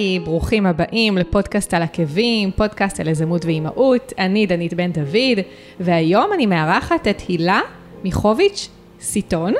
היי, 0.00 0.18
ברוכים 0.18 0.66
הבאים 0.66 1.18
לפודקאסט 1.18 1.74
על 1.74 1.82
עקבים, 1.82 2.50
פודקאסט 2.50 3.00
על 3.00 3.08
יזמות 3.08 3.44
ואימהות. 3.44 4.12
אני 4.18 4.46
דנית 4.46 4.74
בן 4.74 4.92
דוד, 4.92 5.38
והיום 5.80 6.32
אני 6.34 6.46
מארחת 6.46 7.08
את 7.08 7.22
הילה 7.28 7.60
מיכוביץ' 8.04 8.68
סיטון. 9.00 9.54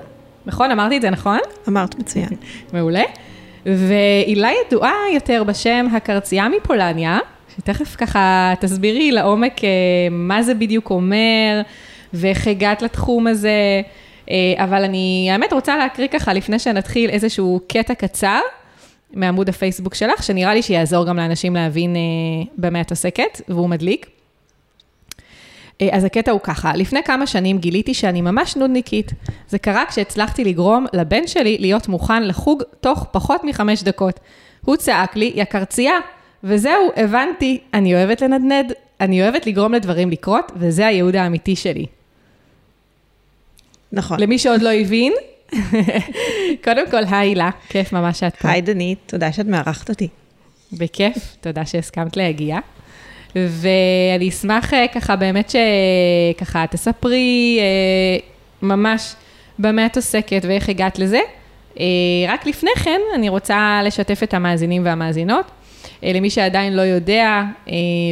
נכון? 0.46 0.70
אמרתי 0.70 0.96
את 0.96 1.02
זה 1.02 1.10
נכון? 1.10 1.38
אמרת 1.68 1.98
מצוין. 1.98 2.28
מעולה. 2.72 3.02
והילה 3.66 4.48
ידועה 4.66 4.94
יותר 5.14 5.44
בשם 5.44 5.86
הקרצייה 5.92 6.48
מפולניה, 6.48 7.18
שתכף 7.56 7.96
ככה 7.96 8.54
תסבירי 8.60 9.12
לעומק 9.12 9.64
אה, 9.64 9.68
מה 10.10 10.42
זה 10.42 10.54
בדיוק 10.54 10.90
אומר, 10.90 11.60
ואיך 12.14 12.46
הגעת 12.46 12.82
לתחום 12.82 13.26
הזה. 13.26 13.82
אה, 14.30 14.64
אבל 14.64 14.84
אני, 14.84 15.28
האמת, 15.32 15.52
רוצה 15.52 15.76
להקריא 15.76 16.08
ככה, 16.08 16.32
לפני 16.32 16.58
שנתחיל, 16.58 17.10
איזשהו 17.10 17.60
קטע 17.68 17.94
קצר 17.94 18.40
מעמוד 19.12 19.48
הפייסבוק 19.48 19.94
שלך, 19.94 20.22
שנראה 20.22 20.54
לי 20.54 20.62
שיעזור 20.62 21.06
גם 21.06 21.16
לאנשים 21.16 21.54
להבין 21.54 21.96
אה, 21.96 22.00
במה 22.58 22.80
את 22.80 22.90
עוסקת, 22.90 23.40
והוא 23.48 23.68
מדליק. 23.68 24.06
אה, 25.80 25.88
אז 25.92 26.04
הקטע 26.04 26.30
הוא 26.30 26.40
ככה, 26.40 26.72
לפני 26.76 27.02
כמה 27.02 27.26
שנים 27.26 27.58
גיליתי 27.58 27.94
שאני 27.94 28.20
ממש 28.20 28.56
נודניקית. 28.56 29.12
זה 29.48 29.58
קרה 29.58 29.84
כשהצלחתי 29.88 30.44
לגרום 30.44 30.86
לבן 30.92 31.26
שלי 31.26 31.58
להיות 31.58 31.88
מוכן 31.88 32.22
לחוג 32.22 32.62
תוך 32.80 33.06
פחות 33.10 33.44
מחמש 33.44 33.82
דקות. 33.82 34.20
הוא 34.64 34.76
צעק 34.76 35.16
לי, 35.16 35.32
יא 35.34 35.44
קרצייה, 35.44 35.98
וזהו, 36.44 36.90
הבנתי, 36.96 37.60
אני 37.74 37.94
אוהבת 37.94 38.20
לנדנד, 38.20 38.72
אני 39.00 39.22
אוהבת 39.22 39.46
לגרום 39.46 39.74
לדברים 39.74 40.10
לקרות, 40.10 40.52
וזה 40.56 40.86
הייעוד 40.86 41.16
האמיתי 41.16 41.56
שלי. 41.56 41.86
נכון. 43.92 44.20
למי 44.20 44.38
שעוד 44.38 44.62
לא 44.62 44.72
הבין, 44.72 45.12
קודם 46.64 46.90
כל, 46.90 47.04
היי 47.10 47.28
הילה, 47.28 47.50
כיף 47.68 47.92
ממש 47.92 48.20
שאת 48.20 48.36
פה. 48.36 48.48
היי 48.50 48.60
דנית, 48.60 48.98
תודה 49.06 49.32
שאת 49.32 49.46
מארחת 49.46 49.88
אותי. 49.88 50.08
בכיף, 50.72 51.36
תודה 51.40 51.66
שהסכמת 51.66 52.16
להגיע. 52.16 52.58
ואני 53.36 54.28
אשמח 54.28 54.74
אה, 54.74 54.86
ככה 54.88 55.16
באמת 55.16 55.50
שככה 55.50 56.64
תספרי 56.70 57.58
אה, 57.60 58.18
ממש 58.62 59.14
במה 59.58 59.86
את 59.86 59.96
עוסקת 59.96 60.44
ואיך 60.48 60.68
הגעת 60.68 60.98
לזה. 60.98 61.20
אה, 61.80 61.84
רק 62.28 62.46
לפני 62.46 62.70
כן, 62.84 63.00
אני 63.14 63.28
רוצה 63.28 63.80
לשתף 63.84 64.22
את 64.22 64.34
המאזינים 64.34 64.84
והמאזינות. 64.84 65.50
למי 66.02 66.30
שעדיין 66.30 66.76
לא 66.76 66.82
יודע 66.82 67.42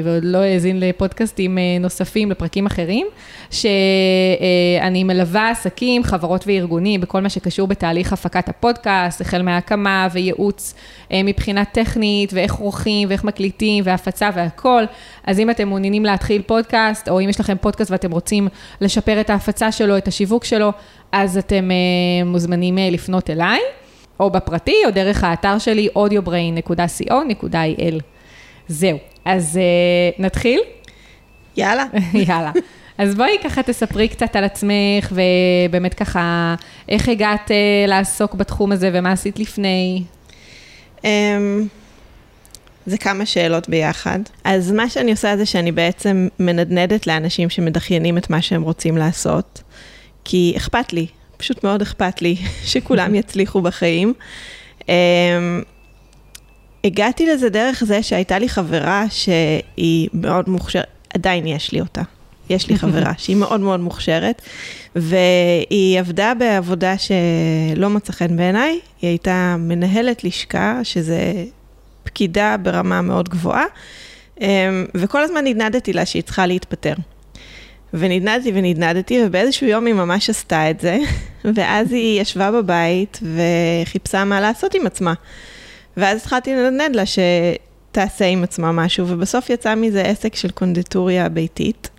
ועוד 0.04 0.24
לא 0.24 0.38
האזין 0.38 0.80
לפודקאסטים 0.80 1.58
נוספים, 1.80 2.30
לפרקים 2.30 2.66
אחרים, 2.66 3.06
שאני 3.50 5.04
מלווה 5.04 5.50
עסקים, 5.50 6.04
חברות 6.04 6.44
וארגונים 6.46 7.00
בכל 7.00 7.20
מה 7.20 7.28
שקשור 7.28 7.66
בתהליך 7.66 8.12
הפקת 8.12 8.48
הפודקאסט, 8.48 9.20
החל 9.20 9.42
מהקמה 9.42 10.08
וייעוץ 10.12 10.74
מבחינה 11.12 11.64
טכנית, 11.64 12.32
ואיך 12.32 12.54
עורכים 12.54 13.08
ואיך 13.08 13.24
מקליטים 13.24 13.84
והפצה 13.86 14.30
והכל. 14.34 14.84
אז 15.24 15.40
אם 15.40 15.50
אתם 15.50 15.68
מעוניינים 15.68 16.04
להתחיל 16.04 16.42
פודקאסט, 16.42 17.08
או 17.08 17.20
אם 17.20 17.28
יש 17.28 17.40
לכם 17.40 17.56
פודקאסט 17.60 17.90
ואתם 17.90 18.10
רוצים 18.10 18.48
לשפר 18.80 19.20
את 19.20 19.30
ההפצה 19.30 19.72
שלו, 19.72 19.96
את 19.96 20.08
השיווק 20.08 20.44
שלו, 20.44 20.72
אז 21.12 21.38
אתם 21.38 21.70
מוזמנים 22.24 22.78
לפנות 22.78 23.30
אליי. 23.30 23.60
או 24.20 24.30
בפרטי, 24.30 24.76
או 24.86 24.90
דרך 24.90 25.24
האתר 25.24 25.58
שלי, 25.58 25.88
audiobrain.co.il. 25.96 28.02
זהו, 28.68 28.98
אז 29.24 29.58
uh, 29.58 29.60
נתחיל? 30.22 30.60
יאללה. 31.56 31.84
יאללה. 32.28 32.52
אז 32.98 33.14
בואי 33.14 33.36
ככה 33.44 33.62
תספרי 33.62 34.08
קצת 34.08 34.36
על 34.36 34.44
עצמך, 34.44 35.12
ובאמת 35.12 35.94
ככה, 35.94 36.54
איך 36.88 37.08
הגעת 37.08 37.50
uh, 37.50 37.88
לעסוק 37.88 38.34
בתחום 38.34 38.72
הזה, 38.72 38.90
ומה 38.92 39.12
עשית 39.12 39.38
לפני? 39.38 40.02
Um, 40.96 41.00
זה 42.86 42.98
כמה 42.98 43.26
שאלות 43.26 43.68
ביחד. 43.68 44.18
אז 44.44 44.72
מה 44.72 44.88
שאני 44.88 45.10
עושה 45.10 45.36
זה 45.36 45.46
שאני 45.46 45.72
בעצם 45.72 46.28
מנדנדת 46.38 47.06
לאנשים 47.06 47.50
שמדחיינים 47.50 48.18
את 48.18 48.30
מה 48.30 48.42
שהם 48.42 48.62
רוצים 48.62 48.96
לעשות, 48.96 49.62
כי 50.24 50.54
אכפת 50.56 50.92
לי, 50.92 51.06
פשוט 51.38 51.64
מאוד 51.64 51.82
אכפת 51.82 52.22
לי 52.22 52.36
שכולם 52.70 53.14
יצליחו 53.14 53.60
בחיים. 53.60 54.12
Um, 54.80 54.84
הגעתי 56.84 57.26
לזה 57.26 57.48
דרך 57.48 57.84
זה 57.84 58.02
שהייתה 58.02 58.38
לי 58.38 58.48
חברה 58.48 59.04
שהיא 59.10 60.08
מאוד 60.12 60.48
מוכשרת, 60.48 60.86
עדיין 61.14 61.46
יש 61.46 61.72
לי 61.72 61.80
אותה. 61.80 62.02
יש 62.50 62.68
לי 62.68 62.78
חברה 62.78 63.12
שהיא 63.18 63.36
מאוד 63.36 63.60
מאוד 63.60 63.80
מוכשרת, 63.80 64.42
והיא 64.96 66.00
עבדה 66.00 66.32
בעבודה 66.38 66.94
שלא 66.98 67.90
מצא 67.90 68.12
חן 68.12 68.36
בעיניי, 68.36 68.80
היא 69.02 69.08
הייתה 69.08 69.56
מנהלת 69.58 70.24
לשכה, 70.24 70.80
שזה 70.82 71.44
פקידה 72.04 72.56
ברמה 72.62 73.02
מאוד 73.02 73.28
גבוהה, 73.28 73.64
um, 74.38 74.42
וכל 74.94 75.22
הזמן 75.22 75.44
נדנדתי 75.44 75.92
לה 75.92 76.06
שהיא 76.06 76.22
צריכה 76.22 76.46
להתפטר. 76.46 76.94
ונדנדתי 77.94 78.52
ונדנדתי, 78.54 79.20
ובאיזשהו 79.24 79.66
יום 79.66 79.86
היא 79.86 79.94
ממש 79.94 80.30
עשתה 80.30 80.70
את 80.70 80.80
זה, 80.80 80.98
ואז 81.54 81.92
היא 81.92 82.20
ישבה 82.20 82.50
בבית 82.50 83.20
וחיפשה 83.84 84.24
מה 84.24 84.40
לעשות 84.40 84.74
עם 84.74 84.86
עצמה. 84.86 85.14
ואז 85.96 86.20
התחלתי 86.20 86.54
לנדנד 86.54 86.96
לה 86.96 87.02
שתעשה 87.06 88.24
עם 88.24 88.44
עצמה 88.44 88.72
משהו, 88.72 89.08
ובסוף 89.08 89.50
יצא 89.50 89.74
מזה 89.74 90.02
עסק 90.02 90.36
של 90.36 90.50
קונדיטוריה 90.50 91.28
ביתית, 91.28 91.90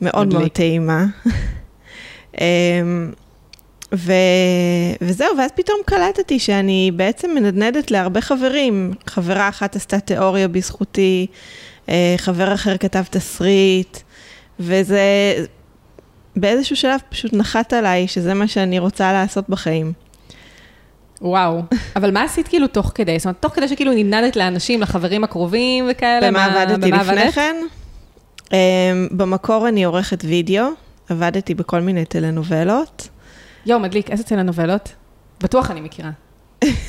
מאוד 0.00 0.26
מדליק. 0.26 0.40
מאוד 0.40 0.50
טעימה. 0.50 1.04
אמ, 2.40 3.12
ו... 3.94 4.12
וזהו, 5.00 5.36
ואז 5.38 5.50
פתאום 5.54 5.78
קלטתי 5.86 6.38
שאני 6.38 6.90
בעצם 6.96 7.30
מנדנדת 7.34 7.90
להרבה 7.90 8.20
חברים. 8.20 8.92
חברה 9.06 9.48
אחת 9.48 9.76
עשתה 9.76 10.00
תיאוריה 10.00 10.48
בזכותי, 10.48 11.26
אה, 11.88 12.14
חבר 12.16 12.54
אחר 12.54 12.76
כתב 12.76 13.02
תסריט. 13.10 13.98
וזה 14.60 15.00
באיזשהו 16.36 16.76
שלב 16.76 17.00
פשוט 17.08 17.32
נחת 17.32 17.72
עליי 17.72 18.08
שזה 18.08 18.34
מה 18.34 18.48
שאני 18.48 18.78
רוצה 18.78 19.12
לעשות 19.12 19.48
בחיים. 19.48 19.92
וואו, 21.22 21.62
אבל 21.96 22.10
מה 22.10 22.22
עשית 22.22 22.48
כאילו 22.48 22.66
תוך 22.66 22.92
כדי? 22.94 23.18
זאת 23.18 23.26
אומרת, 23.26 23.36
תוך 23.40 23.54
כדי 23.54 23.68
שכאילו 23.68 23.92
נדנדת 23.92 24.36
לאנשים, 24.36 24.80
לחברים 24.80 25.24
הקרובים 25.24 25.88
וכאלה? 25.90 26.30
במה 26.30 26.44
עבדתי 26.44 26.90
במה 26.90 27.02
לפני 27.02 27.32
כן? 27.32 27.56
Um, 28.44 28.52
במקור 29.10 29.68
אני 29.68 29.84
עורכת 29.84 30.24
וידאו, 30.24 30.64
עבדתי 31.08 31.54
בכל 31.54 31.80
מיני 31.80 32.04
טלנובלות. 32.04 33.08
יואו, 33.66 33.80
מדליק, 33.80 34.10
איזה 34.10 34.24
טלנובלות? 34.24 34.92
בטוח 35.42 35.70
אני 35.70 35.80
מכירה. 35.80 36.10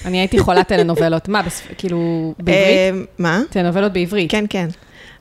אני 0.05 0.17
הייתי 0.17 0.39
חולת 0.39 0.67
טלנובלות. 0.67 1.29
מה, 1.29 1.41
כאילו, 1.77 2.33
בעברית? 2.39 3.07
מה? 3.19 3.41
טלנובלות 3.49 3.93
בעברית. 3.93 4.31
כן, 4.31 4.45
כן. 4.49 4.67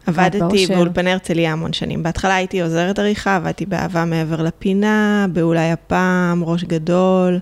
עבדתי 0.06 0.66
באולפני 0.66 1.12
הרצליה 1.12 1.53
המון 1.53 1.72
שנים. 1.72 2.03
בהתחלה 2.03 2.34
הייתי 2.34 2.62
עוזרת 2.62 2.99
עריכה, 2.99 3.37
עבדתי 3.37 3.66
באהבה 3.66 4.05
מעבר 4.05 4.43
לפינה, 4.43 5.27
באולי 5.33 5.71
הפעם, 5.71 6.44
ראש 6.44 6.65
גדול, 6.65 7.38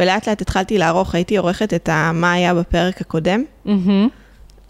ולאט 0.00 0.28
לאט 0.28 0.42
התחלתי 0.42 0.78
לערוך, 0.78 1.14
הייתי 1.14 1.36
עורכת 1.36 1.74
את 1.74 1.88
ה... 1.88 2.10
מה 2.14 2.32
היה 2.32 2.54
בפרק 2.54 3.00
הקודם. 3.00 3.42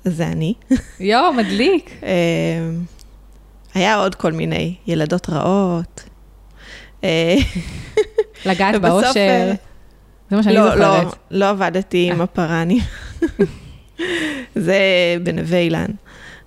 זה 0.05 0.27
אני. 0.27 0.55
יואו, 1.01 1.33
מדליק. 1.33 1.91
אה, 2.03 2.09
היה 3.75 3.97
עוד 3.97 4.15
כל 4.15 4.33
מיני, 4.33 4.75
ילדות 4.87 5.31
רעות. 5.31 6.05
אה, 7.05 7.35
לגעת 8.47 8.81
באושר. 8.81 9.11
אה, 9.17 9.55
זה 10.31 10.37
מה 10.37 10.43
שאני 10.43 10.55
לא, 10.55 10.71
זוכרת. 10.71 10.81
לא, 10.81 11.11
לא 11.31 11.49
עבדתי 11.49 12.11
עם 12.11 12.21
הפרנים. 12.21 12.83
זה 14.55 14.79
בנווה 15.23 15.59
אילן. 15.59 15.91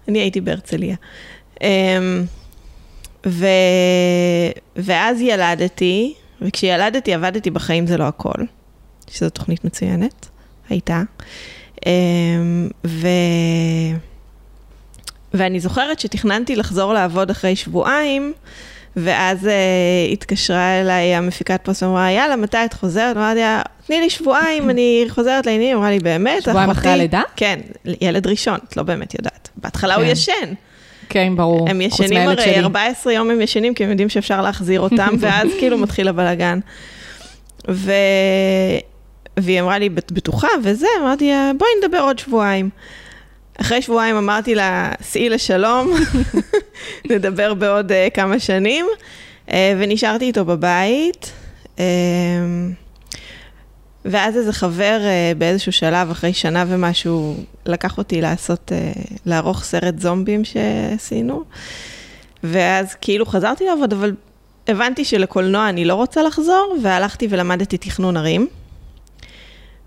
אני 0.09 0.19
הייתי 0.19 0.41
בהרצליה. 0.41 0.95
אמ, 1.61 2.23
ו... 3.27 3.45
ואז 4.75 5.21
ילדתי, 5.21 6.13
וכשילדתי 6.41 7.13
עבדתי 7.13 7.51
בחיים 7.51 7.87
זה 7.87 7.97
לא 7.97 8.03
הכל, 8.03 8.43
שזו 9.11 9.29
תוכנית 9.29 9.65
מצוינת, 9.65 10.27
הייתה. 10.69 11.01
אמ, 11.85 12.69
ו... 12.87 13.07
ואני 15.33 15.59
זוכרת 15.59 15.99
שתכננתי 15.99 16.55
לחזור 16.55 16.93
לעבוד 16.93 17.29
אחרי 17.29 17.55
שבועיים, 17.55 18.33
ואז 18.95 19.45
uh, 19.45 20.13
התקשרה 20.13 20.81
אליי 20.81 21.15
המפיקת 21.15 21.61
פוסט 21.63 21.83
ואמרה, 21.83 22.11
יאללה, 22.11 22.35
מתי 22.35 22.65
את 22.65 22.73
חוזרת? 22.73 23.17
אמרתי 23.17 23.39
לה, 23.39 23.61
תני 23.85 23.99
לי 23.99 24.09
שבועיים, 24.09 24.69
אני 24.69 25.05
חוזרת 25.09 25.45
לעניינים. 25.45 25.77
אמרה 25.77 25.89
לי, 25.89 25.99
באמת? 25.99 26.43
שבועיים 26.43 26.69
אחרי 26.69 26.91
הלידה? 26.91 27.21
כן, 27.35 27.59
ילד 28.01 28.27
ראשון, 28.27 28.59
את 28.69 28.77
לא 28.77 28.83
באמת 28.83 29.13
יודעת. 29.13 29.48
בהתחלה 29.63 29.95
כן. 29.95 30.01
הוא 30.01 30.11
ישן. 30.11 30.53
כן, 31.09 31.33
ברור. 31.35 31.69
הם 31.69 31.81
ישנים 31.81 32.29
הרי, 32.29 32.43
שלי. 32.43 32.59
14 32.59 33.13
יום 33.13 33.29
הם 33.29 33.41
ישנים, 33.41 33.73
כי 33.73 33.83
הם 33.83 33.89
יודעים 33.89 34.09
שאפשר 34.09 34.41
להחזיר 34.41 34.81
אותם, 34.81 35.15
ואז 35.19 35.47
כאילו 35.59 35.77
מתחיל 35.77 36.07
הבלאגן. 36.07 36.59
ו... 37.69 37.91
והיא 39.37 39.61
אמרה 39.61 39.79
לי, 39.79 39.89
בטוחה 39.89 40.47
וזה, 40.63 40.87
אמרתי 41.01 41.31
בואי 41.57 41.69
נדבר 41.83 41.99
עוד 41.99 42.19
שבועיים. 42.19 42.69
אחרי 43.61 43.81
שבועיים 43.81 44.15
אמרתי 44.15 44.55
לה, 44.55 44.91
סעי 45.01 45.29
לשלום, 45.29 45.93
נדבר 47.09 47.53
בעוד 47.53 47.91
uh, 47.91 47.95
כמה 48.13 48.39
שנים, 48.39 48.85
uh, 49.47 49.51
ונשארתי 49.79 50.25
איתו 50.25 50.45
בבית. 50.45 51.31
Uh, 51.77 51.79
ואז 54.05 54.37
איזה 54.37 54.53
חבר 54.53 54.99
uh, 55.01 55.37
באיזשהו 55.37 55.71
שלב, 55.71 56.11
אחרי 56.11 56.33
שנה 56.33 56.65
ומשהו, 56.67 57.35
לקח 57.69 57.97
אותי 57.97 58.21
לעשות, 58.21 58.71
אה, 58.71 58.91
לערוך 59.25 59.63
סרט 59.63 59.99
זומבים 59.99 60.41
שעשינו, 60.45 61.43
ואז 62.43 62.93
כאילו 63.01 63.25
חזרתי 63.25 63.63
לעבוד, 63.65 63.93
אבל 63.93 64.13
הבנתי 64.67 65.05
שלקולנוע 65.05 65.69
אני 65.69 65.85
לא 65.85 65.93
רוצה 65.95 66.23
לחזור, 66.23 66.75
והלכתי 66.83 67.27
ולמדתי 67.29 67.77
תכנון 67.77 68.17
ערים. 68.17 68.47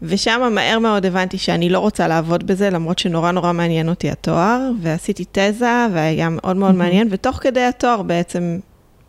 ושם 0.03 0.53
מהר 0.55 0.79
מאוד 0.79 1.07
הבנתי 1.07 1.39
שאני 1.39 1.69
לא 1.69 1.79
רוצה 1.79 2.09
לעבוד 2.09 2.47
בזה, 2.47 2.71
למרות 2.71 2.99
שנורא 2.99 3.31
נורא 3.31 3.53
מעניין 3.53 3.89
אותי 3.89 4.11
התואר, 4.11 4.71
ועשיתי 4.81 5.25
תזה, 5.33 5.87
והיה 5.93 6.29
מאוד 6.29 6.57
מאוד 6.57 6.75
מעניין, 6.75 7.09
ותוך 7.11 7.37
כדי 7.37 7.61
התואר 7.63 8.03
בעצם 8.03 8.59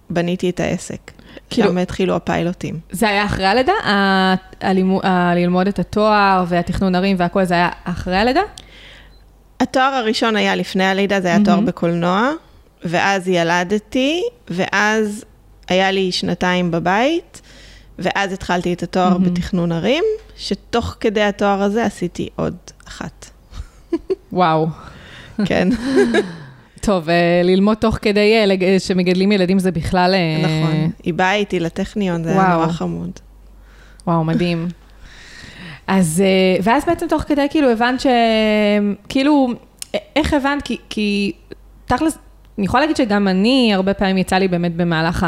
בניתי 0.10 0.50
את 0.50 0.60
העסק. 0.60 1.12
כאילו, 1.50 1.70
שם 1.70 1.78
התחילו 1.78 2.16
הפיילוטים. 2.16 2.80
זה 2.92 3.10
היה 3.10 3.26
אחרי 3.26 3.46
הלידה? 3.46 3.72
ה- 3.86 4.34
הלימו- 4.62 5.04
ה- 5.04 5.36
ללמוד 5.36 5.68
את 5.68 5.80
התואר 5.80 6.44
והתכנון 6.48 6.96
ערים 6.96 7.16
והכל, 7.20 7.44
זה 7.46 7.54
היה 7.54 7.70
אחרי 7.84 8.18
הלידה? 8.18 8.42
התואר 9.64 9.94
הראשון 9.94 10.36
היה 10.36 10.56
לפני 10.56 10.84
הלידה, 10.86 11.22
זה 11.22 11.28
היה 11.28 11.38
תואר 11.46 11.60
בקולנוע, 11.60 12.32
ואז 12.84 13.28
ילדתי, 13.28 14.22
ואז 14.50 15.26
היה 15.68 15.92
לי 15.92 16.12
שנתיים 16.12 16.72
בבית, 16.72 17.42
ואז 18.00 18.34
התחלתי 18.34 18.74
את 18.74 18.84
התואר 18.84 19.18
בתכנון 19.18 19.72
ערים, 19.72 20.04
שתוך 20.38 20.96
כדי 21.00 21.22
התואר 21.22 21.62
הזה 21.62 21.86
עשיתי 21.86 22.30
עוד 22.36 22.56
אחת. 22.88 23.30
וואו. 24.34 24.68
כן, 25.46 25.68
טוב, 26.82 27.10
אה, 27.10 27.16
ללמוד 27.44 27.78
תוך 27.78 27.98
כדי 28.02 28.36
אה, 28.40 28.46
לג- 28.46 28.78
שמגדלים 28.78 29.32
ילדים 29.32 29.60
זה 29.60 29.72
בכלל... 29.72 30.14
אה, 30.14 30.42
נכון. 30.44 30.92
היא 31.04 31.14
באה 31.14 31.36
איתי 31.36 31.60
לטכניון, 31.60 32.24
זה 32.24 32.30
היה. 32.32 32.54
נורא 32.54 32.68
חמוד. 32.68 33.12
וואו, 34.08 34.24
מדהים. 34.24 34.68
אז, 35.88 36.24
אה, 36.26 36.62
ואז 36.64 36.86
בעצם 36.86 37.08
תוך 37.10 37.22
כדי 37.22 37.48
כאילו 37.50 37.70
הבנת 37.70 38.00
ש... 38.00 38.08
כאילו, 39.10 39.48
איך 40.16 40.34
הבנת? 40.34 40.62
כי, 40.62 40.78
כי 40.90 41.32
תכלס, 41.86 42.18
אני 42.58 42.66
יכולה 42.66 42.82
להגיד 42.82 42.98
שגם 42.98 43.28
אני, 43.28 43.72
הרבה 43.74 43.94
פעמים 43.94 44.18
יצא 44.18 44.36
לי 44.36 44.48
באמת 44.48 44.76
במהלך 44.76 45.28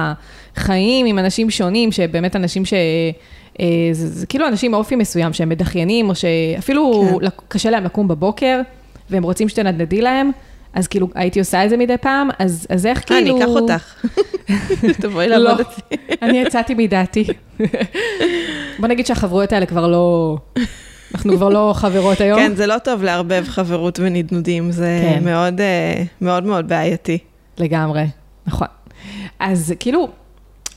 החיים 0.55 1.05
עם 1.05 1.19
אנשים 1.19 1.49
שונים, 1.49 1.91
שבאמת 1.91 2.35
אנשים 2.35 2.65
ש... 2.65 2.73
אה, 3.59 3.65
זה, 3.91 4.07
זה 4.07 4.27
כאילו 4.27 4.47
אנשים 4.47 4.71
מאופי 4.71 4.95
מסוים 4.95 5.33
שהם 5.33 5.49
מדחיינים, 5.49 6.09
או 6.09 6.15
שאפילו 6.15 7.09
כן. 7.21 7.27
קשה 7.47 7.69
להם 7.69 7.83
לקום 7.83 8.07
בבוקר, 8.07 8.61
והם 9.09 9.23
רוצים 9.23 9.49
שתנדנדי 9.49 10.01
להם, 10.01 10.31
אז 10.75 10.87
כאילו 10.87 11.09
הייתי 11.15 11.39
עושה 11.39 11.65
את 11.65 11.69
זה 11.69 11.77
מדי 11.77 11.97
פעם, 11.97 12.29
אז, 12.39 12.67
אז 12.69 12.85
איך 12.85 12.97
אה, 12.97 13.03
כאילו... 13.03 13.35
אני 13.37 13.43
אקח 13.43 13.49
אותך. 13.49 14.05
תבואי 15.01 15.27
לא, 15.27 15.37
לעבוד 15.37 15.59
אצלי. 15.59 15.97
אני 16.21 16.37
יצאתי 16.37 16.73
מדעתי. 16.77 17.25
בוא 18.79 18.87
נגיד 18.87 19.05
שהחברויות 19.05 19.53
האלה 19.53 19.65
כבר 19.65 19.87
לא... 19.87 20.37
אנחנו 21.15 21.35
כבר 21.37 21.49
לא 21.49 21.73
חברות 21.75 22.21
היום. 22.21 22.39
כן, 22.39 22.55
זה 22.55 22.67
לא 22.67 22.77
טוב 22.77 23.03
לערבב 23.03 23.45
חברות 23.47 23.99
ונדנודים, 23.99 24.71
זה 24.71 25.01
כן. 25.03 25.23
מאוד 25.23 25.61
אה, 25.61 26.03
מאוד 26.21 26.43
מאוד 26.43 26.67
בעייתי. 26.67 27.17
לגמרי, 27.57 28.05
נכון. 28.47 28.67
אז 29.39 29.73
כאילו, 29.79 30.07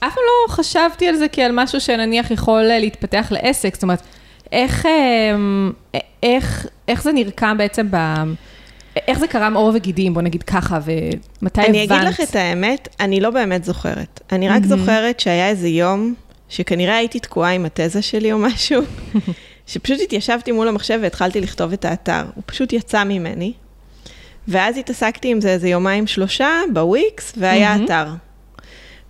אף 0.01 0.15
פעם 0.15 0.25
לא 0.27 0.53
חשבתי 0.53 1.09
על 1.09 1.15
זה 1.15 1.27
כעל 1.33 1.53
משהו 1.55 1.81
שנניח 1.81 2.31
יכול 2.31 2.71
אה, 2.71 2.79
להתפתח 2.79 3.29
לעסק, 3.31 3.75
זאת 3.75 3.83
אומרת, 3.83 4.03
איך, 4.53 4.87
אמ, 4.87 5.73
איך, 6.23 6.67
איך 6.89 7.03
זה 7.03 7.13
נרקם 7.13 7.59
בעצם 7.59 7.87
ב... 7.91 7.97
איך 9.09 9.19
זה 9.19 9.27
קרם 9.27 9.57
עור 9.57 9.73
וגידים, 9.75 10.15
בוא 10.15 10.23
נגיד 10.23 10.43
ככה, 10.43 10.79
ומתי 10.85 11.61
הבנת? 11.61 11.69
אני 11.69 11.85
אגיד 11.85 12.09
לך 12.09 12.21
את 12.21 12.37
האמת, 12.37 12.89
אני 13.01 13.21
לא 13.21 13.31
באמת 13.31 13.65
זוכרת. 13.65 14.21
אני 14.33 14.49
רק 14.49 14.65
זוכרת 14.65 15.21
שהיה 15.21 15.49
איזה 15.49 15.69
יום, 15.69 16.15
שכנראה 16.49 16.97
הייתי 16.97 17.21
תקועה 17.21 17.51
עם 17.51 17.65
התזה 17.65 18.03
שלי 18.03 18.33
או 18.33 18.39
משהו, 18.39 18.83
שפשוט 19.67 19.99
התיישבתי 20.03 20.53
מול 20.53 20.69
המחשב 20.69 20.99
והתחלתי 21.03 21.41
לכתוב 21.41 21.73
את 21.73 21.85
האתר. 21.85 22.23
הוא 22.35 22.43
פשוט 22.47 22.73
יצא 22.73 23.05
ממני, 23.05 23.53
ואז 24.49 24.79
התעסקתי 24.79 25.31
עם 25.31 25.41
זה 25.41 25.51
איזה 25.51 25.69
יומיים 25.69 26.07
שלושה 26.07 26.49
בוויקס, 26.73 27.33
והיה 27.37 27.73
מהמם. 27.73 27.85
אתר. 27.85 28.07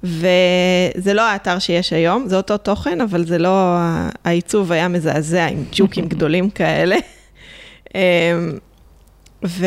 וזה 0.03 1.15
לא 1.15 1.23
האתר 1.23 1.59
שיש 1.59 1.93
היום, 1.93 2.29
זה 2.29 2.37
אותו 2.37 2.57
תוכן, 2.57 3.01
אבל 3.01 3.27
זה 3.27 3.39
לא, 3.39 3.77
העיצוב 4.25 4.73
היה 4.73 4.89
מזעזע 4.89 5.47
עם 5.47 5.65
ג'וקים 5.73 6.09
גדולים 6.13 6.51
כאלה. 6.51 6.97
ו... 9.45 9.67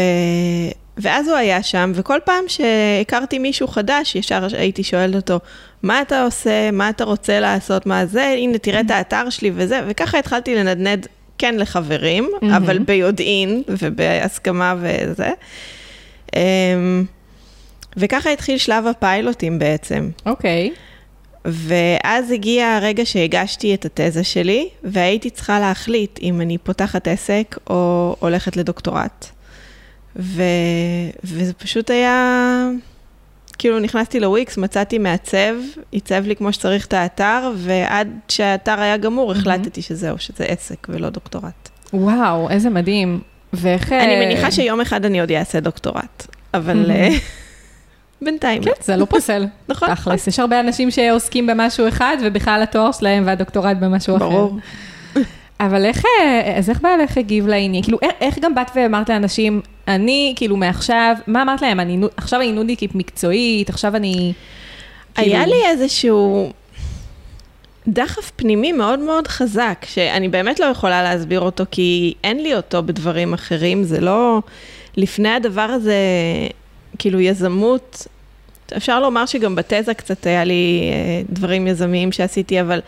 ואז 0.97 1.27
הוא 1.27 1.35
היה 1.35 1.63
שם, 1.63 1.91
וכל 1.95 2.19
פעם 2.25 2.43
שהכרתי 2.47 3.39
מישהו 3.39 3.67
חדש, 3.67 4.15
ישר 4.15 4.47
הייתי 4.57 4.83
שואלת 4.83 5.15
אותו, 5.15 5.39
מה 5.83 6.01
אתה 6.01 6.23
עושה, 6.23 6.71
מה 6.71 6.89
אתה 6.89 7.03
רוצה 7.03 7.39
לעשות, 7.39 7.85
מה 7.85 8.05
זה, 8.05 8.23
הנה 8.23 8.57
תראה 8.57 8.81
את 8.81 8.91
האתר 8.91 9.29
שלי 9.29 9.51
וזה, 9.55 9.79
וככה 9.87 10.19
התחלתי 10.19 10.55
לנדנד 10.55 11.07
כן 11.37 11.55
לחברים. 11.57 12.29
אבל 12.57 12.79
ביודעין 12.79 13.63
ובהסכמה 13.67 14.75
וזה. 14.81 15.29
אמ, 16.35 17.05
וככה 17.97 18.29
התחיל 18.29 18.57
שלב 18.57 18.87
הפיילוטים 18.87 19.59
בעצם. 19.59 20.09
אוקיי. 20.25 20.71
ואז 21.45 22.31
הגיע 22.31 22.75
הרגע 22.75 23.05
שהגשתי 23.05 23.73
את 23.73 23.85
התזה 23.85 24.23
שלי, 24.23 24.69
והייתי 24.83 25.29
צריכה 25.29 25.59
להחליט 25.59 26.19
אם 26.21 26.41
אני 26.41 26.57
פותחת 26.57 27.07
עסק 27.07 27.57
או 27.69 28.15
הולכת 28.19 28.57
לדוקטורט. 28.57 29.31
ו... 30.15 30.43
וזה 31.23 31.53
פשוט 31.53 31.89
היה... 31.89 32.69
כאילו 33.57 33.79
נכנסתי 33.79 34.19
לוויקס, 34.19 34.57
מצאתי 34.57 34.97
מעצב, 34.97 35.55
עיצב 35.91 36.23
לי 36.27 36.35
כמו 36.35 36.53
שצריך 36.53 36.85
את 36.85 36.93
האתר, 36.93 37.51
ועד 37.55 38.07
שהאתר 38.27 38.81
היה 38.81 38.97
גמור, 38.97 39.31
החלטתי 39.31 39.81
שזהו, 39.81 40.17
שזה 40.17 40.43
עסק 40.43 40.87
ולא 40.89 41.09
דוקטורט. 41.09 41.69
וואו, 41.93 42.49
איזה 42.49 42.69
מדהים. 42.69 43.21
ואיך... 43.53 43.91
אני 43.91 44.15
אה, 44.15 44.25
מניחה 44.25 44.51
שיום 44.51 44.81
אחד 44.81 45.05
אני 45.05 45.21
עוד 45.21 45.31
אעשה 45.31 45.59
דוקטורט, 45.59 46.27
אבל 46.53 46.91
אה, 46.91 47.09
בינתיים 48.21 48.63
כן. 48.63 48.71
זה 48.81 48.95
לא 48.95 49.05
פוסל. 49.05 49.45
נכון, 49.69 49.95
תכלס, 49.95 50.27
יש 50.27 50.39
הרבה 50.39 50.59
אנשים 50.59 50.91
שעוסקים 50.91 51.47
במשהו 51.47 51.87
אחד, 51.87 52.17
ובכלל 52.23 52.63
התואר 52.63 52.91
שלהם 52.91 53.23
והדוקטורט 53.25 53.77
במשהו 53.77 54.17
אחר. 54.17 54.29
ברור. 54.29 54.57
אבל 55.65 55.85
איך, 55.85 56.03
אה, 56.05 56.57
אז 56.57 56.69
איך 56.69 56.81
בעלך 56.81 57.17
הגיב 57.17 57.47
לעניין? 57.47 57.83
כאילו, 57.83 57.97
איך, 58.01 58.11
איך 58.21 58.39
גם 58.39 58.55
באת 58.55 58.71
ואמרת 58.75 59.09
לאנשים, 59.09 59.61
אני, 59.87 60.33
כאילו, 60.35 60.57
מעכשיו, 60.57 61.15
מה 61.27 61.41
אמרת 61.41 61.61
להם? 61.61 61.79
אני, 61.79 61.99
עכשיו 62.17 62.39
אני 62.39 62.51
נודניקית 62.51 62.95
מקצועית, 62.95 63.69
עכשיו 63.69 63.95
אני... 63.95 64.33
היה 65.15 65.43
כאילו- 65.43 65.57
לי 65.57 65.65
איזשהו 65.67 66.51
דחף 67.87 68.31
פנימי 68.35 68.71
מאוד 68.71 68.99
מאוד 68.99 69.27
חזק, 69.27 69.85
שאני 69.89 70.29
באמת 70.29 70.59
לא 70.59 70.65
יכולה 70.65 71.03
להסביר 71.03 71.39
אותו, 71.39 71.63
כי 71.71 72.13
אין 72.23 72.43
לי 72.43 72.55
אותו 72.55 72.83
בדברים 72.83 73.33
אחרים, 73.33 73.83
זה 73.83 74.01
לא... 74.01 74.41
לפני 74.97 75.29
הדבר 75.29 75.61
הזה, 75.61 75.95
כאילו 76.99 77.19
יזמות, 77.19 78.07
אפשר 78.77 78.99
לומר 78.99 79.25
שגם 79.25 79.55
בתזה 79.55 79.93
קצת 79.93 80.25
היה 80.25 80.43
לי 80.43 80.81
אה, 80.93 81.21
דברים 81.29 81.67
יזמיים 81.67 82.11
שעשיתי, 82.11 82.61
אבל 82.61 82.79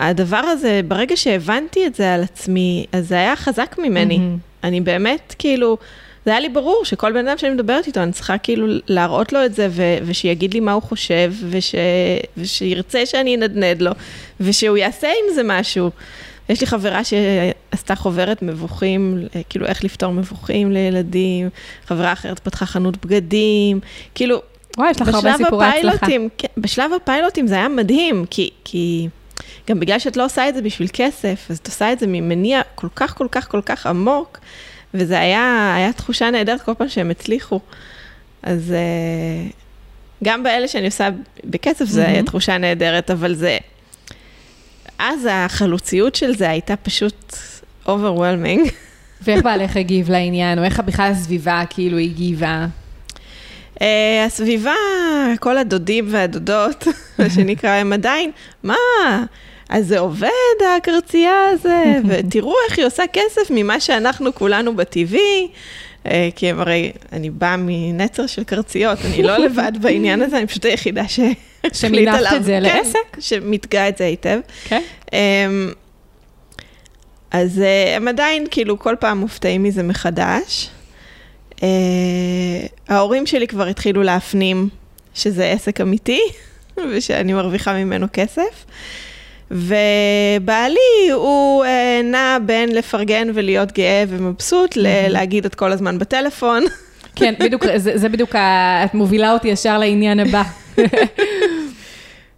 הדבר 0.00 0.36
הזה, 0.36 0.80
ברגע 0.88 1.16
שהבנתי 1.16 1.86
את 1.86 1.94
זה 1.94 2.14
על 2.14 2.22
עצמי, 2.22 2.86
אז 2.92 3.08
זה 3.08 3.14
היה 3.14 3.36
חזק 3.36 3.76
ממני. 3.78 4.18
מהמם. 4.18 4.36
אני 4.64 4.80
באמת, 4.80 5.34
כאילו, 5.38 5.76
זה 6.24 6.30
היה 6.30 6.40
לי 6.40 6.48
ברור 6.48 6.84
שכל 6.84 7.12
בן 7.12 7.28
אדם 7.28 7.38
שאני 7.38 7.54
מדברת 7.54 7.86
איתו, 7.86 8.02
אני 8.02 8.12
צריכה 8.12 8.38
כאילו 8.38 8.66
להראות 8.88 9.32
לו 9.32 9.44
את 9.44 9.54
זה, 9.54 9.68
ו- 9.70 9.98
ושיגיד 10.06 10.54
לי 10.54 10.60
מה 10.60 10.72
הוא 10.72 10.82
חושב, 10.82 11.32
וש- 11.50 11.74
ושירצה 12.36 13.06
שאני 13.06 13.36
אנדנד 13.36 13.82
לו, 13.82 13.90
ושהוא 14.40 14.76
יעשה 14.76 15.08
עם 15.08 15.34
זה 15.34 15.42
משהו. 15.44 15.90
יש 16.48 16.60
לי 16.60 16.66
חברה 16.66 17.00
שעשתה 17.04 17.94
חוברת 17.94 18.42
מבוכים, 18.42 19.18
כאילו 19.48 19.66
איך 19.66 19.84
לפתור 19.84 20.12
מבוכים 20.12 20.72
לילדים, 20.72 21.48
חברה 21.86 22.12
אחרת 22.12 22.38
פתחה 22.38 22.66
חנות 22.66 23.06
בגדים, 23.06 23.80
כאילו, 24.14 24.42
וואי, 24.78 24.90
יש 24.90 25.00
לך 25.00 25.08
הרבה 25.14 25.36
סיפורי 25.36 25.66
הצלחה. 25.66 26.06
כן, 26.38 26.48
בשלב 26.58 26.90
הפיילוטים 26.92 27.46
זה 27.46 27.54
היה 27.54 27.68
מדהים, 27.68 28.24
כי, 28.30 28.50
כי 28.64 29.08
גם 29.70 29.80
בגלל 29.80 29.98
שאת 29.98 30.16
לא 30.16 30.24
עושה 30.24 30.48
את 30.48 30.54
זה 30.54 30.62
בשביל 30.62 30.88
כסף, 30.92 31.46
אז 31.50 31.58
את 31.58 31.66
עושה 31.66 31.92
את 31.92 31.98
זה 31.98 32.06
ממניע 32.06 32.60
כל 32.74 32.88
כך, 32.96 33.16
כל 33.16 33.26
כך, 33.30 33.50
כל 33.50 33.60
כך 33.64 33.86
עמוק, 33.86 34.38
וזה 34.94 35.18
היה, 35.18 35.74
היה 35.76 35.92
תחושה 35.92 36.30
נהדרת 36.30 36.62
כל 36.62 36.74
פעם 36.74 36.88
שהם 36.88 37.10
הצליחו. 37.10 37.60
אז 38.42 38.72
אה, 38.72 39.50
גם 40.24 40.42
באלה 40.42 40.68
שאני 40.68 40.86
עושה 40.86 41.08
בכסף 41.44 41.84
זה 41.84 42.02
היה 42.02 42.12
מהמם. 42.12 42.26
תחושה 42.26 42.58
נהדרת, 42.58 43.10
אבל 43.10 43.34
זה... 43.34 43.58
אז 44.98 45.28
החלוציות 45.30 46.14
של 46.14 46.36
זה 46.36 46.50
הייתה 46.50 46.76
פשוט 46.76 47.36
overwhelming. 47.86 48.70
ואיך 49.22 49.44
בעלך 49.44 49.76
הגיב 49.76 50.10
לעניין, 50.10 50.58
או 50.58 50.64
איך 50.64 50.80
בכלל 50.80 51.10
הסביבה 51.12 51.62
כאילו 51.70 51.98
הגיבה? 51.98 52.66
Uh, 53.76 53.82
הסביבה, 54.26 54.74
כל 55.40 55.58
הדודים 55.58 56.04
והדודות, 56.08 56.86
מה 57.18 57.30
שנקרא, 57.30 57.70
הם 57.70 57.92
עדיין, 57.92 58.30
מה? 58.62 58.74
אז 59.68 59.86
זה 59.86 59.98
עובד, 59.98 60.28
הקרצייה 60.76 61.48
הזה, 61.52 61.84
ותראו 62.08 62.54
איך 62.68 62.78
היא 62.78 62.86
עושה 62.86 63.02
כסף 63.12 63.50
ממה 63.50 63.80
שאנחנו 63.80 64.34
כולנו 64.34 64.76
בטבעי. 64.76 65.48
Uh, 66.04 66.08
כי 66.36 66.50
הם 66.50 66.60
הרי, 66.60 66.92
אני 67.12 67.30
באה 67.30 67.56
מנצר 67.58 68.26
של 68.26 68.44
קרציות, 68.44 68.98
אני 69.04 69.22
לא 69.22 69.38
לבד 69.44 69.72
בעניין 69.80 70.22
הזה, 70.22 70.38
אני 70.38 70.46
פשוט 70.46 70.64
היחידה 70.64 71.08
שהחליט 71.08 71.74
שמינפת 71.74 72.14
עליו. 72.18 72.32
את 72.36 72.44
זה 72.44 72.52
כן, 72.52 72.62
לעסק? 72.62 73.16
שמתגה 73.20 73.88
את 73.88 73.98
זה 73.98 74.04
היטב. 74.04 74.40
כן. 74.64 74.82
Um, 75.06 75.12
אז 77.30 77.58
uh, 77.58 77.96
הם 77.96 78.08
עדיין 78.08 78.46
כאילו 78.50 78.78
כל 78.78 78.94
פעם 79.00 79.18
מופתעים 79.18 79.62
מזה 79.62 79.82
מחדש. 79.82 80.70
Uh, 81.56 81.60
ההורים 82.88 83.26
שלי 83.26 83.46
כבר 83.46 83.66
התחילו 83.66 84.02
להפנים 84.02 84.68
שזה 85.14 85.46
עסק 85.46 85.80
אמיתי 85.80 86.20
ושאני 86.90 87.32
מרוויחה 87.32 87.74
ממנו 87.74 88.06
כסף. 88.12 88.64
ובעלי 89.50 91.10
הוא 91.12 91.64
uh, 91.64 91.68
נע 92.04 92.38
בין 92.46 92.74
לפרגן 92.74 93.28
ולהיות 93.34 93.72
גאה 93.72 94.04
ומבסוט 94.08 94.76
ללהגיד 94.76 95.44
את 95.44 95.54
כל 95.54 95.72
הזמן 95.72 95.98
בטלפון. 95.98 96.64
כן, 97.16 97.34
בדיוק, 97.40 97.64
זה, 97.76 97.98
זה 97.98 98.08
בדיוק, 98.08 98.34
ה... 98.36 98.84
את 98.84 98.94
מובילה 98.94 99.32
אותי 99.32 99.48
ישר 99.48 99.78
לעניין 99.78 100.20
הבא. 100.20 100.42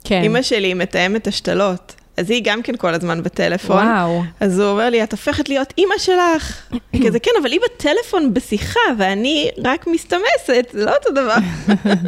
כן. 0.05 0.23
אימא 0.23 0.43
שלי 0.43 0.75
מתאמת 0.75 1.27
השתלות. 1.27 1.95
אז 2.19 2.31
היא 2.31 2.43
גם 2.45 2.63
כן 2.63 2.77
כל 2.77 2.95
הזמן 2.95 3.23
בטלפון. 3.23 3.77
וואו. 3.77 4.23
אז 4.41 4.59
הוא 4.59 4.71
אומר 4.71 4.91
לי, 4.91 5.03
את 5.03 5.13
הופכת 5.13 5.49
להיות 5.49 5.75
אימא 5.79 5.95
שלך. 5.99 6.71
כזה, 7.07 7.19
כן, 7.19 7.31
אבל 7.43 7.53
היא 7.53 7.61
בטלפון 7.65 8.35
בשיחה, 8.35 8.81
ואני 8.99 9.51
רק 9.65 9.87
מסתמסת, 9.87 10.69
זה 10.73 10.85
לא 10.85 10.93
אותו 10.95 11.11
דבר. 11.11 11.37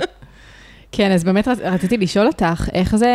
כן, 0.93 1.12
אז 1.12 1.25
באמת 1.25 1.49
רציתי 1.49 1.97
לשאול 1.97 2.26
אותך, 2.26 2.69
איך 2.75 2.97
זה, 2.97 3.14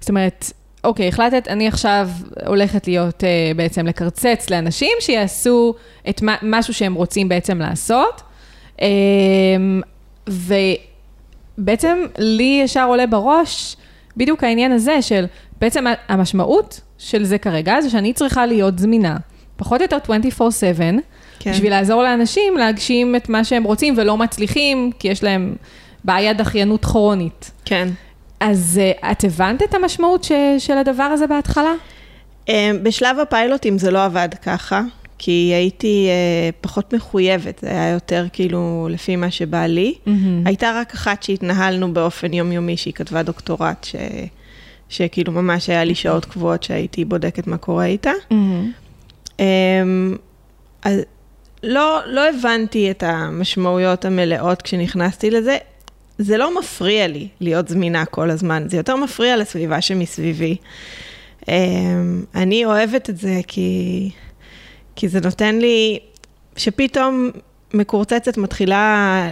זאת 0.00 0.08
אומרת, 0.08 0.52
אוקיי, 0.84 1.08
החלטת, 1.08 1.48
אני 1.48 1.68
עכשיו 1.68 2.08
הולכת 2.46 2.86
להיות 2.86 3.22
uh, 3.22 3.56
בעצם 3.56 3.86
לקרצץ 3.86 4.50
לאנשים 4.50 4.92
שיעשו 5.00 5.74
את 6.08 6.22
מה, 6.22 6.36
משהו 6.42 6.74
שהם 6.74 6.94
רוצים 6.94 7.28
בעצם 7.28 7.58
לעשות. 7.58 8.22
Um, 8.76 8.80
ובעצם 11.58 11.98
לי 12.18 12.60
ישר 12.64 12.84
עולה 12.88 13.06
בראש 13.06 13.76
בדיוק 14.18 14.44
העניין 14.44 14.72
הזה 14.72 15.02
של 15.02 15.24
בעצם 15.60 15.84
המשמעות 16.08 16.80
של 16.98 17.24
זה 17.24 17.38
כרגע, 17.38 17.80
זה 17.80 17.90
שאני 17.90 18.12
צריכה 18.12 18.46
להיות 18.46 18.78
זמינה, 18.78 19.16
פחות 19.56 19.80
או 19.80 19.84
יותר 19.84 19.96
24/7, 20.38 20.80
כן. 21.38 21.52
בשביל 21.52 21.70
לעזור 21.70 22.02
לאנשים 22.02 22.56
להגשים 22.56 23.16
את 23.16 23.28
מה 23.28 23.44
שהם 23.44 23.64
רוצים 23.64 23.94
ולא 23.96 24.16
מצליחים, 24.16 24.90
כי 24.98 25.08
יש 25.08 25.24
להם 25.24 25.54
בעיית 26.04 26.36
דחיינות 26.36 26.84
כרונית. 26.84 27.50
כן. 27.64 27.88
אז 28.40 28.80
uh, 29.02 29.06
את 29.12 29.24
הבנת 29.24 29.62
את 29.62 29.74
המשמעות 29.74 30.24
ש, 30.24 30.32
של 30.58 30.78
הדבר 30.78 31.02
הזה 31.02 31.26
בהתחלה? 31.26 31.72
Um, 32.46 32.50
בשלב 32.82 33.18
הפיילוטים 33.18 33.78
זה 33.78 33.90
לא 33.90 34.04
עבד 34.04 34.28
ככה, 34.42 34.82
כי 35.18 35.52
הייתי 35.54 36.08
uh, 36.08 36.54
פחות 36.60 36.94
מחויבת, 36.94 37.58
זה 37.58 37.70
היה 37.70 37.90
יותר 37.90 38.26
כאילו 38.32 38.88
לפי 38.90 39.16
מה 39.16 39.30
שבא 39.30 39.66
לי. 39.66 39.94
Mm-hmm. 40.06 40.10
הייתה 40.44 40.80
רק 40.80 40.94
אחת 40.94 41.22
שהתנהלנו 41.22 41.94
באופן 41.94 42.32
יומיומי, 42.32 42.76
שהיא 42.76 42.94
כתבה 42.94 43.22
דוקטורט, 43.22 43.84
ש... 43.84 43.94
שכאילו 44.88 45.32
ממש 45.32 45.70
היה 45.70 45.84
לי 45.84 45.94
שעות 45.94 46.24
קבועות 46.24 46.62
שהייתי 46.62 47.04
בודקת 47.04 47.46
מה 47.46 47.56
קורה 47.56 47.84
איתה. 47.84 48.12
Mm-hmm. 48.30 49.38
אז 50.82 51.00
לא, 51.62 52.00
לא 52.06 52.28
הבנתי 52.28 52.90
את 52.90 53.02
המשמעויות 53.02 54.04
המלאות 54.04 54.62
כשנכנסתי 54.62 55.30
לזה. 55.30 55.56
זה 56.18 56.36
לא 56.36 56.58
מפריע 56.58 57.06
לי 57.06 57.28
להיות 57.40 57.68
זמינה 57.68 58.04
כל 58.04 58.30
הזמן, 58.30 58.64
זה 58.68 58.76
יותר 58.76 58.96
מפריע 58.96 59.36
לסביבה 59.36 59.80
שמסביבי. 59.80 60.56
אמ, 61.48 62.24
אני 62.34 62.64
אוהבת 62.64 63.10
את 63.10 63.18
זה 63.18 63.40
כי, 63.46 64.10
כי 64.96 65.08
זה 65.08 65.20
נותן 65.20 65.58
לי, 65.58 65.98
שפתאום 66.56 67.30
מקורצצת 67.74 68.36
מתחילה 68.36 69.30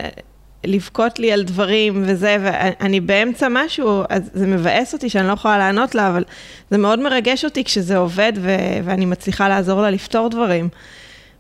לבכות 0.67 1.19
לי 1.19 1.33
על 1.33 1.43
דברים 1.43 2.03
וזה, 2.07 2.37
ואני 2.41 3.01
באמצע 3.01 3.47
משהו, 3.51 4.03
אז 4.09 4.31
זה 4.35 4.47
מבאס 4.47 4.93
אותי 4.95 5.09
שאני 5.09 5.29
לא 5.29 5.33
יכולה 5.33 5.59
לענות 5.59 5.95
לה, 5.95 6.09
אבל 6.09 6.25
זה 6.71 6.79
מאוד 6.79 7.01
מרגש 7.01 7.45
אותי 7.45 7.65
כשזה 7.65 7.97
עובד 7.97 8.33
ו- 8.37 8.79
ואני 8.85 9.05
מצליחה 9.05 9.49
לעזור 9.49 9.83
לה 9.83 9.91
לפתור 9.91 10.29
דברים. 10.29 10.69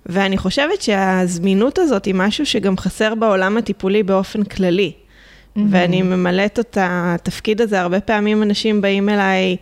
ואני 0.06 0.38
חושבת 0.38 0.82
שהזמינות 0.82 1.78
הזאת 1.78 2.04
היא 2.04 2.14
משהו 2.14 2.46
שגם 2.46 2.78
חסר 2.78 3.14
בעולם 3.14 3.56
הטיפולי 3.56 4.02
באופן 4.02 4.42
כללי. 4.42 4.92
Mm-hmm. 4.92 5.60
ואני 5.70 6.02
ממלאת 6.02 6.58
את 6.58 6.78
התפקיד 6.80 7.60
הזה, 7.60 7.80
הרבה 7.80 8.00
פעמים 8.00 8.42
אנשים 8.42 8.80
באים 8.80 9.08
אליי 9.08 9.56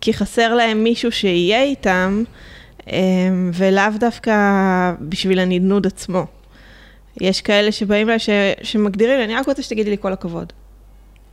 כי 0.00 0.14
חסר 0.14 0.54
להם 0.54 0.84
מישהו 0.84 1.12
שיהיה 1.12 1.62
איתם, 1.62 2.24
אמ, 2.86 3.50
ולאו 3.54 3.90
דווקא 4.00 4.32
בשביל 5.00 5.38
הנדנוד 5.38 5.86
עצמו. 5.86 6.26
יש 7.20 7.40
כאלה 7.40 7.72
שבאים 7.72 8.08
אליי 8.08 8.18
ש, 8.18 8.28
שמגדירים 8.62 9.18
לי, 9.18 9.24
אני 9.24 9.34
רק 9.34 9.46
רוצה 9.46 9.62
שתגידי 9.62 9.90
לי 9.90 9.96
כל 10.00 10.12
הכבוד. 10.12 10.52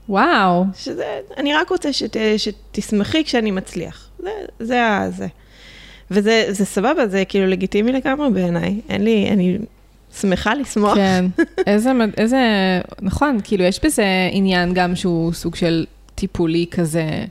וואו. 0.10 0.63
שזה, 0.75 1.20
אני 1.38 1.53
רק 1.53 1.70
רוצה 1.70 1.94
שת, 1.94 2.17
שתשמחי 2.38 3.24
כשאני 3.24 3.51
מצליח. 3.51 4.10
זה, 4.20 4.29
זה 4.60 4.84
ה... 4.86 5.10
זה. 5.12 5.27
וזה 6.12 6.46
זה 6.50 6.65
סבבה, 6.65 7.08
זה 7.08 7.24
כאילו 7.25 7.48
לגיטימי 7.48 7.91
לגמרי 7.91 8.29
בעיניי. 8.29 8.75
אין 8.89 9.03
לי, 9.03 9.29
אני 9.29 9.58
שמחה 10.22 10.53
לשמוח. 10.53 10.96
כן, 10.96 11.25
איזה, 11.67 11.91
איזה, 12.17 12.38
נכון, 13.01 13.39
כאילו 13.44 13.63
יש 13.63 13.79
בזה 13.84 14.06
עניין 14.32 14.74
גם 14.74 14.96
שהוא 14.96 15.34
סוג 15.34 15.56
של 15.56 15.86
טיפולי 16.15 16.65
כזה. 16.72 17.25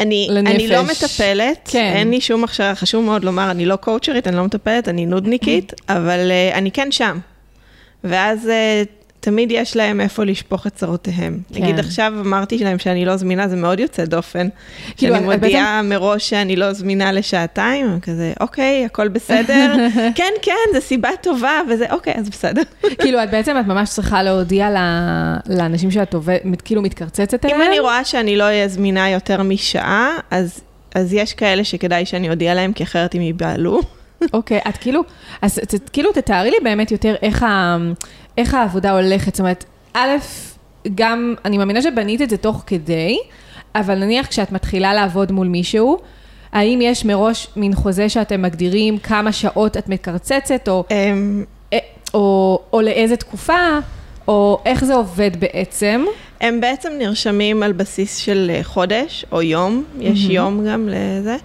אני, 0.00 0.28
לנפש. 0.30 0.54
אני 0.54 0.68
לא 0.68 0.82
מטפלת, 0.82 1.68
כן. 1.72 1.92
אין 1.96 2.10
לי 2.10 2.20
שום 2.20 2.44
הכשרה, 2.44 2.74
חשוב 2.74 3.04
מאוד 3.04 3.24
לומר, 3.24 3.50
אני 3.50 3.66
לא 3.66 3.76
קואוצ'רית, 3.76 4.28
אני 4.28 4.36
לא 4.36 4.44
מטפלת, 4.44 4.88
אני 4.88 5.06
נודניקית, 5.06 5.72
אבל 5.88 6.30
uh, 6.30 6.54
אני 6.56 6.70
כן 6.70 6.92
שם. 6.92 7.18
ואז 8.04 8.46
uh, 8.46 9.02
תמיד 9.22 9.52
יש 9.52 9.76
להם 9.76 10.00
איפה 10.00 10.24
לשפוך 10.24 10.66
את 10.66 10.74
צרותיהם. 10.74 11.38
כן. 11.52 11.62
נגיד 11.62 11.78
עכשיו 11.78 12.12
אמרתי 12.20 12.58
להם 12.58 12.78
שאני 12.78 13.04
לא 13.04 13.16
זמינה, 13.16 13.48
זה 13.48 13.56
מאוד 13.56 13.80
יוצא 13.80 14.04
דופן. 14.04 14.48
כאילו, 14.96 15.14
שאני 15.14 15.24
מודיעה 15.24 15.80
בעצם... 15.82 15.88
מראש 15.88 16.28
שאני 16.30 16.56
לא 16.56 16.72
זמינה 16.72 17.12
לשעתיים, 17.12 18.00
כזה, 18.00 18.32
אוקיי, 18.40 18.84
הכל 18.84 19.08
בסדר. 19.08 19.74
כן, 20.14 20.32
כן, 20.42 20.52
זו 20.74 20.80
סיבה 20.80 21.08
טובה, 21.22 21.60
וזה, 21.70 21.86
אוקיי, 21.90 22.14
אז 22.16 22.28
בסדר. 22.28 22.62
כאילו, 23.00 23.22
את 23.22 23.30
בעצם, 23.30 23.56
את 23.60 23.66
ממש 23.66 23.90
צריכה 23.90 24.22
להודיע 24.22 24.68
לאנשים 25.46 25.90
שאת 25.90 26.14
עובדת, 26.14 26.62
כאילו 26.64 26.82
מתקרצצת 26.82 27.44
אליהם? 27.44 27.60
אם 27.60 27.66
אני 27.68 27.80
רואה 27.80 28.04
שאני 28.04 28.36
לא 28.36 28.44
אהיה 28.44 28.68
זמינה 28.68 29.10
יותר 29.10 29.42
משעה, 29.42 30.10
אז, 30.30 30.60
אז 30.94 31.12
יש 31.12 31.34
כאלה 31.34 31.64
שכדאי 31.64 32.06
שאני 32.06 32.30
אודיע 32.30 32.54
להם, 32.54 32.72
כי 32.72 32.84
אחרת 32.84 33.14
הם 33.14 33.20
ייבהלו. 33.20 33.80
אוקיי, 34.32 34.60
את 34.68 34.76
כאילו, 34.76 35.02
אז 35.42 35.60
כאילו 35.92 36.12
תתארי 36.12 36.50
לי 36.50 36.56
באמת 36.62 36.92
יותר 36.92 37.14
איך 37.22 37.42
ה... 37.42 37.76
איך 38.38 38.54
העבודה 38.54 38.92
הולכת? 38.92 39.34
זאת 39.34 39.40
אומרת, 39.40 39.64
א', 39.94 40.08
גם, 40.94 41.34
אני 41.44 41.58
מאמינה 41.58 41.82
שבנית 41.82 42.22
את 42.22 42.30
זה 42.30 42.36
תוך 42.36 42.62
כדי, 42.66 43.18
אבל 43.74 43.98
נניח 43.98 44.26
כשאת 44.26 44.52
מתחילה 44.52 44.94
לעבוד 44.94 45.32
מול 45.32 45.46
מישהו, 45.48 45.98
האם 46.52 46.78
יש 46.82 47.04
מראש 47.04 47.48
מין 47.56 47.74
חוזה 47.74 48.08
שאתם 48.08 48.42
מגדירים 48.42 48.98
כמה 48.98 49.32
שעות 49.32 49.76
את 49.76 49.88
מקרצצת, 49.88 50.68
או, 50.68 50.84
אמ, 50.90 51.44
אה, 51.72 51.78
או, 52.14 52.58
או 52.72 52.80
לאיזה 52.80 53.16
תקופה, 53.16 53.78
או 54.28 54.60
איך 54.66 54.84
זה 54.84 54.94
עובד 54.94 55.30
בעצם? 55.40 56.04
הם 56.40 56.60
בעצם 56.60 56.92
נרשמים 56.98 57.62
על 57.62 57.72
בסיס 57.72 58.16
של 58.16 58.50
אה, 58.54 58.60
חודש 58.62 59.24
או 59.32 59.42
יום, 59.42 59.84
יש. 60.00 60.26
יום 60.28 60.66
גם 60.66 60.88
לזה. 60.88 61.36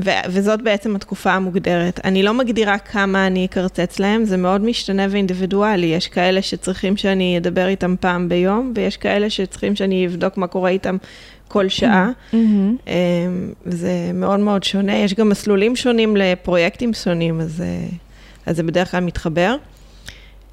אמ, 0.00 0.04
ו- 0.06 0.28
וזאת 0.30 0.62
בעצם 0.62 0.96
התקופה 0.96 1.32
המוגדרת. 1.32 2.00
אני 2.04 2.22
לא 2.22 2.34
מגדירה 2.34 2.78
כמה 2.78 3.26
אני 3.26 3.44
אקרצץ 3.44 3.98
להם, 3.98 4.24
זה 4.24 4.36
מאוד 4.36 4.60
משתנה 4.64 5.06
ואינדיבידואלי. 5.10 5.86
יש 5.86 6.08
כאלה 6.08 6.42
שצריכים 6.42 6.96
שאני 6.96 7.38
אדבר 7.38 7.68
איתם 7.68 7.94
פעם 8.00 8.28
ביום, 8.28 8.72
ויש 8.76 8.96
כאלה 8.96 9.30
שצריכים 9.30 9.76
שאני 9.76 10.06
אבדוק 10.06 10.36
מה 10.36 10.46
קורה 10.46 10.70
איתם 10.70 10.96
כל 11.48 11.68
שעה. 11.68 12.10
Mm-hmm. 12.32 12.88
זה 13.66 14.10
מאוד 14.14 14.40
מאוד 14.40 14.64
שונה. 14.64 14.96
יש 14.96 15.14
גם 15.14 15.28
מסלולים 15.28 15.76
שונים 15.76 16.16
לפרויקטים 16.16 16.94
שונים, 16.94 17.40
אז, 17.40 17.60
אה, 17.60 17.88
אז 18.46 18.56
זה 18.56 18.62
בדרך 18.62 18.90
כלל 18.90 19.00
מתחבר. 19.00 19.56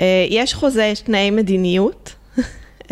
אה, 0.01 0.25
יש 0.29 0.53
חוזה, 0.53 0.83
יש 0.83 0.99
תנאי 0.99 1.31
מדיניות. 1.31 2.15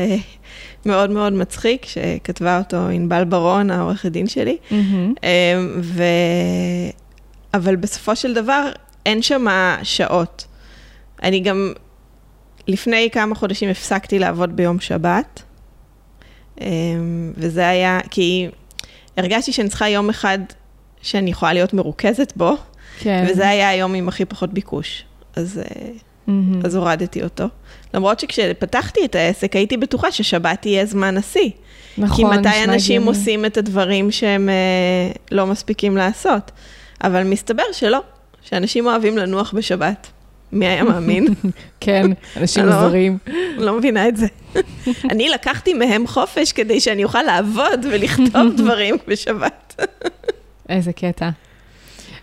אה, 0.90 0.96
מאוד 0.96 1.10
מאוד 1.10 1.34
מצחיק, 1.34 1.86
שכתבה 1.86 2.58
אותו 2.58 2.78
ענבל 2.88 3.24
ברון, 3.24 3.72
העורכת 3.72 4.12
דין 4.12 4.28
שלי. 4.28 4.58
Mm-hmm. 4.70 5.26
ו... 5.82 6.04
אבל 7.54 7.76
בסופו 7.76 8.16
של 8.16 8.34
דבר, 8.34 8.70
אין 9.06 9.22
שם 9.22 9.46
שעות. 9.84 10.46
אני 11.24 11.40
גם, 11.40 11.74
לפני 12.68 13.10
כמה 13.12 13.36
חודשים 13.36 13.70
הפסקתי 13.70 14.20
לעבוד 14.20 14.56
ביום 14.56 14.80
שבת, 14.80 15.44
אמ, 16.62 17.34
וזה 17.38 17.68
היה, 17.70 18.00
כי 18.10 18.48
הרגשתי 19.18 19.52
שאני 19.52 19.70
צריכה 19.70 19.90
יום 19.90 20.10
אחד 20.10 20.40
שאני 21.02 21.30
יכולה 21.30 21.54
להיות 21.54 21.74
מרוכזת 21.74 22.34
בו, 22.36 22.56
כן. 23.00 23.26
וזה 23.30 23.50
היה 23.50 23.70
היום 23.70 23.94
עם 23.94 24.08
הכי 24.08 24.26
פחות 24.26 24.54
ביקוש. 24.54 25.04
אז... 25.36 25.62
mm-hmm. 26.28 26.66
אז 26.66 26.76
הורדתי 26.76 27.24
אותו. 27.24 27.46
למרות 27.94 28.20
שכשפתחתי 28.20 29.06
את 29.06 29.16
העסק 29.16 29.56
הייתי 29.56 29.78
בטוחה 29.78 30.12
ששבת 30.12 30.66
יהיה 30.66 30.86
זמן 30.86 31.18
השיא. 31.18 31.50
נכון, 31.98 32.16
כי 32.16 32.40
מתי 32.40 32.64
אנשים 32.64 33.02
גמי. 33.02 33.10
עושים 33.10 33.46
את 33.46 33.58
הדברים 33.58 34.12
שהם 34.12 34.50
אה, 34.50 35.12
לא 35.32 35.46
מספיקים 35.46 35.98
לעשות. 35.98 36.52
אבל 37.04 37.24
מסתבר 37.24 37.64
שלא, 37.72 38.00
שאנשים 38.42 38.86
אוהבים 38.86 39.18
לנוח 39.18 39.54
בשבת. 39.54 40.08
מי 40.52 40.68
היה 40.68 40.84
מאמין? 40.84 41.28
כן, 41.80 42.06
אנשים 42.38 42.66
מוזרים. 42.66 43.18
לא, 43.28 43.66
לא 43.66 43.78
מבינה 43.78 44.08
את 44.08 44.18
זה. 44.18 44.28
אני 45.12 45.30
לקחתי 45.30 45.74
מהם 45.74 46.08
חופש 46.08 46.52
כדי 46.52 46.80
שאני 46.80 47.04
אוכל 47.04 47.22
לעבוד 47.22 47.86
ולכתוב 47.92 48.54
דברים 48.62 48.96
בשבת. 49.08 49.86
איזה 50.70 50.94
קטע. 50.94 51.30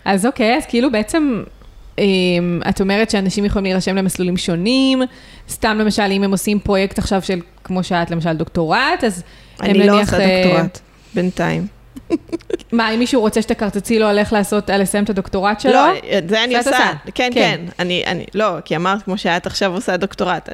אז 0.04 0.26
אוקיי, 0.26 0.56
אז 0.56 0.66
כאילו 0.66 0.92
בעצם, 0.92 1.42
את 2.68 2.80
אומרת 2.80 3.10
שאנשים 3.10 3.44
יכולים 3.44 3.64
להירשם 3.64 3.96
למסלולים 3.96 4.36
שונים, 4.36 5.02
סתם 5.48 5.78
למשל, 5.80 6.02
אם 6.10 6.22
הם 6.22 6.30
עושים 6.30 6.58
פרויקט 6.58 6.98
עכשיו 6.98 7.22
של, 7.22 7.40
כמו 7.64 7.84
שאת, 7.84 8.10
למשל 8.10 8.32
דוקטורט, 8.32 9.04
אז 9.06 9.22
הם 9.60 9.70
אני 9.70 9.78
לא 9.78 9.94
נניח, 9.94 10.14
עושה 10.14 10.24
אה, 10.24 10.42
דוקטורט, 10.44 10.80
בינתיים. 11.14 11.66
מה, 12.72 12.90
אם 12.90 12.98
מישהו 12.98 13.20
רוצה 13.20 13.42
שתקרצצי 13.42 13.98
לו 13.98 14.06
על 14.06 14.18
איך 14.18 14.32
לעשות, 14.32 14.70
על 14.70 14.82
לסיים 14.82 15.04
את 15.04 15.10
הדוקטורט 15.10 15.60
שלו? 15.60 15.72
לא, 15.72 15.86
את 16.18 16.28
זה 16.28 16.44
אני 16.44 16.56
עושה. 16.56 16.92
כן, 17.04 17.12
כן. 17.14 17.30
כן. 17.34 17.60
אני, 17.78 18.02
אני, 18.06 18.24
לא, 18.34 18.50
כי 18.64 18.76
אמרת 18.76 19.02
כמו 19.02 19.18
שאת 19.18 19.46
עכשיו 19.46 19.74
עושה 19.74 19.96
דוקטורט. 19.96 20.48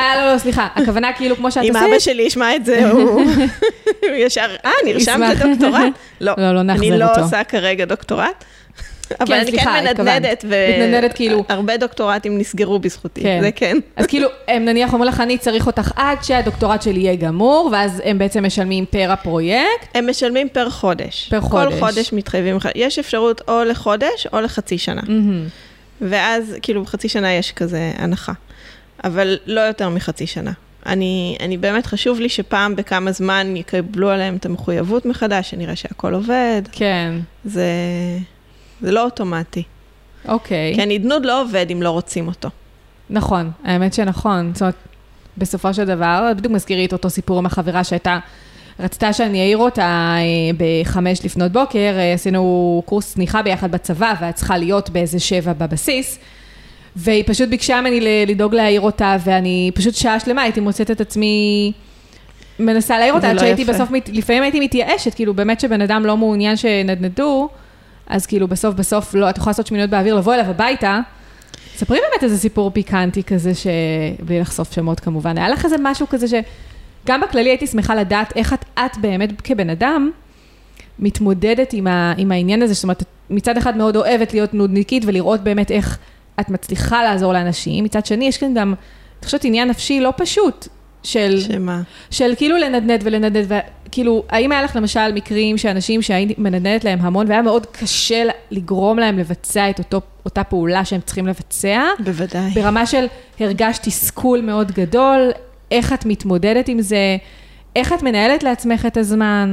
אה, 0.00 0.16
לא, 0.16 0.32
לא, 0.32 0.38
סליחה, 0.38 0.68
הכוונה 0.74 1.12
כאילו 1.12 1.36
כמו 1.36 1.50
שאת 1.50 1.64
אם 1.64 1.76
עושה, 1.76 1.86
אבא 1.86 1.98
שלי 1.98 2.22
ישמע 2.22 2.56
את 2.56 2.64
זה, 2.64 2.90
הוא 2.90 3.22
ישר, 4.26 4.56
אה, 4.64 4.70
נרשמת. 4.86 5.36
לדוקטורט? 5.40 5.82
לא, 6.20 6.32
לא, 6.38 6.52
לא 6.52 6.60
אני 6.60 6.98
לא 6.98 7.08
אותו. 7.08 7.20
עושה 7.20 7.44
כרגע 7.44 7.84
דוקטורט. 7.84 8.44
אבל 9.20 9.26
כן, 9.26 9.32
אני 9.32 9.50
סליחה, 9.50 9.64
כן 9.64 9.86
התכוונת. 9.86 9.98
מנדנדת, 9.98 10.44
מתנדנדת 10.44 11.12
כאילו. 11.12 11.44
והרבה 11.48 11.76
דוקטורטים 11.76 12.38
נסגרו 12.38 12.78
בזכותי, 12.78 13.22
כן. 13.22 13.38
זה 13.42 13.52
כן. 13.52 13.76
אז 13.96 14.06
כאילו, 14.06 14.28
הם 14.48 14.64
נניח 14.64 14.92
אומרים 14.92 15.12
לך, 15.12 15.20
אני 15.20 15.38
צריך 15.38 15.66
אותך 15.66 15.92
עד 15.96 16.24
שהדוקטורט 16.24 16.82
שלי 16.82 17.00
יהיה 17.00 17.16
גמור, 17.16 17.68
ואז 17.72 18.02
הם 18.04 18.18
בעצם 18.18 18.46
משלמים 18.46 18.84
פר 18.90 19.12
הפרויקט. 19.12 19.88
הם 19.94 20.10
משלמים 20.10 20.48
פר 20.48 20.70
חודש. 20.70 21.28
פר 21.30 21.40
חודש. 21.40 21.72
כל 21.74 21.80
חודש 21.80 22.12
מתחייבים 22.12 22.56
לך. 22.56 22.68
יש 22.74 22.98
אפשרות 22.98 23.42
או 23.48 23.64
לחודש 23.64 24.26
או 24.32 24.40
לחצי 24.40 24.78
שנה. 24.78 25.02
מהמם. 25.08 25.46
ואז 26.00 26.54
כאילו 26.62 26.82
בחצי 26.82 27.08
שנה 27.08 27.32
יש 27.32 27.52
כזה 27.52 27.92
הנחה. 27.96 28.32
אבל 29.04 29.38
לא 29.46 29.60
יותר 29.60 29.88
מחצי 29.88 30.26
שנה. 30.26 30.52
אני, 30.86 31.36
אני 31.40 31.56
באמת 31.56 31.86
חשוב 31.86 32.20
לי 32.20 32.28
שפעם 32.28 32.76
בכמה 32.76 33.12
זמן 33.12 33.56
יקבלו 33.56 34.10
עליהם 34.10 34.36
את 34.36 34.46
המחויבות 34.46 35.06
מחדש, 35.06 35.50
שנראה 35.50 35.76
שהכל 35.76 36.14
עובד. 36.14 36.62
כן, 36.72 37.14
זה, 37.44 37.70
זה 38.80 38.92
לא 38.92 39.04
אוטומטי. 39.04 39.62
אוקיי. 40.28 40.74
כי 40.74 40.82
הנדנוד 40.82 41.26
לא 41.26 41.42
עובד 41.42 41.66
אם 41.72 41.82
לא 41.82 41.90
רוצים 41.90 42.28
אותו. 42.28 42.48
נכון, 43.10 43.50
האמת 43.64 43.94
שנכון. 43.94 44.50
זאת 44.54 44.62
אומרת, 44.62 44.74
בסופו 45.38 45.74
של 45.74 45.84
דבר, 45.84 46.32
בדיוק 46.36 46.54
מזכירי 46.54 46.84
את 46.84 46.92
אותו 46.92 47.10
סיפור 47.10 47.38
עם 47.38 47.46
החברה 47.46 47.84
שהייתה, 47.84 48.18
רצתה 48.80 49.12
שאני 49.12 49.40
אעיר 49.40 49.58
אותה 49.58 50.14
אה, 50.18 50.22
בחמש 50.56 51.24
לפנות 51.24 51.52
בוקר, 51.52 51.78
אה, 51.96 52.12
עשינו 52.12 52.82
קורס 52.86 53.14
צניחה 53.14 53.42
ביחד 53.42 53.70
בצבא, 53.70 54.14
ואת 54.20 54.34
צריכה 54.34 54.58
להיות 54.58 54.90
באיזה 54.90 55.20
שבע 55.20 55.52
בבסיס, 55.52 56.18
והיא 56.96 57.24
פשוט 57.26 57.48
ביקשה 57.48 57.80
ממני 57.80 58.26
לדאוג 58.26 58.54
להעיר 58.54 58.80
אותה, 58.80 59.16
ואני 59.24 59.70
פשוט 59.74 59.94
שעה 59.94 60.20
שלמה 60.20 60.42
הייתי 60.42 60.60
מוצאת 60.60 60.90
את 60.90 61.00
עצמי 61.00 61.72
מנסה 62.58 62.98
להעיר 62.98 63.14
אותה, 63.14 63.28
עד 63.30 63.34
לא 63.34 63.40
שהייתי 63.40 63.62
יפה. 63.62 63.72
בסוף, 63.72 63.88
לפעמים 64.12 64.42
הייתי 64.42 64.60
מתייאשת, 64.60 65.14
כאילו 65.14 65.34
באמת 65.34 65.60
שבן 65.60 65.80
אדם 65.80 66.06
לא 66.06 66.16
מעוניין 66.16 66.56
שנדנדו, 66.56 67.48
אז 68.06 68.26
כאילו 68.26 68.48
בסוף 68.48 68.74
בסוף 68.74 69.14
לא, 69.14 69.30
את 69.30 69.36
יכולה 69.36 69.50
לעשות 69.50 69.66
שמיניות 69.66 69.90
באוויר, 69.90 70.14
לבוא 70.14 70.34
אליו 70.34 70.44
הביתה. 70.44 71.00
ספרי 71.76 71.98
באמת 71.98 72.24
איזה 72.24 72.38
סיפור 72.38 72.70
פיקנטי 72.70 73.22
כזה, 73.22 73.54
ש... 73.54 73.66
בלי 74.20 74.40
לחשוף 74.40 74.72
שמות 74.72 75.00
כמובן. 75.00 75.38
היה 75.38 75.48
לך 75.48 75.64
איזה 75.64 75.76
משהו 75.82 76.06
כזה 76.08 76.26
שגם 76.28 77.20
בכללי 77.20 77.50
הייתי 77.50 77.66
שמחה 77.66 77.94
לדעת 77.94 78.32
איך 78.36 78.52
את, 78.52 78.64
את 78.78 78.98
באמת 79.00 79.40
כבן 79.40 79.70
אדם 79.70 80.10
מתמודדת 80.98 81.72
עם, 81.72 81.86
ה... 81.86 82.12
עם 82.16 82.32
העניין 82.32 82.62
הזה, 82.62 82.74
זאת 82.74 82.82
אומרת, 82.82 83.02
מצד 83.30 83.56
אחד 83.56 83.76
מאוד 83.76 83.96
אוהבת 83.96 84.32
להיות 84.32 84.54
נודניקית 84.54 85.02
ולראות 85.06 85.40
באמת 85.40 85.70
איך 85.70 85.98
את 86.40 86.50
מצליחה 86.50 87.02
לעזור 87.02 87.32
לאנשים, 87.32 87.84
מצד 87.84 88.06
שני 88.06 88.28
יש 88.28 88.38
כאן 88.38 88.54
גם, 88.54 88.74
אני 89.18 89.24
חושבת, 89.24 89.44
עניין 89.44 89.68
נפשי 89.68 90.00
לא 90.00 90.12
פשוט 90.16 90.68
של... 91.06 91.40
שמה? 91.40 91.82
של 92.10 92.32
כאילו 92.36 92.56
לנדנד 92.56 93.00
ולנדנד, 93.04 93.46
וכאילו, 93.88 94.24
האם 94.28 94.52
היה 94.52 94.62
לך 94.62 94.76
למשל 94.76 95.12
מקרים 95.12 95.58
שאנשים 95.58 96.02
שהייתי 96.02 96.34
מנדנדת 96.38 96.84
להם 96.84 96.98
המון, 97.02 97.28
והיה 97.28 97.42
מאוד 97.42 97.66
קשה 97.66 98.22
לגרום 98.50 98.98
להם 98.98 99.18
לבצע 99.18 99.70
את 99.70 99.78
אותו, 99.78 100.00
אותה 100.24 100.44
פעולה 100.44 100.84
שהם 100.84 101.00
צריכים 101.00 101.26
לבצע, 101.26 101.82
בוודאי. 101.98 102.50
ברמה 102.54 102.86
של 102.86 103.06
הרגשת 103.40 103.82
תסכול 103.82 104.40
מאוד 104.40 104.72
גדול, 104.72 105.30
איך 105.70 105.92
את 105.92 106.06
מתמודדת 106.06 106.68
עם 106.68 106.80
זה, 106.80 107.16
איך 107.76 107.92
את 107.92 108.02
מנהלת 108.02 108.42
לעצמך 108.42 108.86
את 108.86 108.96
הזמן? 108.96 109.52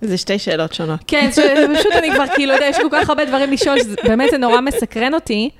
זה 0.00 0.16
שתי 0.16 0.38
שאלות 0.38 0.74
שונות. 0.74 1.00
כן, 1.06 1.30
פשוט 1.76 1.92
אני 1.92 2.14
כבר 2.14 2.24
כאילו, 2.34 2.54
יודע, 2.54 2.66
יש 2.66 2.76
כל 2.76 2.88
כך 2.92 3.08
הרבה 3.08 3.24
דברים 3.24 3.52
לשאול, 3.52 3.78
שבאמת 3.78 4.30
זה 4.30 4.38
נורא 4.38 4.60
מסקרן 4.60 5.14
אותי. 5.14 5.50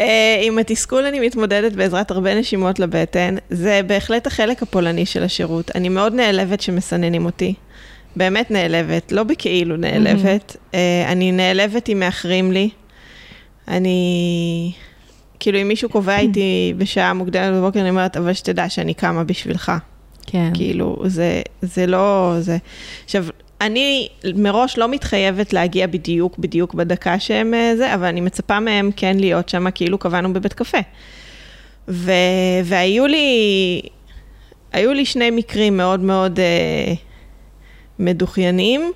אה, 0.00 0.40
עם 0.42 0.58
התסכול 0.58 1.04
אני 1.04 1.20
מתמודדת 1.20 1.72
בעזרת 1.72 2.10
הרבה 2.10 2.34
נשימות 2.34 2.78
לבטן. 2.78 3.34
זה 3.50 3.80
בהחלט 3.86 4.26
החלק 4.26 4.62
הפולני 4.62 5.06
של 5.06 5.22
השירות. 5.22 5.70
אני 5.74 5.88
מאוד 5.88 6.14
נעלבת 6.14 6.60
שמסננים 6.60 7.24
אותי. 7.24 7.54
באמת 8.16 8.50
נעלבת, 8.50 9.12
לא 9.12 9.22
בכאילו 9.22 9.76
נעלבת. 9.76 10.56
אה, 10.74 11.12
אני 11.12 11.32
נעלבת 11.32 11.88
אם 11.88 12.00
מאחרים 12.00 12.52
לי. 12.52 12.68
אני... 13.68 14.72
כאילו, 15.40 15.62
אם 15.62 15.68
מישהו 15.68 15.88
קובע 15.88 16.18
איתי 16.18 16.72
בשעה 16.78 17.12
מוקדמת 17.12 17.54
בבוקר, 17.54 17.80
אני 17.80 17.90
אומרת, 17.90 18.16
אבל 18.16 18.32
שתדע 18.32 18.68
שאני 18.68 18.94
קמה 18.94 19.24
בשבילך. 19.24 19.72
כן. 20.26 20.50
כאילו, 20.54 21.02
זה, 21.06 21.42
זה 21.62 21.86
לא... 21.86 22.34
זה... 22.38 22.56
עכשיו, 23.04 23.26
אני 23.60 24.08
מראש 24.34 24.78
לא 24.78 24.88
מתחייבת 24.88 25.52
להגיע 25.52 25.86
בדיוק, 25.86 26.38
בדיוק 26.38 26.74
בדקה 26.74 27.20
שהם 27.20 27.54
אה, 27.54 27.72
זה, 27.76 27.94
אבל 27.94 28.06
אני 28.06 28.20
מצפה 28.20 28.60
מהם 28.60 28.90
כן 28.96 29.16
להיות 29.16 29.48
שם, 29.48 29.70
כאילו 29.74 29.98
קבענו 29.98 30.32
בבית 30.32 30.52
קפה. 30.52 30.78
ו... 31.88 32.12
והיו 32.64 33.06
לי... 33.06 33.80
היו 34.72 34.92
לי 34.92 35.04
שני 35.04 35.30
מקרים 35.30 35.76
מאוד 35.76 36.00
מאוד 36.00 36.40
אה, 36.40 36.94
מדוכיינים, 37.98 38.92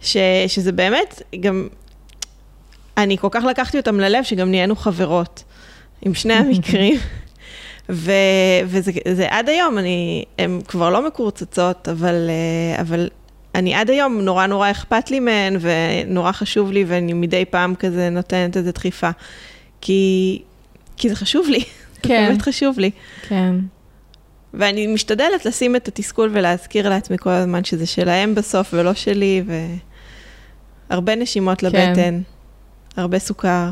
ש... 0.00 0.16
שזה 0.46 0.72
באמת 0.72 1.22
גם... 1.40 1.68
אני 2.96 3.18
כל 3.18 3.28
כך 3.30 3.44
לקחתי 3.44 3.76
אותם 3.76 4.00
ללב, 4.00 4.24
שגם 4.24 4.50
נהיינו 4.50 4.76
חברות 4.76 5.44
עם 6.02 6.14
שני 6.14 6.34
המקרים. 6.34 6.98
ו, 7.88 8.12
וזה 8.66 8.92
זה 9.12 9.26
עד 9.30 9.48
היום, 9.48 9.78
אני, 9.78 10.24
הן 10.38 10.60
כבר 10.68 10.90
לא 10.90 11.06
מקורצצות, 11.06 11.88
אבל, 11.88 12.30
אה, 12.30 12.80
אבל 12.80 13.08
אני 13.54 13.74
עד 13.74 13.90
היום, 13.90 14.20
נורא 14.20 14.46
נורא 14.46 14.70
אכפת 14.70 15.10
לי 15.10 15.20
מהן, 15.20 15.56
ונורא 15.60 16.32
חשוב 16.32 16.72
לי, 16.72 16.84
ואני 16.84 17.12
מדי 17.12 17.44
פעם 17.44 17.74
כזה 17.74 18.10
נותנת 18.10 18.56
איזה 18.56 18.72
דחיפה. 18.72 19.10
כי, 19.80 20.42
כי 20.96 21.08
זה 21.08 21.16
חשוב 21.16 21.46
לי, 21.48 21.60
כן. 22.02 22.22
זה 22.22 22.28
באמת 22.28 22.42
חשוב 22.42 22.78
לי. 22.78 22.90
כן. 23.28 23.54
ואני 24.54 24.86
משתדלת 24.86 25.46
לשים 25.46 25.76
את 25.76 25.88
התסכול 25.88 26.30
ולהזכיר 26.32 26.88
לעצמי 26.88 27.18
כל 27.18 27.30
הזמן 27.30 27.64
שזה 27.64 27.86
שלהם 27.86 28.34
בסוף 28.34 28.70
ולא 28.72 28.94
שלי, 28.94 29.42
והרבה 30.90 31.14
נשימות 31.14 31.60
כן. 31.60 31.66
לבטן, 31.66 32.20
הרבה 32.96 33.18
סוכר, 33.18 33.70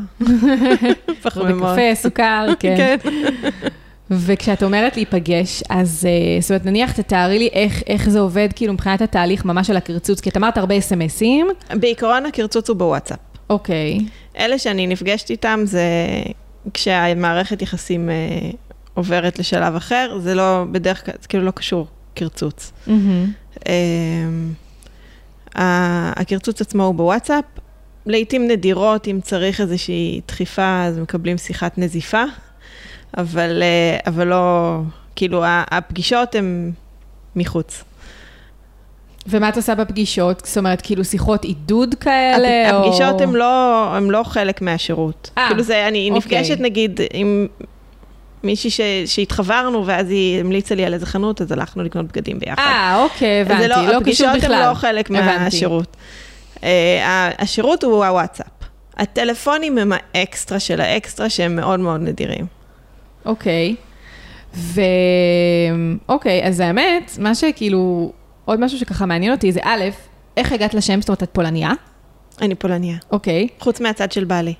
פחמימות. 1.23 1.73
קפה, 1.73 1.95
סוכר, 1.95 2.47
כן. 2.61 2.97
וכשאת 4.11 4.63
אומרת 4.63 4.97
להיפגש, 4.97 5.63
אז 5.69 6.07
אה, 6.09 6.41
זאת 6.41 6.51
אומרת, 6.51 6.67
נניח 6.67 6.93
תתארי 6.93 7.39
לי 7.39 7.49
איך, 7.53 7.83
איך 7.87 8.11
זה 8.11 8.21
עובד, 8.21 8.49
כאילו, 8.55 8.73
מבחינת 8.73 9.03
התהליך 9.03 9.45
ממש 9.45 9.67
של 9.67 9.77
הקרצוץ, 9.77 10.21
כי 10.21 10.31
את 10.31 10.37
אמרת 10.37 10.59
הרבה 10.59 10.79
אסמסים, 10.79 11.49
בעיקרון 11.75 12.27
הקרצוץ 12.27 12.69
הוא 12.69 12.77
בוואטסאפ. 12.77 13.19
אוקיי, 13.51 13.99
אלה 14.39 14.59
שאני 14.59 14.87
נפגשת 14.87 15.31
איתם 15.31 15.61
זה 15.65 15.83
כשהמערכת 16.75 17.63
יחסים 17.63 18.11
אה, 18.11 18.51
עוברת 18.95 19.39
לשלב 19.39 19.75
אחר, 19.75 20.19
זה 20.23 20.35
לא, 20.35 20.65
בדרך 20.73 21.07
כלל, 21.07 21.15
זה 21.23 21.29
כאילו 21.29 21.45
לא 21.45 21.51
קשור 21.51 21.87
קרצוץ. 22.15 22.73
מהמם. 22.87 23.33
אה, 25.57 26.13
הקרצוץ 26.17 26.61
עצמו 26.61 26.85
הוא 26.85 26.95
בוואטסאפ. 26.95 27.45
לעתים 28.07 28.49
נדירות, 28.49 29.09
אם 29.09 29.21
צריך 29.23 29.61
איזושהי 29.61 30.21
דחיפה, 30.29 30.85
אז 30.85 30.99
מקבלים 30.99 31.39
שיחת 31.39 31.79
נזיפה, 31.79 32.23
אבל, 33.19 33.63
אה, 33.63 33.99
אבל 34.07 34.27
לא, 34.27 34.77
כאילו, 35.17 35.43
הפגישות 35.47 36.35
הן 36.35 36.71
מחוץ. 37.37 37.85
ומה 39.27 39.49
את 39.49 39.57
עושה 39.57 39.75
בפגישות? 39.75 40.43
זאת 40.47 40.59
אומרת, 40.59 40.81
כאילו 40.81 41.05
שיחות 41.05 41.45
עידוד 41.45 41.95
כאלה, 42.01 42.73
או... 42.73 42.79
הפגישות 42.87 43.21
הן 43.21 43.31
לא, 43.33 43.85
הן 43.97 44.05
לא 44.11 44.23
חלק 44.25 44.63
מהשירות. 44.63 45.31
אה, 45.39 45.47
כאילו 45.49 45.63
זה, 45.63 45.89
אני 45.89 46.11
אוקיי. 46.11 46.19
נפגשת 46.39 46.61
נגיד 46.61 47.01
עם 47.13 47.47
מישהי 48.43 48.71
ש, 48.71 48.81
שהתחברנו, 49.07 49.87
ואז 49.87 50.11
היא 50.11 50.41
המליצה 50.41 50.75
לי 50.75 50.85
על 50.85 50.95
איזה 50.95 51.07
חנות, 51.07 51.41
אז 51.41 51.53
הלכנו 51.53 51.83
לקנות 51.83 52.07
בגדים 52.07 52.39
ביחד. 52.39 52.63
אה, 52.63 53.03
אוקיי, 53.03 53.41
הבנתי, 53.41 53.63
זה 53.63 53.69
לא, 53.69 53.75
קשור 53.75 53.97
הפגישות 53.97 54.29
בכלל. 54.37 54.53
הן 54.55 54.69
לא 54.69 54.75
חלק 54.75 55.11
הבנתי. 55.11 55.39
מהשירות. 55.45 55.97
ה- 56.63 57.43
השירות 57.43 57.85
הוא 57.85 58.05
הוואטסאפ. 58.05 58.47
הטלפונים 58.97 59.79
הם 59.79 59.93
האקסטרה 60.15 60.59
של 60.61 60.81
האקסטרה, 60.81 61.31
שהם 61.31 61.57
מאוד 61.57 61.81
מאוד 61.81 62.01
נדירים. 62.01 62.60
אוקיי. 63.25 63.75
ו... 64.55 64.81
אוקיי, 66.09 66.47
אז 66.47 66.61
האמת, 66.61 67.13
מה 67.19 67.35
שכאילו, 67.35 68.13
עוד 68.45 68.61
משהו 68.61 68.79
שככה 68.79 69.07
מעניין 69.07 69.33
אותי 69.33 69.53
זה 69.53 69.61
א', 69.63 69.85
איך 70.37 70.53
הגעת 70.53 70.75
לשם? 70.75 71.01
זאת 71.01 71.09
אומרת, 71.09 71.23
את 71.23 71.31
פולניה? 71.33 71.71
אני 72.43 72.55
פולניה. 72.55 72.97
אוקיי. 73.11 73.49
חוץ 73.59 73.81
מהצד 73.81 74.13
של 74.13 74.25
בעלי. 74.25 74.55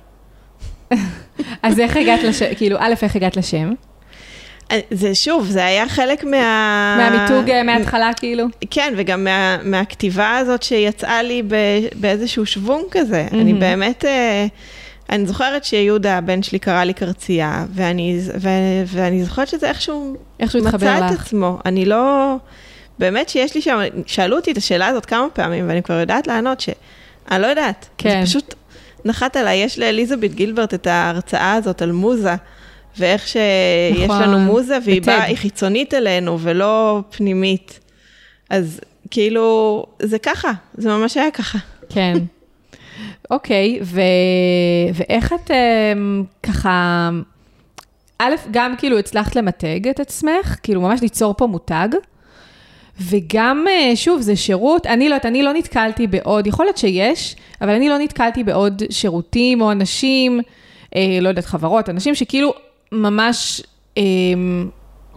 אז 1.63 1.79
איך 1.79 1.97
הגעת 1.97 2.23
לשם? 2.23 2.45
כאילו, 2.57 2.77
א', 2.79 2.93
איך 3.01 3.15
הגעת 3.15 3.37
לשם? 3.37 3.73
זה 4.91 5.15
שוב, 5.15 5.45
זה 5.45 5.65
היה 5.65 5.89
חלק 5.89 6.23
מה... 6.23 6.95
מהמיתוג 6.97 7.49
אה, 7.49 7.63
מההתחלה 7.63 8.11
כאילו? 8.15 8.45
כן, 8.69 8.93
וגם 8.97 9.23
מה, 9.23 9.57
מהכתיבה 9.63 10.37
הזאת 10.37 10.63
שיצאה 10.63 11.23
לי 11.23 11.43
ב, 11.47 11.55
באיזשהו 11.95 12.45
שוונג 12.45 12.83
כזה. 12.91 13.27
Mm-hmm. 13.29 13.35
אני 13.35 13.53
באמת, 13.53 14.05
אה, 14.05 14.45
אני 15.11 15.25
זוכרת 15.25 15.63
שיהודה, 15.63 16.17
הבן 16.17 16.43
שלי, 16.43 16.59
קרא 16.59 16.83
לי 16.83 16.93
קרצייה, 16.93 17.65
ואני, 17.73 18.19
ו, 18.39 18.49
ואני 18.87 19.23
זוכרת 19.23 19.47
שזה 19.47 19.69
איכשהו, 19.69 20.15
איכשהו 20.39 20.63
מצא 20.63 20.97
את 20.97 21.19
עצמו. 21.19 21.59
אני 21.65 21.85
לא... 21.85 22.35
באמת 22.99 23.29
שיש 23.29 23.55
לי 23.55 23.61
שם, 23.61 23.79
שאלו 24.05 24.35
אותי 24.35 24.51
את 24.51 24.57
השאלה 24.57 24.87
הזאת 24.87 25.05
כמה 25.05 25.27
פעמים, 25.33 25.67
ואני 25.67 25.83
כבר 25.83 25.99
יודעת 25.99 26.27
לענות 26.27 26.59
שאני 26.59 27.41
לא 27.41 27.47
יודעת. 27.47 27.89
כן. 27.97 28.19
זה 28.19 28.25
פשוט 28.25 28.55
נחת 29.05 29.35
עליי, 29.35 29.57
יש 29.57 29.79
לאליזבת 29.79 30.31
גילברט 30.31 30.73
את 30.73 30.87
ההרצאה 30.87 31.53
הזאת 31.53 31.81
על 31.81 31.91
מוזה. 31.91 32.35
ואיך 32.97 33.27
שיש 33.27 34.03
נכון, 34.03 34.21
לנו 34.21 34.39
מוזה, 34.39 34.77
והיא 34.85 35.01
באה, 35.01 35.23
היא 35.23 35.37
חיצונית 35.37 35.93
אלינו 35.93 36.39
ולא 36.39 37.01
פנימית. 37.09 37.79
אז 38.49 38.79
כאילו, 39.11 39.85
זה 39.99 40.19
ככה, 40.19 40.51
זה 40.77 40.89
ממש 40.89 41.17
היה 41.17 41.31
ככה. 41.31 41.57
כן. 41.89 42.17
אוקיי, 43.31 43.79
ו... 43.83 44.01
ואיך 44.93 45.33
את 45.33 45.51
um, 45.51 45.53
ככה, 46.43 47.09
א', 48.19 48.35
גם 48.51 48.75
כאילו 48.77 48.99
הצלחת 48.99 49.35
למתג 49.35 49.87
את 49.87 49.99
עצמך, 49.99 50.55
כאילו 50.63 50.81
ממש 50.81 51.01
ליצור 51.01 51.33
פה 51.37 51.47
מותג, 51.47 51.87
וגם, 52.99 53.65
אה, 53.69 53.95
שוב, 53.95 54.21
זה 54.21 54.35
שירות, 54.35 54.85
אני 54.85 55.09
לא 55.09 55.15
יודעת, 55.15 55.25
אני 55.25 55.43
לא 55.43 55.53
נתקלתי 55.53 56.07
בעוד, 56.07 56.47
יכול 56.47 56.65
להיות 56.65 56.77
שיש, 56.77 57.35
אבל 57.61 57.69
אני 57.69 57.89
לא 57.89 57.97
נתקלתי 57.97 58.43
בעוד 58.43 58.83
שירותים 58.89 59.61
או 59.61 59.71
אנשים, 59.71 60.39
אה, 60.95 61.17
לא 61.21 61.29
יודעת, 61.29 61.45
חברות, 61.45 61.89
אנשים 61.89 62.15
שכאילו 62.15 62.53
ממש 62.91 63.61
אה, 63.97 64.03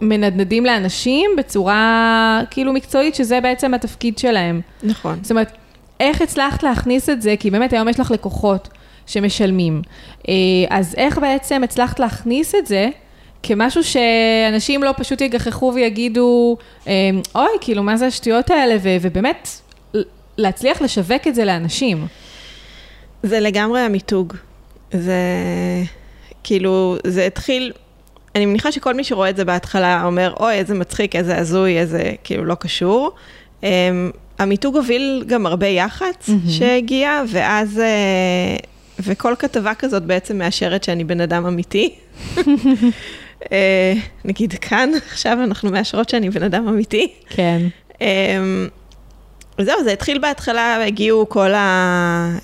מנדנדים 0.01 0.65
לאנשים 0.65 1.31
בצורה 1.37 2.41
כאילו 2.49 2.73
מקצועית, 2.73 3.15
שזה 3.15 3.41
בעצם 3.41 3.73
התפקיד 3.73 4.17
שלהם. 4.17 4.61
נכון. 4.83 5.19
זאת 5.21 5.31
אומרת, 5.31 5.51
איך 5.99 6.21
הצלחת 6.21 6.63
להכניס 6.63 7.09
את 7.09 7.21
זה? 7.21 7.35
כי 7.39 7.51
באמת 7.51 7.73
היום 7.73 7.89
יש 7.89 7.99
לך 7.99 8.11
לקוחות 8.11 8.69
שמשלמים. 9.07 9.81
אה, 10.29 10.33
אז 10.69 10.95
איך 10.97 11.17
בעצם 11.17 11.63
הצלחת 11.63 11.99
להכניס 11.99 12.55
את 12.55 12.67
זה? 12.67 12.89
כמשהו 13.43 13.83
שאנשים 13.83 14.83
לא 14.83 14.93
פשוט 14.97 15.21
יגחכו 15.21 15.71
ויגידו, 15.75 16.57
אה, 16.87 17.09
אוי, 17.35 17.49
כאילו, 17.61 17.83
מה 17.83 17.97
זה 17.97 18.05
השטויות 18.05 18.49
האלה? 18.49 18.75
ו- 18.81 18.97
ובאמת, 19.01 19.49
להצליח 20.37 20.81
לשווק 20.81 21.27
את 21.27 21.35
זה 21.35 21.45
לאנשים. 21.45 22.07
זה 23.23 23.39
לגמרי 23.39 23.79
המיתוג. 23.79 24.33
זה... 24.93 25.13
כאילו, 26.43 26.95
זה 27.07 27.25
התחיל, 27.25 27.71
אני 28.35 28.45
מניחה 28.45 28.71
שכל 28.71 28.93
מי 28.93 29.03
שרואה 29.03 29.29
את 29.29 29.35
זה 29.35 29.45
בהתחלה 29.45 30.03
אומר, 30.03 30.33
אוי, 30.39 30.53
איזה 30.53 30.73
מצחיק, 30.73 31.15
איזה 31.15 31.37
הזוי, 31.37 31.79
איזה, 31.79 32.11
כאילו, 32.23 32.45
לא 32.45 32.55
קשור. 32.55 33.11
המיתוג 34.39 34.75
הוביל 34.75 35.23
גם 35.27 35.45
הרבה 35.45 35.67
יח"צ 35.67 36.29
mm-hmm. 36.29 36.49
שהגיע, 36.51 37.23
ואז, 37.27 37.81
uh, 37.81 38.65
וכל 38.99 39.33
כתבה 39.39 39.73
כזאת 39.73 40.03
בעצם 40.03 40.37
מאשרת 40.37 40.83
שאני 40.83 41.03
בן 41.03 41.21
אדם 41.21 41.45
אמיתי. 41.45 41.95
uh, 42.37 42.41
נגיד 44.25 44.53
כאן, 44.53 44.89
עכשיו 45.11 45.37
אנחנו 45.43 45.71
מאשרות 45.71 46.09
שאני 46.09 46.29
בן 46.29 46.43
אדם 46.43 46.67
אמיתי. 46.67 47.11
כן. 47.29 47.61
Um, 47.93 47.97
וזהו, 49.59 49.83
זה 49.83 49.91
התחיל 49.91 50.19
בהתחלה, 50.19 50.85
הגיעו 50.85 51.29
כל 51.29 51.53
ה... 51.53 52.37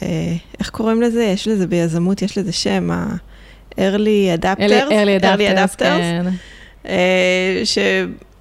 איך 0.59 0.69
קוראים 0.69 1.01
לזה? 1.01 1.23
יש 1.23 1.47
לזה 1.47 1.67
ביזמות, 1.67 2.21
יש 2.21 2.37
לזה 2.37 2.51
שם, 2.51 2.91
ה... 2.91 3.15
early 3.71 4.39
adapters, 4.39 4.91
early 4.91 5.23
adapters, 5.23 5.75
כן. 5.77 6.25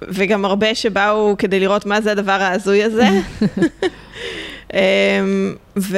אה. 0.01 0.07
וגם 0.09 0.45
הרבה 0.45 0.75
שבאו 0.75 1.35
כדי 1.37 1.59
לראות 1.59 1.85
מה 1.85 2.01
זה 2.01 2.11
הדבר 2.11 2.31
ההזוי 2.31 2.83
הזה. 2.83 3.07
אמ, 4.73 5.55
ו... 5.77 5.97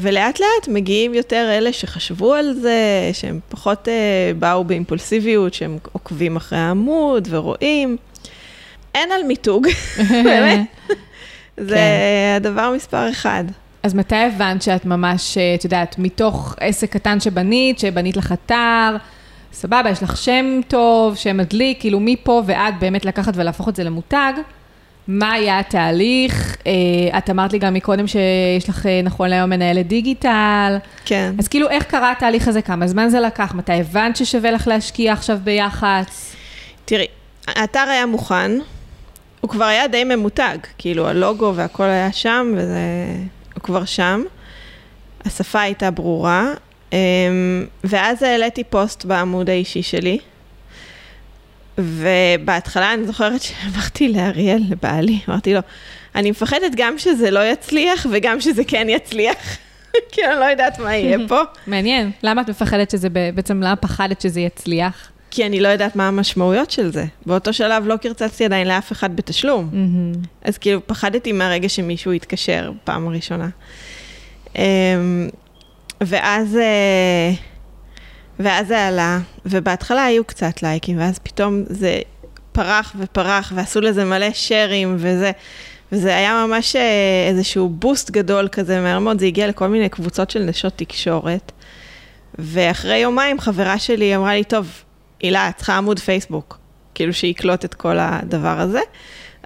ולאט 0.00 0.40
לאט 0.40 0.68
מגיעים 0.68 1.14
יותר 1.14 1.48
אלה 1.58 1.72
שחשבו 1.72 2.34
על 2.34 2.52
זה, 2.52 3.10
שהם 3.12 3.40
פחות 3.48 3.88
uh, 3.88 3.90
באו 4.38 4.64
באימפולסיביות, 4.64 5.54
שהם 5.54 5.78
עוקבים 5.92 6.36
אחרי 6.36 6.58
העמוד 6.58 7.28
ורואים. 7.30 7.96
אין 8.94 9.12
על 9.12 9.22
מיתוג, 9.22 9.66
באמת. 10.24 10.60
זה 11.56 11.74
כן. 11.74 12.36
הדבר 12.36 12.72
מספר 12.76 13.10
אחד. 13.10 13.44
אז 13.82 13.94
מתי 13.94 14.16
הבנת 14.16 14.62
שאת 14.62 14.84
ממש, 14.84 15.38
אה, 15.38 15.54
את 15.54 15.64
יודעת, 15.64 15.98
מתוך 15.98 16.54
עסק 16.60 16.92
קטן 16.92 17.20
שבנית, 17.20 17.78
שבנית 17.78 18.16
לך 18.16 18.32
אתר, 18.32 18.96
סבבה, 19.52 19.90
יש 19.90 20.02
לך 20.02 20.16
שם 20.16 20.60
טוב, 20.68 21.16
שם 21.16 21.36
מדליק, 21.36 21.80
כאילו 21.80 22.00
מפה 22.00 22.42
ועד 22.46 22.74
באמת 22.80 23.04
לקחת 23.04 23.32
ולהפוך 23.36 23.68
את 23.68 23.76
זה 23.76 23.84
למותג, 23.84 24.32
מה 25.08 25.32
היה 25.32 25.58
התהליך? 25.58 26.56
אה, 26.66 27.18
את 27.18 27.30
אמרת 27.30 27.52
לי 27.52 27.58
גם 27.58 27.74
מקודם 27.74 28.06
שיש 28.06 28.68
לך 28.68 28.86
אה, 28.86 29.00
נכון 29.04 29.28
להיום 29.28 29.50
מנהלת 29.50 29.86
דיגיטל. 29.86 30.78
כן. 31.04 31.34
אז 31.38 31.48
כאילו, 31.48 31.68
איך 31.68 31.84
קרה 31.84 32.12
התהליך 32.12 32.48
הזה? 32.48 32.62
כמה 32.62 32.86
זמן 32.86 33.08
זה 33.08 33.20
לקח? 33.20 33.54
מתי 33.54 33.72
הבנת 33.72 34.16
ששווה 34.16 34.50
לך 34.50 34.68
להשקיע 34.68 35.12
עכשיו 35.12 35.38
ביח"צ? 35.44 36.36
תראי, 36.84 37.06
האתר 37.46 37.84
היה 37.88 38.06
מוכן, 38.06 38.50
הוא 39.40 39.50
כבר 39.50 39.64
היה 39.64 39.88
די 39.88 40.04
ממותג, 40.04 40.58
כאילו 40.78 41.08
הלוגו 41.08 41.52
והכל 41.54 41.84
היה 41.84 42.12
שם, 42.12 42.54
וזה... 42.56 42.80
הוא 43.54 43.62
כבר 43.62 43.84
שם, 43.84 44.22
השפה 45.24 45.60
הייתה 45.60 45.90
ברורה, 45.90 46.52
ואז 47.84 48.22
העליתי 48.22 48.64
פוסט 48.64 49.04
בעמוד 49.04 49.50
האישי 49.50 49.82
שלי, 49.82 50.18
ובהתחלה 51.78 52.94
אני 52.94 53.06
זוכרת 53.06 53.42
שאמרתי 53.42 54.08
לאריאל, 54.08 54.62
לבעלי, 54.70 55.18
אמרתי 55.28 55.54
לו, 55.54 55.60
אני 56.14 56.30
מפחדת 56.30 56.72
גם 56.76 56.98
שזה 56.98 57.30
לא 57.30 57.52
יצליח 57.52 58.06
וגם 58.10 58.40
שזה 58.40 58.64
כן 58.64 58.86
יצליח. 58.88 59.36
כי 60.12 60.24
אני 60.24 60.40
לא 60.40 60.44
יודעת 60.44 60.78
מה 60.78 60.96
יהיה 60.96 61.18
פה. 61.28 61.40
מעניין, 61.66 62.10
למה 62.22 62.42
את 62.42 62.50
מפחדת 62.50 62.90
שזה, 62.90 63.08
בעצם 63.34 63.62
למה 63.62 63.76
פחדת 63.76 64.20
שזה 64.20 64.40
יצליח? 64.40 65.10
כי 65.30 65.46
אני 65.46 65.60
לא 65.60 65.68
יודעת 65.68 65.96
מה 65.96 66.08
המשמעויות 66.08 66.70
של 66.70 66.92
זה. 66.92 67.04
באותו 67.26 67.52
שלב 67.52 67.86
לא 67.86 67.96
קרצצתי 67.96 68.44
עדיין 68.44 68.68
לאף 68.68 68.92
אחד 68.92 69.16
בתשלום. 69.16 69.70
אז 70.42 70.58
כאילו 70.58 70.86
פחדתי 70.86 71.32
מהרגע 71.32 71.68
שמישהו 71.68 72.12
יתקשר 72.12 72.72
פעם 72.84 73.08
ראשונה. 73.08 73.48
ואז, 76.00 76.56
אה, 76.56 77.32
ואז 78.38 78.66
זה 78.66 78.86
עלה, 78.86 79.18
ובהתחלה 79.46 80.04
היו 80.04 80.24
קצת 80.24 80.62
לייקים, 80.62 80.98
ואז 80.98 81.18
פתאום 81.18 81.62
זה 81.68 81.98
פרח 82.52 82.96
ופרח, 82.98 83.52
ועשו 83.56 83.80
לזה 83.80 84.04
מלא 84.04 84.32
שרים 84.32 84.96
וזה. 84.98 85.30
וזה 85.92 86.16
היה 86.16 86.46
ממש 86.46 86.76
אה, 86.76 87.26
איזשהו 87.28 87.68
בוסט 87.68 88.10
גדול 88.10 88.48
כזה, 88.48 88.80
מהר 88.80 88.98
מאוד 88.98 89.20
זה 89.20 89.26
הגיע 89.26 89.46
לכל 89.46 89.68
מיני 89.68 89.88
קבוצות 89.88 90.30
של 90.30 90.42
נשות 90.42 90.72
תקשורת. 90.76 91.52
ואחרי 92.38 92.98
יומיים 92.98 93.40
חברה 93.40 93.78
שלי 93.78 94.16
אמרה 94.16 94.34
לי, 94.34 94.44
טוב, 94.44 94.82
הילה, 95.20 95.48
את 95.48 95.56
צריכה 95.56 95.76
עמוד 95.76 95.98
פייסבוק, 95.98 96.58
כאילו 96.94 97.12
שיקלוט 97.12 97.64
את 97.64 97.74
כל 97.74 97.96
הדבר 97.98 98.60
הזה. 98.60 98.80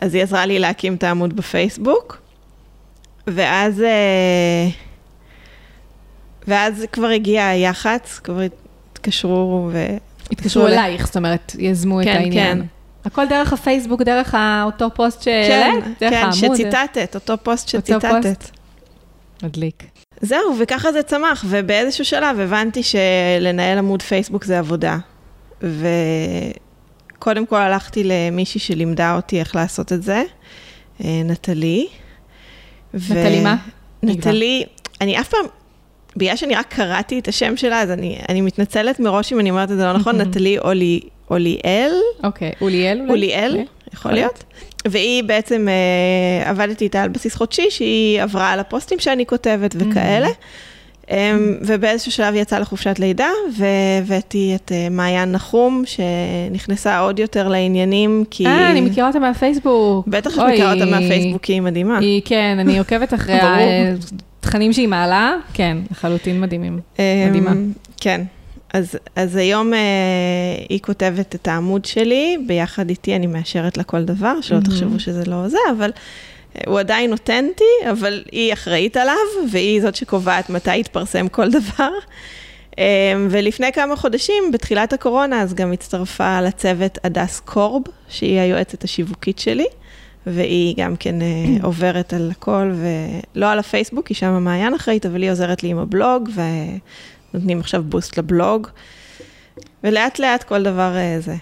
אז 0.01 0.15
היא 0.15 0.23
עזרה 0.23 0.47
לי 0.47 0.59
להקים 0.59 0.95
את 0.95 1.03
העמוד 1.03 1.37
בפייסבוק, 1.37 2.21
ואז, 3.27 3.81
אה, 3.81 4.69
ואז 6.49 6.85
כבר 6.93 7.07
הגיע 7.07 7.47
היח"צ, 7.47 8.21
כבר 8.25 8.41
התקשרו 8.93 9.69
ו... 9.73 9.87
התקשרו 10.33 10.67
אלייך, 10.67 11.07
זאת 11.07 11.17
אומרת, 11.17 11.57
יזמו 11.59 12.01
כן, 12.05 12.11
את 12.11 12.17
העניין. 12.17 12.61
כן. 12.61 12.67
הכל 13.05 13.29
דרך 13.29 13.53
הפייסבוק, 13.53 14.03
דרך 14.03 14.37
אותו 14.65 14.91
פוסט 14.95 15.23
שהעלית? 15.23 15.85
כן, 15.85 15.91
דרך 16.01 16.15
כן. 16.15 16.33
שציטטת, 16.33 17.15
אותו 17.15 17.35
פוסט 17.43 17.69
שציטטת. 17.69 18.05
אותו 18.05 18.09
פוסט. 18.23 18.51
מדליק. 19.43 19.83
זהו, 20.21 20.57
וככה 20.61 20.93
זה 20.93 21.03
צמח, 21.03 21.45
ובאיזשהו 21.49 22.05
שלב 22.05 22.41
הבנתי 22.41 22.83
שלנהל 22.83 23.79
עמוד 23.79 24.03
פייסבוק 24.03 24.45
זה 24.45 24.59
עבודה. 24.59 24.99
וקודם 27.19 27.47
כל 27.47 27.57
הלכתי 27.57 28.05
למישהי 28.05 28.61
שלימדה 28.61 29.17
אותי 29.17 29.41
איך 29.41 29.57
לעשות 29.57 29.93
את 29.93 30.03
זה, 30.03 30.23
אה, 31.05 31.23
נטלי. 31.25 31.89
נטלי 32.95 33.41
מה? 33.41 33.57
נטלי, 34.03 34.65
אני 35.01 35.21
אף 35.21 35.29
פעם, 35.29 35.47
בגלל 36.17 36.37
שאני 36.37 36.55
רק 36.55 36.67
קראתי 36.69 37.19
את 37.19 37.29
השם 37.29 37.57
שלה, 37.57 37.83
אז 37.83 37.91
אני, 37.91 38.19
אני 38.29 38.41
מתנצלת 38.41 39.01
מראש 39.01 39.33
אם 39.33 39.41
אני 39.41 39.51
אומרת 39.51 39.71
את 39.71 39.77
זה 39.77 39.85
לא 39.85 39.93
נכון, 39.93 40.17
נטלי 40.21 40.59
אולי, 40.59 41.01
אוליאל. 41.31 41.93
אוקיי, 42.25 42.53
אוליאל 42.61 43.01
אולי? 43.01 43.11
אוליאל, 43.11 43.51
אוקיי. 43.51 43.65
יכול 43.93 44.13
להיות. 44.13 44.45
והיא 44.89 45.25
בעצם, 45.25 45.69
uh, 45.69 46.49
עבדתי 46.49 46.85
איתה 46.85 47.03
על 47.03 47.09
בסיס 47.09 47.35
חודשי, 47.35 47.71
שהיא 47.71 48.23
עברה 48.23 48.51
על 48.51 48.61
הפוסטים 48.61 48.99
שאני 48.99 49.27
כותבת 49.27 49.77
וכאלה. 49.79 50.29
אמ, 51.11 51.55
ובאיזשהו 51.61 52.13
שלב 52.13 52.35
יצאה 52.35 52.59
לחופשת 52.59 52.99
לידה, 52.99 53.29
והבאתי 53.57 54.53
את 54.55 54.73
אה, 54.73 54.89
מעיין 54.91 55.33
נחום, 55.33 55.83
שנכנסה 55.87 56.99
עוד 56.99 57.19
יותר 57.19 57.49
לעניינים, 57.49 58.25
כי... 58.31 58.47
אה, 58.47 58.71
אני 58.71 58.81
מכירה 58.81 59.07
אותה 59.07 59.19
מהפייסבוק. 59.19 60.09
בטח 60.09 60.39
את 60.39 60.43
מכירה 60.53 60.73
אותה 60.73 60.85
מהפייסבוק, 60.85 61.43
כי 61.43 61.53
היא 61.53 61.61
מדהימה. 61.61 61.99
היא, 61.99 62.23
כן, 62.25 62.57
אני 62.61 62.79
עוקבת 62.79 63.15
אחרי 63.15 63.41
התכנים 64.45 64.73
שהיא 64.73 64.89
מעלה, 64.89 65.37
כן, 65.53 65.79
לחלוטין 65.91 66.41
מדהימים. 66.41 66.81
אמ, 66.99 67.05
מדהימה. 67.29 67.53
כן. 67.97 68.21
אז, 68.75 68.99
אז 69.17 69.37
היום 69.37 69.75
אה, 69.75 69.79
היא 70.69 70.81
כותבת 70.81 71.35
את 71.35 71.49
העמוד 71.49 71.85
שלי, 71.85 72.39
ביחד 72.47 72.91
איתי 72.91 73.17
אני 73.17 73.27
מאשרת 73.27 73.77
לה 73.77 73.85
כל 73.85 74.05
דבר, 74.05 74.41
שלא 74.41 74.59
מהמם. 74.59 74.71
תחשבו 74.71 75.01
שזה 75.01 75.25
לא 75.27 75.49
זה, 75.49 75.59
אבל 75.79 75.91
אה, 76.57 76.61
הוא 76.67 76.79
עדיין 76.79 77.13
אותנטי, 77.13 77.65
אבל 77.91 78.23
היא 78.33 78.53
אחראית 78.53 78.97
עליו, 78.97 79.15
והיא 79.51 79.83
זאת 79.83 79.95
שקובעת 79.95 80.51
מתי 80.51 80.77
יתפרסם 80.77 81.29
כל 81.29 81.51
דבר. 81.51 81.91
אה, 82.79 82.85
ולפני 83.31 83.73
כמה 83.73 83.97
חודשים, 83.97 84.45
בתחילת 84.53 84.93
הקורונה, 84.93 85.43
אז 85.43 85.55
גם 85.55 85.73
הצטרפה 85.73 86.41
לצוות 86.41 86.99
הדס 87.05 87.41
קורב, 87.41 87.83
שהיא 88.09 88.39
היועצת 88.39 88.85
השיווקית 88.85 89.39
שלי, 89.39 89.67
והיא 90.27 90.75
גם 90.77 90.97
כן 90.97 91.23
אה, 91.23 91.27
עוברת 91.67 92.13
על 92.13 92.31
הכל, 92.31 92.73
ולא 93.35 93.51
על 93.51 93.59
הפייסבוק, 93.59 94.09
היא 94.09 94.17
שם 94.17 94.27
המעיין 94.31 94.75
אחראית, 94.75 95.07
אבל 95.07 95.23
היא 95.23 95.31
עוזרת 95.31 95.63
לי 95.63 95.69
עם 95.69 95.79
הבלוג, 95.79 96.31
ונותנים 97.35 97.61
עכשיו 97.61 97.83
בוסט 97.83 98.19
לבלוג, 98.19 98.69
ולאט 99.85 100.19
לאט 100.19 100.43
כל 100.43 100.63
דבר 100.63 100.97
אה, 100.97 101.17
זה. 101.21 101.35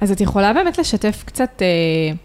אז 0.00 0.12
את 0.12 0.20
יכולה 0.20 0.52
באמת 0.52 0.78
לשתף 0.78 1.22
קצת 1.26 1.62
אה, 1.62 2.16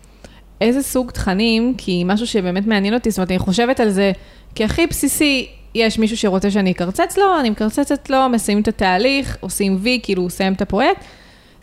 איזה 0.62 0.84
סוג 0.84 1.12
תכנים, 1.12 1.74
כי 1.78 2.04
משהו 2.06 2.28
שבאמת 2.28 2.68
מעניין 2.68 2.94
אותי, 2.94 3.12
זאת 3.12 3.18
אומרת, 3.18 3.32
אני 3.32 3.40
חושבת 3.40 3.80
על 3.80 3.90
זה 3.90 4.12
כהכי 4.56 4.88
בסיסי, 4.88 5.48
יש 5.76 6.00
מישהו 6.00 6.18
שרוצה 6.18 6.52
שאני 6.52 6.72
אקרצץ 6.72 7.18
לו, 7.18 7.40
אני 7.40 7.50
מקרצצת 7.50 8.10
לו, 8.10 8.30
מסיימים 8.30 8.62
את 8.62 8.68
התהליך, 8.68 9.38
עושים 9.40 9.78
וי, 9.82 10.00
כאילו 10.04 10.22
הוא 10.22 10.30
סיים 10.30 10.54
את 10.54 10.62
הפרויקט, 10.62 11.04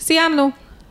סיימנו. 0.01 0.51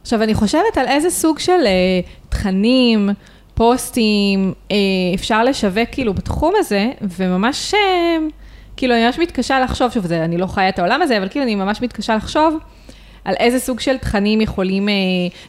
עכשיו, 0.09 0.23
אני 0.23 0.33
חושבת 0.33 0.77
על 0.77 0.87
איזה 0.87 1.09
סוג 1.09 1.39
של 1.39 1.51
אה, 1.65 1.99
תכנים, 2.29 3.09
פוסטים, 3.53 4.53
אה, 4.71 4.75
אפשר 5.15 5.43
לשווק 5.43 5.89
כאילו 5.91 6.13
בתחום 6.13 6.53
הזה, 6.57 6.89
וממש, 7.01 7.73
אה, 7.73 8.17
כאילו, 8.77 8.95
אני 8.95 9.05
ממש 9.05 9.19
מתקשה 9.19 9.59
לחשוב, 9.59 9.91
שוב, 9.91 10.05
זה, 10.05 10.23
אני 10.23 10.37
לא 10.37 10.47
חיה 10.47 10.69
את 10.69 10.79
העולם 10.79 11.01
הזה, 11.01 11.17
אבל 11.17 11.29
כאילו, 11.29 11.45
אני 11.45 11.55
ממש 11.55 11.81
מתקשה 11.81 12.15
לחשוב 12.15 12.57
על 13.25 13.35
איזה 13.39 13.59
סוג 13.59 13.79
של 13.79 13.97
תכנים 13.97 14.41
יכולים, 14.41 14.89
אה, 14.89 14.93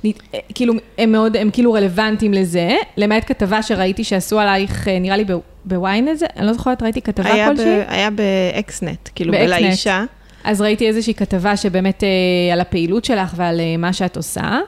אה, 0.04 0.40
כאילו, 0.54 0.74
הם 0.98 1.12
מאוד, 1.12 1.36
הם 1.36 1.50
כאילו 1.50 1.72
רלוונטיים 1.72 2.34
לזה, 2.34 2.76
למעט 2.96 3.22
כתבה 3.26 3.62
שראיתי 3.62 4.04
שעשו 4.04 4.40
עלייך, 4.40 4.88
אה, 4.88 4.98
נראה 4.98 5.16
לי 5.16 5.24
ב- 5.24 5.38
ב 5.64 5.75
ynet 5.75 6.18
זה, 6.18 6.26
אני 6.36 6.46
לא 6.46 6.52
זוכרת, 6.52 6.82
ראיתי 6.82 7.02
כתבה 7.02 7.46
כלשהי. 7.46 7.82
היה 7.88 8.08
ב 8.10 8.27
Xnet, 8.27 9.08
כאילו 9.14 9.32
ב 9.32 9.37
Xnet. 9.37 9.60
בלאישה. 9.60 10.04
אז 10.44 10.60
ראיתי 10.60 10.88
איזושהי 10.88 11.14
כתבה 11.14 11.56
שבאמת 11.56 12.04
אה, 12.04 12.52
על 12.52 12.60
הפעילות 12.60 13.04
שלך 13.04 13.32
ועל 13.36 13.60
אה, 13.60 13.76
מה 13.76 13.92
שאת 13.92 14.16
עושה, 14.16 14.58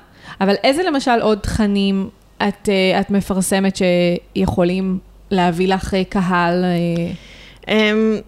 אבל 0.40 0.54
איזה 0.64 0.82
למשל 0.82 1.20
עוד 1.20 1.38
תכנים 1.38 2.08
את, 2.48 2.68
אה, 2.68 3.00
את 3.00 3.10
מפרסמת 3.10 3.76
שיכולים 3.76 4.98
להביא 5.30 5.68
לך 5.68 5.94
אה, 5.94 6.04
קהל? 6.04 6.64
אה, 6.64 7.12
Um, 7.62 7.64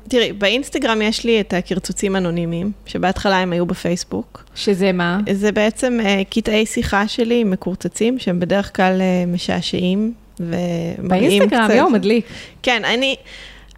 תראי, 0.08 0.32
באינסטגרם 0.32 1.02
יש 1.02 1.24
לי 1.24 1.40
את 1.40 1.52
הקרצוצים 1.52 2.16
אנונימיים, 2.16 2.72
שבהתחלה 2.86 3.36
הם 3.38 3.52
היו 3.52 3.66
בפייסבוק. 3.66 4.44
שזה 4.54 4.92
מה? 4.92 5.20
זה 5.32 5.52
בעצם 5.52 5.98
uh, 6.02 6.34
קטעי 6.34 6.66
שיחה 6.66 7.08
שלי 7.08 7.40
עם 7.40 7.50
מקורצצים, 7.50 8.18
שהם 8.18 8.40
בדרך 8.40 8.76
כלל 8.76 9.00
uh, 9.00 9.30
משעשעים 9.30 10.12
ומראים 10.40 11.08
באינסטגרם, 11.08 11.64
קצת. 11.64 11.74
יואו, 11.74 11.90
מדליק. 11.90 12.26
כן, 12.62 12.82
אני, 12.84 13.16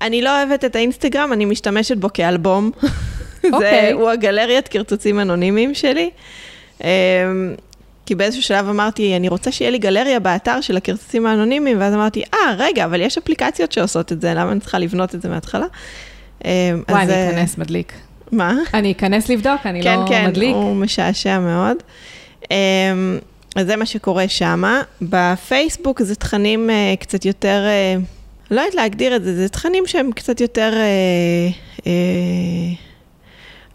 אני 0.00 0.22
לא 0.22 0.38
אוהבת 0.38 0.64
את 0.64 0.76
האינסטגרם, 0.76 1.32
אני 1.32 1.44
משתמשת 1.44 1.96
בו 1.96 2.08
כאלבום. 2.14 2.70
אוקיי. 3.52 3.88
זה, 3.88 3.92
הוא 3.92 4.10
הגלריית 4.10 4.68
קרצוצים 4.68 5.20
אנונימיים 5.20 5.74
שלי. 5.74 6.10
Um, 6.78 6.84
כי 8.06 8.14
באיזשהו 8.14 8.42
שלב 8.42 8.68
אמרתי, 8.68 9.16
אני 9.16 9.28
רוצה 9.28 9.52
שיהיה 9.52 9.70
לי 9.70 9.78
גלריה 9.78 10.20
באתר 10.20 10.60
של 10.60 10.76
הקרצוצים 10.76 11.26
האנונימיים, 11.26 11.80
ואז 11.80 11.94
אמרתי, 11.94 12.22
אה, 12.34 12.54
רגע, 12.58 12.84
אבל 12.84 13.00
יש 13.00 13.18
אפליקציות 13.18 13.72
שעושות 13.72 14.12
את 14.12 14.20
זה, 14.20 14.34
למה 14.34 14.52
אני 14.52 14.60
צריכה 14.60 14.78
לבנות 14.78 15.14
את 15.14 15.22
זה 15.22 15.28
מההתחלה? 15.28 15.66
Um, 16.40 16.44
וואי, 16.88 17.02
אז, 17.02 17.08
אני 17.10 17.16
אה, 17.16 17.30
אכנס, 17.30 17.58
מדליק. 17.58 17.92
מה? 18.32 18.54
אני 18.74 18.92
אכנס 18.92 19.28
לבדוק, 19.28 19.60
אני 19.64 19.82
כן, 19.82 19.98
לא 19.98 20.08
כן, 20.08 20.26
מדליק. 20.26 20.54
הוא 20.54 20.76
משעשע 20.76 21.38
מאוד. 21.38 21.76
Um, 22.44 22.48
אז 23.56 23.66
זה 23.66 23.76
מה 23.76 23.86
שקורה 23.86 24.28
שמה. 24.28 24.82
בפייסבוק 25.02 26.02
זה 26.02 26.14
תכנים 26.14 26.70
uh, 26.70 27.00
קצת 27.00 27.24
יותר, 27.24 27.64
uh, 27.98 28.02
לא 28.50 28.60
יודעת 28.60 28.74
להגדיר 28.74 29.16
את 29.16 29.24
זה, 29.24 29.36
זה 29.36 29.48
תכנים 29.48 29.86
שהם 29.86 30.10
קצת 30.12 30.40
יותר 30.40 30.72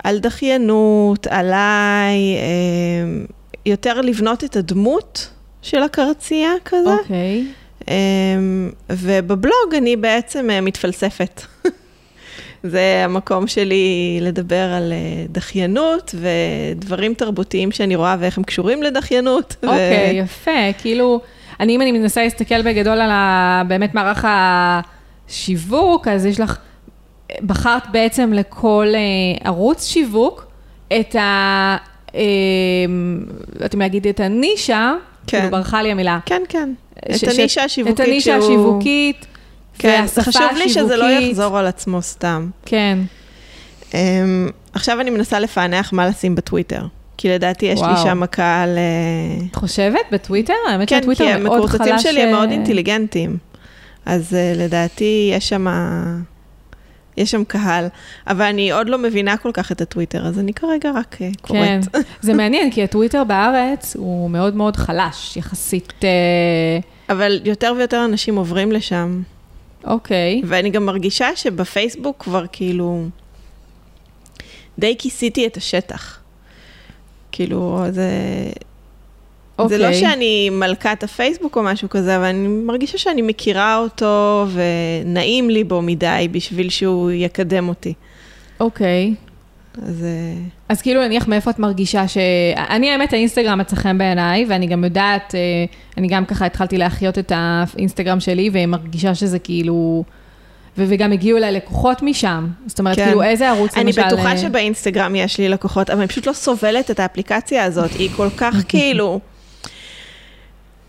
על 0.04 0.20
דחיינות, 0.20 1.28
עליי, 1.28 2.38
uh, 2.38 3.32
יותר 3.66 4.02
לבנות 4.02 4.44
את 4.44 4.56
הדמות 4.56 5.30
של 5.62 5.84
הקרצייה 5.84 6.52
כזה. 6.66 6.94
אוקיי. 6.94 7.46
Um, 7.82 7.84
ובבלוג 8.90 9.76
אני 9.78 9.96
בעצם 9.96 10.48
uh, 10.50 10.62
מתפלספת. 10.62 11.42
זה 12.64 13.02
המקום 13.06 13.48
שלי 13.48 14.18
לדבר 14.22 14.74
על 14.74 14.94
uh, 14.94 15.32
דחיינות 15.32 16.16
ודברים 16.16 17.14
תרבותיים 17.14 17.72
שאני 17.72 17.96
רואה 17.96 18.16
ואיך 18.20 18.38
הם 18.38 18.44
קשורים 18.44 18.84
לדחיינות. 18.84 19.56
ו- 19.64 19.68
אוקיי, 19.68 20.18
יפה, 20.18 20.74
כאילו, 20.78 21.22
אני, 21.60 21.76
אם 21.76 21.82
אני 21.82 21.92
מנסה 21.92 22.24
להסתכל 22.24 22.62
בגדול 22.62 23.02
על 23.02 23.12
ה, 23.12 23.64
באמת 23.68 23.96
מערך 23.96 24.26
השיווק, 24.28 26.08
אז 26.08 26.26
יש 26.26 26.40
לך, 26.40 26.58
בחרת 27.46 27.84
בעצם 27.92 28.34
לכל 28.34 28.88
אה, 28.96 29.00
ערוץ 29.50 29.86
שיווק 29.88 30.46
את 31.00 31.16
ה... 31.16 31.78
אה, 32.16 32.22
אם 33.74 33.80
להגיד 33.80 34.08
את 34.08 34.20
הנישה, 34.20 34.94
כן. 35.28 35.38
כאילו 35.40 35.52
ברחה 35.52 35.82
לי 35.82 35.92
המילה. 35.92 36.20
כן, 36.26 36.42
כן. 36.50 36.74
ש- 37.16 37.24
את 37.24 37.30
הנישה 37.30 37.64
השיווקית 37.64 37.96
את 38.02 38.08
הנישה 38.08 38.42
שהוא- 38.42 38.44
השיווקית, 38.52 39.26
כן, 39.80 40.00
והשפה 40.02 40.22
חשוב 40.22 40.42
לי 40.58 40.70
שזה 40.70 40.98
לא 40.98 41.06
השיווקית. 41.06 41.30
יחזור 41.32 41.58
על 41.58 41.68
עצמו 41.68 42.02
סתם. 42.02 42.50
כן, 42.66 42.98
Um, 43.92 43.94
עכשיו 44.74 45.02
אני 45.02 45.10
מנסה 45.10 45.40
לפענח 45.40 45.94
מה 45.94 46.08
לשים 46.08 46.36
בטוויטר. 46.36 46.86
כי 47.18 47.30
לדעתי 47.30 47.66
יש 47.66 47.80
לי 47.82 47.88
וואו. 47.88 48.04
שם 48.04 48.26
קהל... 48.26 48.78
אה, 48.78 49.46
את 49.52 49.56
חושבת 49.56 50.00
בטוויטר? 50.12 50.54
האמת 50.70 50.90
כן, 50.90 50.96
שהטוויטר 50.96 51.34
כי 51.34 51.40
מאוד 51.44 51.66
חלש. 51.70 51.82
המקורצצים 51.82 52.12
שלי 52.12 52.22
הם 52.22 52.32
מאוד 52.32 52.52
אינטליגנטים. 52.52 53.38
אז 54.06 54.30
uh, 54.34 54.60
לדעתי 54.60 55.32
יש 55.38 55.50
שם... 55.50 55.68
יש 57.22 57.32
שם 57.32 57.44
קהל, 57.44 57.88
אבל 58.28 58.46
אני 58.46 58.72
עוד 58.72 58.90
לא 58.90 58.98
מבינה 58.98 59.38
כל 59.38 59.52
כך 59.54 59.72
את 59.72 59.82
הטוויטר, 59.82 60.28
אז 60.28 60.40
אני 60.40 60.54
כרגע 60.54 60.92
רק 60.96 61.16
uh, 61.16 61.42
קוראת. 61.42 61.86
כן, 61.92 62.00
זה 62.22 62.34
מעניין, 62.34 62.72
כי 62.72 62.84
הטוויטר 62.84 63.24
בארץ 63.24 63.96
הוא 63.96 64.30
מאוד 64.30 64.56
מאוד 64.56 64.76
חלש, 64.76 65.38
יחסית, 65.38 65.94
אה, 66.04 66.10
אבל 67.10 67.40
יותר 67.46 67.74
ויותר 67.78 68.06
אנשים 68.06 68.36
עוברים 68.36 68.72
לשם, 68.72 69.22
אוקיי. 69.84 70.42
ואני 70.46 70.70
גם 70.70 70.86
מרגישה 70.86 71.36
שבפייסבוק 71.36 72.24
כבר 72.24 72.46
כאילו 72.52 73.06
די 74.80 74.96
כיסיתי 75.00 75.48
את 75.48 75.58
השטח. 75.58 76.20
כאילו, 77.32 77.84
זה... 77.90 78.10
אוקיי. 79.64 79.78
זה 79.78 79.84
לא 79.84 79.94
שאני 79.94 80.50
מלכת 80.50 81.04
הפייסבוק 81.04 81.58
או 81.58 81.64
משהו 81.64 81.90
כזה, 81.90 82.18
אבל 82.18 82.26
אני 82.26 82.48
מרגישה 82.48 82.98
שאני 82.98 83.22
מכירה 83.22 83.78
אותו 83.78 84.46
ונעים 84.54 85.50
לי 85.50 85.64
בו 85.64 85.82
מדי 85.82 86.28
בשביל 86.32 86.70
שהוא 86.70 87.12
יקדם 87.12 87.70
אותי. 87.70 87.94
אוקיי. 88.60 89.14
אז 89.78 90.04
אה, 90.04 90.42
אז 90.70 90.82
כאילו, 90.82 91.02
נניח 91.02 91.28
מאיפה 91.28 91.52
את 91.52 91.60
מרגישה 91.60 92.08
ש... 92.08 92.18
אני, 92.70 92.92
האמת, 92.92 93.14
האינסטגרם 93.14 93.60
מצא 93.60 93.76
חן 93.76 93.98
בעיניי, 93.98 94.46
ואני 94.50 94.68
גם 94.68 94.84
יודעת, 94.84 95.36
אה, 95.36 95.40
אני 95.98 96.08
גם 96.08 96.26
ככה 96.26 96.46
התחלתי 96.46 96.78
להחיות 96.78 97.18
את 97.20 97.32
האינסטגרם 97.36 98.20
שלי, 98.20 98.50
ומרגישה 98.54 99.16
שזה 99.16 99.40
כאילו... 99.40 100.04
ו- 100.78 100.86
וגם 100.88 101.12
הגיעו 101.12 101.38
אליי 101.38 101.52
לקוחות 101.52 102.02
משם. 102.02 102.48
זאת 102.68 102.80
אומרת, 102.80 102.96
כן. 102.96 103.06
כאילו, 103.06 103.24
איזה 103.24 103.50
ערוץ 103.50 103.78
אני 103.78 103.84
למשל... 103.86 104.08
בטוחה 104.08 104.32
אה, 104.32 104.38
שבאינסטגרם 104.38 105.16
יש 105.16 105.38
לי 105.38 105.50
לקוחות, 105.50 105.90
אבל 105.90 106.00
אני 106.00 106.08
פשוט 106.08 106.28
לא 106.28 106.34
סובלת 106.34 106.92
את 106.92 107.00
האפליקציה 107.00 107.64
הזאת, 107.64 107.92
היא 107.92 108.10
כל 108.16 108.28
כך 108.38 108.56
כאילו... 108.68 109.20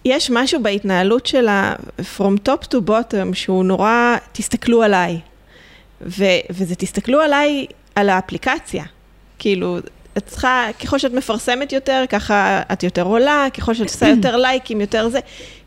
יש 0.05 0.31
משהו 0.31 0.63
בהתנהלות 0.63 1.27
שלה, 1.27 1.75
From 2.17 2.49
top 2.49 2.67
to 2.67 2.89
bottom, 2.89 3.35
שהוא 3.35 3.65
נורא, 3.65 4.17
תסתכלו 4.33 4.83
עליי. 4.83 5.21
ו- 6.07 6.41
וזה 6.51 6.75
תסתכלו 6.75 7.21
עליי, 7.21 7.67
על 7.95 8.09
האפליקציה. 8.09 8.85
כאילו, 9.39 9.79
את 10.19 10.27
צריכה, 10.27 10.67
ככל 10.85 10.99
שאת 10.99 11.13
מפרסמת 11.13 11.73
יותר, 11.73 12.05
ככה 12.09 12.63
את 12.73 12.83
יותר 12.83 13.03
עולה, 13.03 13.47
ככל 13.55 13.75
שאת 13.75 13.89
עושה 13.89 14.09
יותר 14.09 14.37
לייקים, 14.37 14.81
יותר 14.81 15.09
זה. 15.09 15.19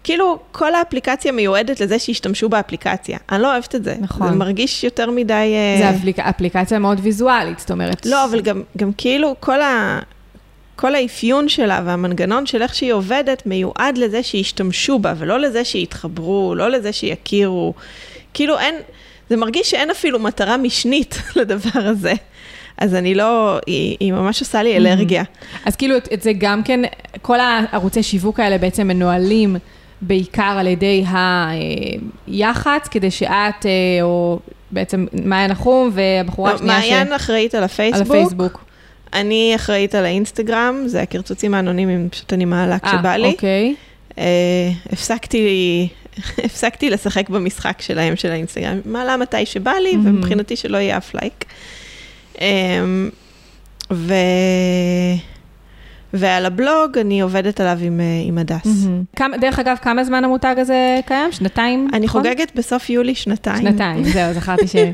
כאילו, 0.04 0.40
כל 0.52 0.76
האפליקציה 0.76 1.32
מיועדת 1.32 1.80
לזה 1.80 2.00
שישתמשו 2.00 2.50
באפליקציה. 2.50 3.18
אני 3.32 3.42
לא 3.42 3.52
אוהבת 3.52 3.76
את 3.76 3.84
זה. 3.84 3.96
נכון. 4.00 4.28
זה 4.30 4.36
מרגיש 4.36 4.84
יותר 4.84 5.12
מדי... 5.12 5.34
אה, 5.34 5.78
זה 5.78 5.98
אפליק... 5.98 6.20
אפליקציה 6.20 6.80
מאוד 6.80 7.00
ויזואלית, 7.04 7.60
זאת 7.60 7.72
אומרת... 7.72 8.06
לא, 8.06 8.26
אבל 8.26 8.42
גם, 8.42 8.64
גם 8.78 8.92
כאילו 8.98 9.36
כל, 9.40 9.62
ה, 9.62 10.00
כל 10.76 10.96
האפיון 10.96 11.50
שלה 11.50 11.82
והמנגנון 11.86 12.46
של 12.46 12.62
איך 12.62 12.76
שהיא 12.76 12.94
עובדת 12.94 13.44
מיועד 13.46 13.98
לזה 13.98 14.24
שישתמשו 14.24 15.00
בה, 15.00 15.14
ולא 15.18 15.40
לזה 15.40 15.66
שיתחברו, 15.66 16.56
לא 16.56 16.70
לזה 16.70 16.94
שיכירו. 16.94 17.74
כאילו 18.34 18.60
אין, 18.60 18.76
זה 19.30 19.38
מרגיש 19.38 19.72
שאין 19.72 19.92
אפילו 19.92 20.20
מטרה 20.20 20.58
משנית 20.58 21.22
לדבר 21.40 21.80
הזה. 21.80 22.14
אז 22.78 22.96
אני 22.96 23.16
לא, 23.16 23.60
היא, 23.66 23.98
היא 24.00 24.14
ממש 24.14 24.42
עושה 24.42 24.64
לי 24.64 24.78
אלרגיה. 24.78 25.24
אז 25.66 25.76
כאילו, 25.76 25.98
את, 25.98 26.14
את 26.14 26.22
זה 26.22 26.32
גם 26.38 26.64
כן, 26.64 26.80
כל 27.22 27.40
הערוצי 27.40 28.04
שיווק 28.04 28.40
האלה 28.40 28.58
בעצם 28.58 28.88
מנוהלים 28.88 29.56
בעיקר 30.02 30.56
על 30.60 30.68
ידי 30.68 31.04
היח"צ, 32.28 32.88
כדי 32.88 33.12
שאת, 33.12 33.66
אה, 33.66 33.72
או 34.02 34.40
בעצם 34.72 35.06
מעיין 35.24 35.52
נחום 35.52 35.92
והבחורה 35.94 36.52
לא, 36.52 36.56
השנייה 36.56 36.80
מעיין 36.80 37.14
אחראית 37.14 37.56
על 37.56 37.64
על 37.64 38.02
הפייסבוק. 38.02 38.66
אני 39.16 39.54
אחראית 39.56 39.96
על 39.96 40.06
האינסטגרם, 40.06 40.84
זה 40.86 41.02
הקרצוצים 41.02 41.54
האנונימיים, 41.54 42.10
פשוט 42.10 42.34
אני 42.34 42.46
מעלה 42.46 42.80
כשבא 42.80 43.16
לי. 43.16 43.28
אוקיי. 43.28 43.76
אה, 44.18 44.24
הפסקתי, 44.92 45.88
הפסקתי 46.46 46.90
לשחק 46.90 47.30
במשחק 47.30 47.82
שלהם, 47.82 48.16
של 48.16 48.32
האינסטגרם. 48.32 48.80
מעלה 48.86 49.18
מתי 49.18 49.46
שבא 49.46 49.72
לי, 49.72 49.92
Mhm. 49.94 49.98
ומבחינתי 50.08 50.56
שלא 50.56 50.78
יהיה 50.78 50.98
אף 50.98 51.16
לייק. 51.16 51.46
אה, 52.42 52.48
ו... 53.94 54.14
ועל 56.14 56.46
הבלוג 56.46 56.98
אני 57.02 57.22
עובדת 57.22 57.60
עליו 57.62 57.78
עם, 57.82 58.00
אה, 58.00 58.06
עם 58.28 58.38
הדס. 58.38 58.66
מהמם. 58.86 59.04
כמה- 59.16 59.38
דרך 59.38 59.60
אגב, 59.60 59.78
כמה 59.82 60.04
זמן 60.04 60.24
המותג 60.24 60.56
הזה 60.58 61.00
קיים? 61.08 61.32
שנתיים? 61.32 61.88
אני 61.94 62.06
נכון? 62.06 62.22
חוגגת 62.24 62.52
בסוף 62.56 62.90
יולי 62.90 63.16
שנתיים. 63.16 63.58
שנתיים, 63.62 64.04
זהו, 64.04 64.34
זכרתי 64.34 64.68
ש... 64.68 64.76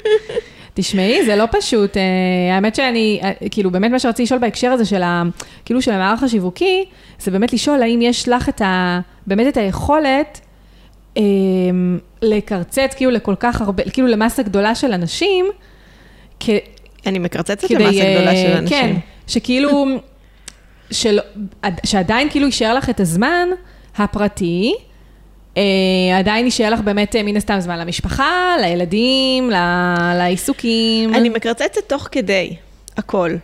תשמעי, 0.74 1.26
זה 1.26 1.36
לא 1.36 1.46
פשוט. 1.52 1.98
אה, 1.98 2.56
האמת 2.56 2.76
שאני, 2.76 3.20
אה, 3.24 3.32
כאילו, 3.52 3.72
באמת 3.72 3.92
מה 3.92 4.00
שרציתי 4.00 4.24
לשאול 4.24 4.40
בהקשר 4.40 4.72
הזה 4.72 4.86
של 4.86 5.04
ה... 5.04 5.24
כאילו, 5.66 5.82
של 5.82 5.92
המערך 5.92 6.24
השיווקי, 6.24 6.86
זה 7.20 7.32
באמת 7.32 7.54
לשאול 7.54 7.82
האם 7.82 8.02
יש 8.02 8.30
לך 8.30 8.50
את 8.50 8.62
ה... 8.62 9.00
באמת 9.28 9.48
את 9.48 9.58
היכולת 9.58 10.42
אה, 11.18 11.24
לקרצץ, 12.22 12.94
כאילו, 12.96 13.12
לכל 13.12 13.36
כך 13.40 13.62
הרבה, 13.62 13.84
כאילו, 13.84 14.08
למסה 14.08 14.44
גדולה 14.44 14.76
של 14.76 14.94
אנשים, 14.94 15.46
כ... 16.40 16.50
אני 17.06 17.20
מקרצצת. 17.20 17.72
למסה 17.72 18.16
גדולה 18.16 18.36
של 18.36 18.48
אה, 18.48 18.58
אנשים. 18.58 18.78
כן, 18.78 18.96
שכאילו, 19.28 19.86
של, 20.92 21.20
שעדיין 21.84 22.30
כאילו 22.30 22.46
יישאר 22.46 22.74
לך 22.74 22.90
את 22.90 23.00
הזמן 23.00 23.50
הפרטי, 23.98 24.74
עדיין 26.20 26.46
יישאר 26.46 26.70
לך 26.70 26.80
באמת 26.80 27.16
אה, 27.16 27.24
מן 27.24 27.38
הסתם 27.38 27.60
זמן 27.60 27.80
למשפחה, 27.80 28.56
לילדים, 28.62 29.50
ל- 29.50 30.14
לעיסוקים. 30.18 31.16
אני 31.16 31.30
מקרצצת 31.30 31.82
תוך 31.88 32.08
כדי, 32.12 32.56
הכל. 32.98 33.36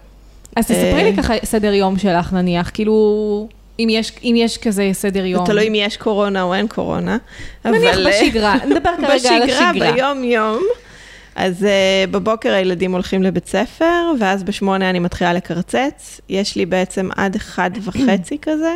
אז 0.56 0.65
תספרי 0.65 0.93
אה, 0.93 1.04
לי 1.04 1.17
ככה 1.17 1.34
סדר 1.43 1.74
יום 1.74 2.00
שלך 2.00 2.34
נניח, 2.34 2.72
כאילו, 2.74 3.48
אם 3.80 3.88
יש, 3.91 4.12
אם 4.24 4.36
יש 4.38 4.58
כזה 4.58 4.89
סדר 4.93 5.26
יום. 5.26 5.46
זה 5.46 5.52
תלוי 5.52 5.67
אם 5.67 5.76
יש 5.76 5.98
קורונה 5.98 6.41
או 6.41 6.54
אין 6.54 6.67
קורונה. 6.67 7.17
נניח 7.65 7.96
אבל, 7.96 8.08
אה, 8.08 8.12
בשגרה, 8.22 8.56
נדבר 8.70 8.89
כרגע 8.98 9.10
על 9.10 9.43
בשגרה, 9.43 9.70
השגרה. 9.70 9.91
ביום-יום. 9.91 10.63
אז 11.36 11.63
uh, 11.63 12.12
בבוקר 12.12 12.54
הילדים 12.54 12.91
הולכים 12.91 13.24
לבית 13.24 13.48
ספר, 13.48 14.12
ואז 14.20 14.43
בשמונה 14.43 14.89
אני 14.89 15.00
מתחילה 15.00 15.34
לקרצץ. 15.34 16.22
יש 16.30 16.56
לי 16.56 16.65
בעצם 16.65 17.10
עד 17.15 17.36
אחד 17.36 17.72
וחצי 17.84 18.38
כזה, 18.41 18.76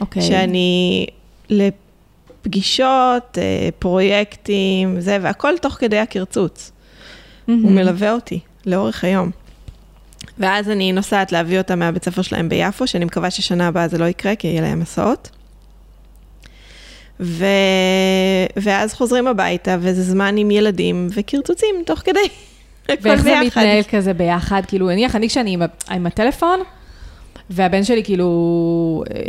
אוקיי. 0.00 0.22
שאני 0.22 1.06
לפגישות, 2.48 3.38
uh, 3.38 3.72
פרויקטים, 3.78 5.00
זה, 5.00 5.18
והכל 5.22 5.58
תוך 5.58 5.72
כדי 5.74 5.98
הקרצוץ. 5.98 6.72
מהמם. 7.48 7.62
הוא 7.62 7.72
מלווה 7.72 8.12
אותי 8.12 8.40
לאורך 8.66 9.04
היום. 9.04 9.30
ואז 10.38 10.70
אני 10.70 10.92
נוסעת 10.92 11.32
להביא 11.32 11.58
אותם 11.58 11.78
מהבית 11.78 12.04
ספר 12.04 12.22
שלהם 12.22 12.48
ביפו, 12.48 12.86
שאני 12.86 13.04
מקווה 13.04 13.30
ששנה 13.30 13.68
הבאה 13.68 13.88
זה 13.88 13.98
לא 13.98 14.04
יקרה, 14.04 14.34
כי 14.34 14.48
יהיה 14.48 14.62
להם 14.62 14.80
מסעות. 14.80 15.30
ו... 17.20 17.44
ואז 18.56 18.94
חוזרים 18.94 19.26
הביתה, 19.26 19.76
וזה 19.80 20.02
זמן 20.02 20.36
עם 20.36 20.50
ילדים 20.50 21.08
וקרצוצים 21.14 21.74
תוך 21.86 21.98
כדי. 21.98 22.18
ואיך 23.02 23.22
זה 23.22 23.34
ביחד. 23.40 23.60
מתנהל 23.60 23.82
כזה 23.90 24.14
ביחד? 24.14 24.62
כאילו, 24.68 24.86
נניח, 24.86 25.16
אני 25.16 25.28
כשאני 25.28 25.50
עם, 25.50 25.62
עם 25.90 26.06
הטלפון, 26.06 26.60
והבן 27.50 27.84
שלי 27.84 28.04
כאילו, 28.04 29.04
אה, 29.14 29.20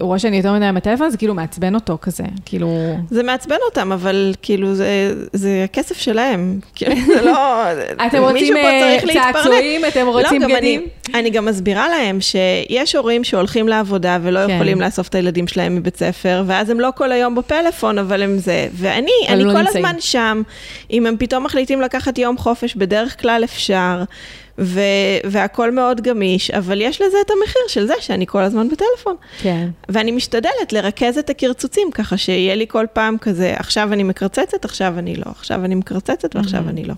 הוא 0.00 0.06
רואה 0.06 0.18
שאני 0.18 0.36
יותר 0.36 0.52
מדי 0.52 0.64
עם 0.64 0.76
הטלפון, 0.76 1.10
זה 1.10 1.16
כאילו 1.16 1.34
מעצבן 1.34 1.74
אותו 1.74 1.98
כזה, 2.02 2.24
כאילו... 2.44 2.96
זה 3.10 3.22
מעצבן 3.22 3.56
אותם, 3.68 3.92
אבל 3.92 4.34
כאילו 4.42 4.74
זה, 4.74 5.14
זה 5.32 5.62
הכסף 5.64 5.98
שלהם. 5.98 6.60
כאילו, 6.74 6.94
זה 7.06 7.22
לא... 7.22 7.64
אתם 8.06 8.22
רוצים 8.22 8.56
אה. 8.56 8.96
צעצועים, 9.12 9.84
אתם 9.84 10.06
רוצים 10.06 10.42
לא, 10.42 10.48
בגדים? 10.48 10.80
אני, 11.08 11.20
אני 11.20 11.30
גם 11.30 11.44
מסבירה 11.44 11.88
להם 11.88 12.18
שיש 12.20 12.94
הורים 12.94 13.24
שהולכים 13.24 13.68
לעבודה 13.68 14.18
ולא 14.22 14.46
כן. 14.46 14.54
יכולים 14.54 14.80
לאסוף 14.80 15.08
את 15.08 15.14
הילדים 15.14 15.48
שלהם 15.48 15.76
מבית 15.76 15.96
ספר, 15.96 16.42
ואז 16.46 16.70
הם 16.70 16.80
לא 16.80 16.88
כל 16.96 17.12
היום 17.12 17.34
בפלאפון, 17.34 17.98
אבל 17.98 18.22
הם 18.22 18.38
זה. 18.38 18.68
ואני, 18.72 19.10
אני 19.28 19.44
לא 19.44 19.52
כל 19.52 19.58
נמצאים. 19.58 19.84
הזמן 19.84 20.00
שם. 20.00 20.42
אם 20.90 21.06
הם 21.06 21.16
פתאום 21.18 21.44
מחליטים 21.44 21.80
לקחת 21.80 22.18
יום 22.18 22.38
חופש, 22.38 22.74
בדרך 22.74 23.20
כלל 23.20 23.40
אפשר, 23.44 24.02
ו- 24.58 24.80
והכל 25.24 25.70
מאוד 25.70 26.00
גמיש, 26.00 26.50
אבל 26.50 26.80
יש 26.80 27.02
לזה 27.02 27.16
את 27.26 27.30
המחיר 27.30 27.62
של 27.68 27.86
זה 27.86 27.94
שאני 28.00 28.26
כל 28.26 28.42
הזמן 28.42 28.68
בטלפון. 28.68 29.16
כן. 29.42 29.68
ואני 29.88 30.10
משתדלת 30.12 30.72
לרכז 30.72 31.18
את 31.18 31.30
הקרצוצים, 31.30 31.90
ככה 31.94 32.16
שיהיה 32.16 32.54
לי 32.54 32.66
כל 32.68 32.86
פעם 32.92 33.18
כזה, 33.18 33.54
עכשיו 33.58 33.92
אני 33.92 34.02
מקרצצת, 34.02 34.64
עכשיו 34.64 34.94
אני 34.98 35.16
לא, 35.16 35.24
עכשיו 35.30 35.64
אני 35.64 35.74
מקרצצת 35.74 36.36
ועכשיו 36.36 36.68
אני 36.68 36.84
לא. 36.84 36.94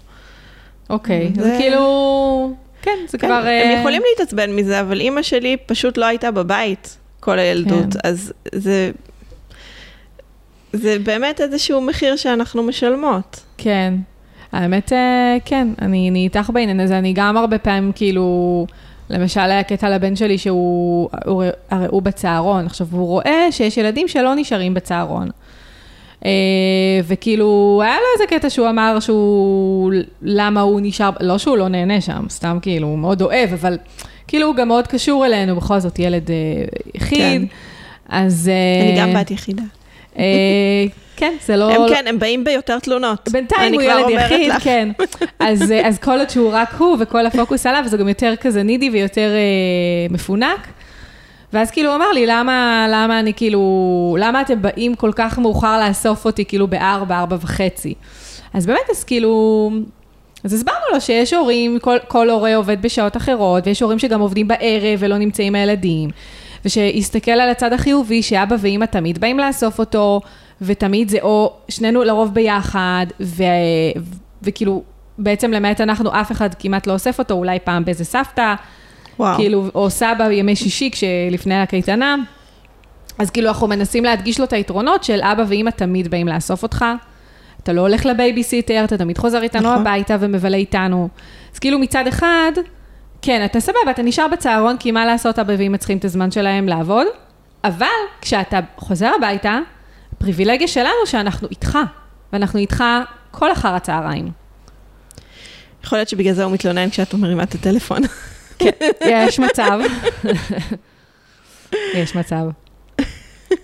אוקיי, 0.91 1.33
אז 1.39 1.45
זה- 1.45 1.57
כאילו... 1.59 2.55
כן, 2.83 2.97
זה 3.09 3.19
כן, 3.19 3.27
כבר... 3.27 3.37
הם 3.37 3.47
אה, 3.47 3.77
יכולים 3.81 4.03
להתעצבן 4.11 4.51
מזה, 4.57 4.81
אבל 4.81 5.01
אימא 5.01 5.23
שלי 5.23 5.57
פשוט 5.67 5.99
לא 5.99 6.05
הייתה 6.05 6.31
בבית 6.31 6.97
כל 7.21 7.39
הילדות, 7.39 7.93
כן. 7.93 7.99
אז 8.05 8.33
זה... 8.55 8.91
זה 10.73 10.99
באמת 10.99 11.41
איזשהו 11.41 11.81
מחיר 11.81 12.17
שאנחנו 12.17 12.63
משלמות. 12.63 13.41
כן. 13.59 13.95
האמת, 14.53 14.93
אה, 14.93 15.37
כן, 15.45 15.69
אני, 15.83 16.11
אני 16.11 16.25
איתך 16.25 16.51
בעניין 16.55 16.81
הזה, 16.81 16.99
אני 16.99 17.13
גם 17.13 17.37
הרבה 17.37 17.59
פעמים, 17.59 17.93
כאילו, 17.95 18.67
למשל 19.11 19.41
היה 19.41 19.63
קטע 19.63 19.91
לבן 19.91 20.17
שלי 20.17 20.39
שהוא, 20.39 21.09
הוא, 21.27 21.45
הרי 21.71 21.87
הוא 21.91 22.03
בצהרון, 22.03 22.67
עכשיו 22.67 22.87
הוא 22.91 23.07
רואה 23.07 23.47
שיש 23.51 23.77
ילדים 23.77 24.09
שלא 24.09 24.35
נשארים 24.37 24.75
בצהרון. 24.75 25.29
אה, 26.25 26.31
וכאילו, 27.05 27.81
היה 27.85 27.95
לו 27.95 28.07
איזה 28.15 28.25
קטע 28.37 28.51
שהוא 28.51 28.69
אמר 28.69 29.01
שהוא, 29.01 29.93
למה 30.23 30.61
הוא 30.61 30.81
נשאר, 30.83 31.11
לא 31.21 31.39
שהוא 31.39 31.57
לא 31.57 31.69
נהנה 31.69 32.01
שם, 32.01 32.27
סתם 32.29 32.59
כאילו, 32.63 32.89
הוא 32.89 32.99
מאוד 32.99 33.23
אוהב, 33.23 33.53
אבל 33.53 33.79
כאילו 34.27 34.47
הוא 34.47 34.57
גם 34.57 34.69
מאוד 34.69 34.87
קשור 34.87 35.27
אלינו, 35.27 35.57
בכל 35.57 35.79
זאת 35.79 35.99
ילד 35.99 36.31
אה, 36.31 36.37
יחיד. 36.95 37.19
כן. 37.19 37.43
אז... 38.09 38.51
אני 38.83 39.01
גם 39.01 39.21
בת 39.21 39.31
יחידה. 39.31 39.63
אה, 40.19 40.25
כן, 41.17 41.37
זה 41.47 41.57
לא... 41.57 41.71
הם 41.73 41.89
כן, 41.89 42.05
הם 42.07 42.19
באים 42.19 42.45
ביותר 42.45 42.79
תלונות. 42.79 43.29
בינתיים 43.33 43.75
הוא 43.75 43.83
ילד 43.83 44.11
יחיד, 44.11 44.51
לך. 44.51 44.65
כן. 44.65 44.89
אז, 45.39 45.73
אה, 45.73 45.89
אז 45.89 45.99
כל 45.99 46.19
עוד 46.19 46.31
שהוא 46.31 46.51
רק 46.53 46.75
הוא 46.75 46.97
וכל 47.01 47.27
הפוקוס 47.27 47.67
עליו, 47.67 47.83
זה 47.87 47.97
גם 47.97 48.09
יותר 48.09 48.35
כזה 48.41 48.63
נידי 48.63 48.91
ויותר 48.91 49.31
אה, 49.35 50.07
מפונק. 50.11 50.69
ואז 51.53 51.71
כאילו 51.71 51.89
הוא 51.89 51.97
אמר 51.97 52.13
לי, 52.13 52.27
למה, 52.27 52.87
למה 52.91 53.21
אני 53.21 53.33
כאילו, 53.35 54.17
למה 54.21 54.41
אתם 54.41 54.63
באים 54.63 54.95
כל 54.95 55.11
כך 55.17 55.39
מאוחר 55.39 55.89
לאסוף 55.89 56.25
אותי 56.25 56.45
כאילו 56.45 56.67
בארבע, 56.67 57.19
ארבע 57.19 57.37
וחצי? 57.41 57.95
אז 58.55 58.67
באמת, 58.67 58.91
אז 58.91 59.05
כאילו, 59.05 59.71
אז 60.45 60.53
הסברנו 60.53 60.85
לו 60.93 61.01
שיש 61.01 61.33
הורים, 61.33 61.79
כל, 61.79 61.97
כל 62.09 62.31
הורה 62.31 62.57
עובד 62.57 62.83
בשעות 62.83 63.17
אחרות, 63.17 63.67
ויש 63.67 63.83
הורים 63.83 63.99
שגם 63.99 64.21
עובדים 64.21 64.49
בערב 64.49 64.99
ולא 64.99 65.19
נמצאים 65.19 65.55
הילדים, 65.55 66.11
ושיסתכל 66.65 67.31
על 67.31 67.49
הצד 67.49 67.73
החיובי, 67.73 68.23
שאבא 68.23 68.57
ואימא 68.61 68.85
תמיד 68.85 69.19
באים 69.19 69.39
לאסוף 69.39 69.79
אותו, 69.79 70.21
ותמיד 70.63 71.09
זה 71.09 71.19
או 71.23 71.53
שנינו 71.69 72.05
לרוב 72.05 72.35
ביחד, 72.35 73.07
ו, 73.21 73.45
וכאילו, 74.43 74.83
בעצם 75.19 75.51
למעט 75.51 75.81
אנחנו, 75.81 76.21
אף 76.21 76.33
אחד 76.33 76.55
כמעט 76.55 76.87
לא 76.87 76.93
אוסף 76.93 77.19
אותו, 77.19 77.35
אולי 77.35 77.59
פעם 77.65 77.85
באיזה 77.85 78.05
סבתא, 78.05 78.55
וואו. 79.19 79.37
כאילו, 79.37 79.65
או 79.75 79.91
סבא 79.91 80.29
בימי 80.29 80.57
שישי, 80.57 80.91
כשלפני 80.91 81.61
הקייטנה. 81.61 82.17
אז 83.19 83.31
כאילו, 83.31 83.49
אנחנו 83.49 83.67
מנסים 83.67 84.05
להדגיש 84.05 84.39
לו 84.39 84.45
את 84.45 84.53
היתרונות 84.53 85.05
של 85.05 85.21
אבא 85.23 85.45
ואימא 85.49 85.71
תמיד 85.71 86.09
באים 86.09 86.29
לאסוף 86.29 86.63
אותך. 86.63 86.85
אתה 87.63 87.73
לא 87.73 87.81
הולך 87.81 88.07
לבייביסיטר, 88.07 88.85
אתה 88.85 88.99
תמיד 88.99 89.19
חוזר 89.19 89.43
איתנו 89.43 89.69
נכון. 89.71 89.81
הביתה 89.81 90.17
ומבלה 90.21 90.57
איתנו. 90.57 91.09
אז 91.55 91.59
כאילו, 91.59 91.79
מצד 91.79 92.07
אחד, 92.07 92.53
כן, 93.23 93.45
אתה 93.45 93.61
סבבה, 93.61 93.91
אתה 93.91 94.03
נשאר 94.03 94.29
בצהרון, 94.29 94.77
כי 94.79 94.91
מה 94.91 95.07
לעשות, 95.07 95.39
אבא 95.39 95.77
צריכים 95.77 95.99
את 95.99 96.05
הזמן 96.05 96.31
שלהם 96.31 96.69
לעבוד, 96.69 97.07
אבל 97.65 97.87
כשאתה 98.21 98.61
חוזר 98.77 99.11
הביתה, 99.17 99.59
הפריבילגיה 100.13 100.69
שלנו 100.69 101.07
שאנחנו 101.07 101.49
איתך, 101.51 101.79
ואנחנו 102.33 102.59
איתך 102.59 102.85
כל 103.31 103.53
אחר 103.53 103.75
הצהריים. 103.75 104.31
יכול 105.85 105.99
להיות 105.99 106.09
שבגלל 106.09 106.33
זה 106.35 106.45
הוא 106.45 106.53
מתלונן 106.53 106.91
כשאת 106.91 107.15
מרימה 107.15 107.43
את 107.43 107.55
הטלפון. 107.55 108.03
יש 109.01 109.39
מצב. 109.39 109.79
יש 111.95 112.17
מצב. 112.17 112.45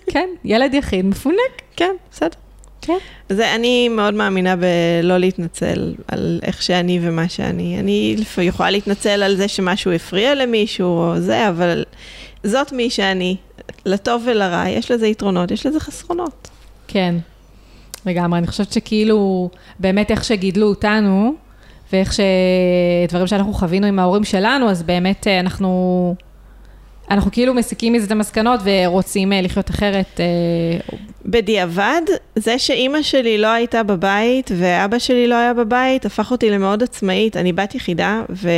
כן, 0.09 0.29
ילד 0.43 0.73
יחיד 0.73 1.05
מפונק. 1.05 1.61
כן, 1.75 1.95
בסדר. 2.11 2.44
כן. 2.85 2.97
זה, 3.29 3.55
אני 3.55 3.89
מאוד 3.89 4.13
מאמינה 4.13 4.55
בלא 4.55 5.17
להתנצל 5.17 5.93
על 6.07 6.39
איך 6.43 6.61
שאני 6.61 6.99
ומה 7.01 7.29
שאני. 7.29 7.79
אני 7.79 8.15
יכולה 8.41 8.69
להתנצל 8.69 9.23
על 9.23 9.35
זה 9.35 9.47
שמשהו 9.47 9.91
הפריע 9.91 10.35
למישהו 10.35 10.87
או 10.87 11.19
זה, 11.19 11.49
אבל 11.49 11.83
זאת 12.43 12.71
מי 12.71 12.89
שאני. 12.89 13.35
לטוב 13.85 14.23
ולרע, 14.25 14.69
יש 14.69 14.91
לזה 14.91 15.07
יתרונות, 15.07 15.51
יש 15.51 15.65
לזה 15.65 15.79
חסרונות. 15.79 16.49
כן, 16.87 17.15
לגמרי. 18.05 18.39
אני 18.39 18.47
חושבת 18.47 18.71
שכאילו, 18.71 19.49
באמת 19.79 20.11
איך 20.11 20.23
שגידלו 20.23 20.67
אותנו, 20.67 21.35
ואיך 21.93 22.13
שדברים 23.07 23.27
שאנחנו 23.27 23.53
חווינו 23.53 23.87
עם 23.87 23.99
ההורים 23.99 24.23
שלנו, 24.23 24.69
אז 24.69 24.83
באמת 24.83 25.27
אה, 25.27 25.39
אנחנו 25.39 26.15
אנחנו 27.11 27.31
כאילו 27.31 27.53
מסיקים 27.53 27.93
מזה 27.93 28.05
את 28.05 28.11
המסקנות 28.11 28.59
ורוצים 28.63 29.33
אה, 29.33 29.41
לחיות 29.41 29.69
אחרת. 29.69 30.19
אה, 30.19 30.95
בדיעבד, 31.25 32.01
זה 32.35 32.59
שאימא 32.59 33.01
שלי 33.01 33.37
לא 33.37 33.47
הייתה 33.47 33.83
בבית 33.83 34.51
ואבא 34.57 34.99
שלי 34.99 35.27
לא 35.27 35.35
היה 35.35 35.53
בבית, 35.53 36.05
הפך 36.05 36.31
אותי 36.31 36.49
למאוד 36.49 36.83
עצמאית. 36.83 37.37
אני 37.37 37.53
בת 37.53 37.75
יחידה, 37.75 38.21
ו... 38.29 38.49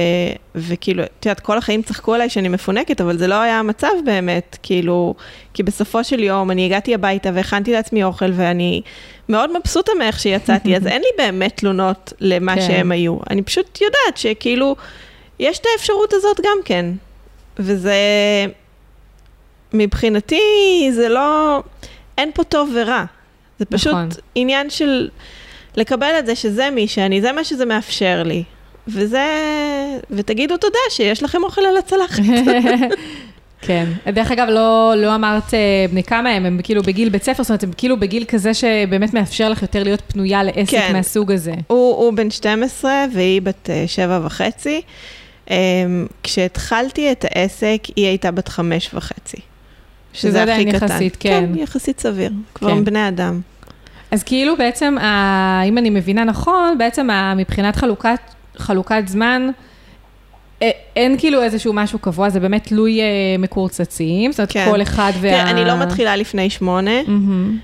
וכאילו, 0.55 1.03
את 1.03 1.25
יודעת, 1.25 1.39
כל 1.39 1.57
החיים 1.57 1.81
צחקו 1.81 2.13
עליי 2.13 2.29
שאני 2.29 2.49
מפונקת, 2.49 3.01
אבל 3.01 3.17
זה 3.17 3.27
לא 3.27 3.35
היה 3.35 3.59
המצב 3.59 3.91
באמת, 4.05 4.57
כאילו, 4.63 5.15
כי 5.53 5.63
בסופו 5.63 6.03
של 6.03 6.23
יום 6.23 6.51
אני 6.51 6.65
הגעתי 6.65 6.93
הביתה 6.93 7.29
והכנתי 7.33 7.71
לעצמי 7.71 8.03
אוכל, 8.03 8.31
ואני 8.33 8.81
מאוד 9.29 9.57
מבסוטה 9.57 9.91
מאיך 9.99 10.19
שיצאתי, 10.19 10.75
אז 10.75 10.87
אין 10.91 11.01
לי 11.01 11.25
באמת 11.25 11.57
תלונות 11.57 12.13
למה 12.19 12.55
כן. 12.55 12.61
שהם 12.61 12.91
היו. 12.91 13.17
אני 13.29 13.41
פשוט 13.41 13.81
יודעת 13.81 14.17
שכאילו, 14.17 14.75
יש 15.39 15.59
את 15.59 15.65
האפשרות 15.73 16.13
הזאת 16.13 16.39
גם 16.43 16.57
כן. 16.65 16.85
וזה, 17.59 17.95
מבחינתי, 19.73 20.41
זה 20.91 21.09
לא, 21.09 21.59
אין 22.17 22.31
פה 22.33 22.43
טוב 22.43 22.71
ורע. 22.75 23.05
זה 23.59 23.65
פשוט 23.65 23.93
נכון. 23.93 24.09
עניין 24.35 24.69
של 24.69 25.09
לקבל 25.75 26.11
את 26.19 26.25
זה 26.25 26.35
שזה 26.35 26.69
מי 26.69 26.87
שאני, 26.87 27.21
זה 27.21 27.31
מה 27.31 27.43
שזה 27.43 27.65
מאפשר 27.65 28.23
לי. 28.25 28.43
וזה, 28.87 29.25
ותגידו 30.11 30.57
תודה 30.57 30.79
שיש 30.89 31.23
לכם 31.23 31.43
אוכל 31.43 31.61
על 31.61 31.77
הצלחת. 31.77 32.23
כן. 33.61 33.85
דרך 34.13 34.31
אגב, 34.31 34.47
לא, 34.49 34.93
לא 34.97 35.15
אמרת 35.15 35.53
אה, 35.53 35.85
בני 35.91 36.03
כמה 36.03 36.29
הם, 36.29 36.45
הם 36.45 36.59
כאילו 36.63 36.83
בגיל 36.83 37.09
בית 37.09 37.23
ספר, 37.23 37.43
זאת 37.43 37.49
אומרת, 37.49 37.63
הם 37.63 37.71
כאילו 37.77 37.99
בגיל 37.99 38.25
כזה 38.25 38.53
שבאמת 38.53 39.13
מאפשר 39.13 39.49
לך 39.49 39.61
יותר 39.61 39.83
להיות 39.83 40.01
פנויה 40.07 40.43
לעסק 40.43 40.69
כן. 40.71 40.93
מהסוג 40.93 41.31
הזה. 41.31 41.53
הוא, 41.67 41.95
הוא 41.95 42.13
בן 42.13 42.31
12 42.31 43.05
והיא 43.13 43.41
בת 43.41 43.69
אה, 43.69 43.83
שבע 43.87 44.19
וחצי. 44.23 44.81
אמ, 45.49 46.05
כשהתחלתי 46.23 47.11
את 47.11 47.25
העסק, 47.29 47.81
היא 47.95 48.05
הייתה 48.05 48.31
בת 48.31 48.47
חמש 48.47 48.89
וחצי. 48.93 49.37
שזה 50.13 50.41
עדיין 50.41 50.67
יחסית, 50.67 51.17
כן. 51.19 51.45
כן, 51.53 51.59
יחסית 51.59 51.99
סביר. 51.99 52.31
כבר 52.53 52.75
כן. 52.75 52.83
בני 52.83 53.07
אדם. 53.07 53.41
אז 54.11 54.23
כאילו 54.23 54.57
בעצם, 54.57 54.95
אם 55.67 55.77
אני 55.77 55.89
מבינה 55.89 56.23
נכון, 56.23 56.77
בעצם 56.77 57.07
מבחינת 57.37 57.75
חלוקת, 57.75 58.19
חלוקת 58.57 59.03
זמן, 59.07 59.49
אין 60.95 61.17
כאילו 61.17 61.43
איזשהו 61.43 61.73
משהו 61.73 61.99
קבוע, 61.99 62.29
זה 62.29 62.39
באמת 62.39 62.67
תלוי 62.67 63.01
אה, 63.01 63.05
מקורצצים, 63.39 64.31
זאת 64.31 64.39
אומרת, 64.39 64.51
כן. 64.51 64.67
כל 64.71 64.81
אחד 64.81 65.11
וה... 65.21 65.29
תראה, 65.29 65.49
אני 65.49 65.65
לא 65.65 65.79
מתחילה 65.79 66.15
לפני 66.15 66.49
שמונה. 66.49 67.03
מהמם. 67.07 67.57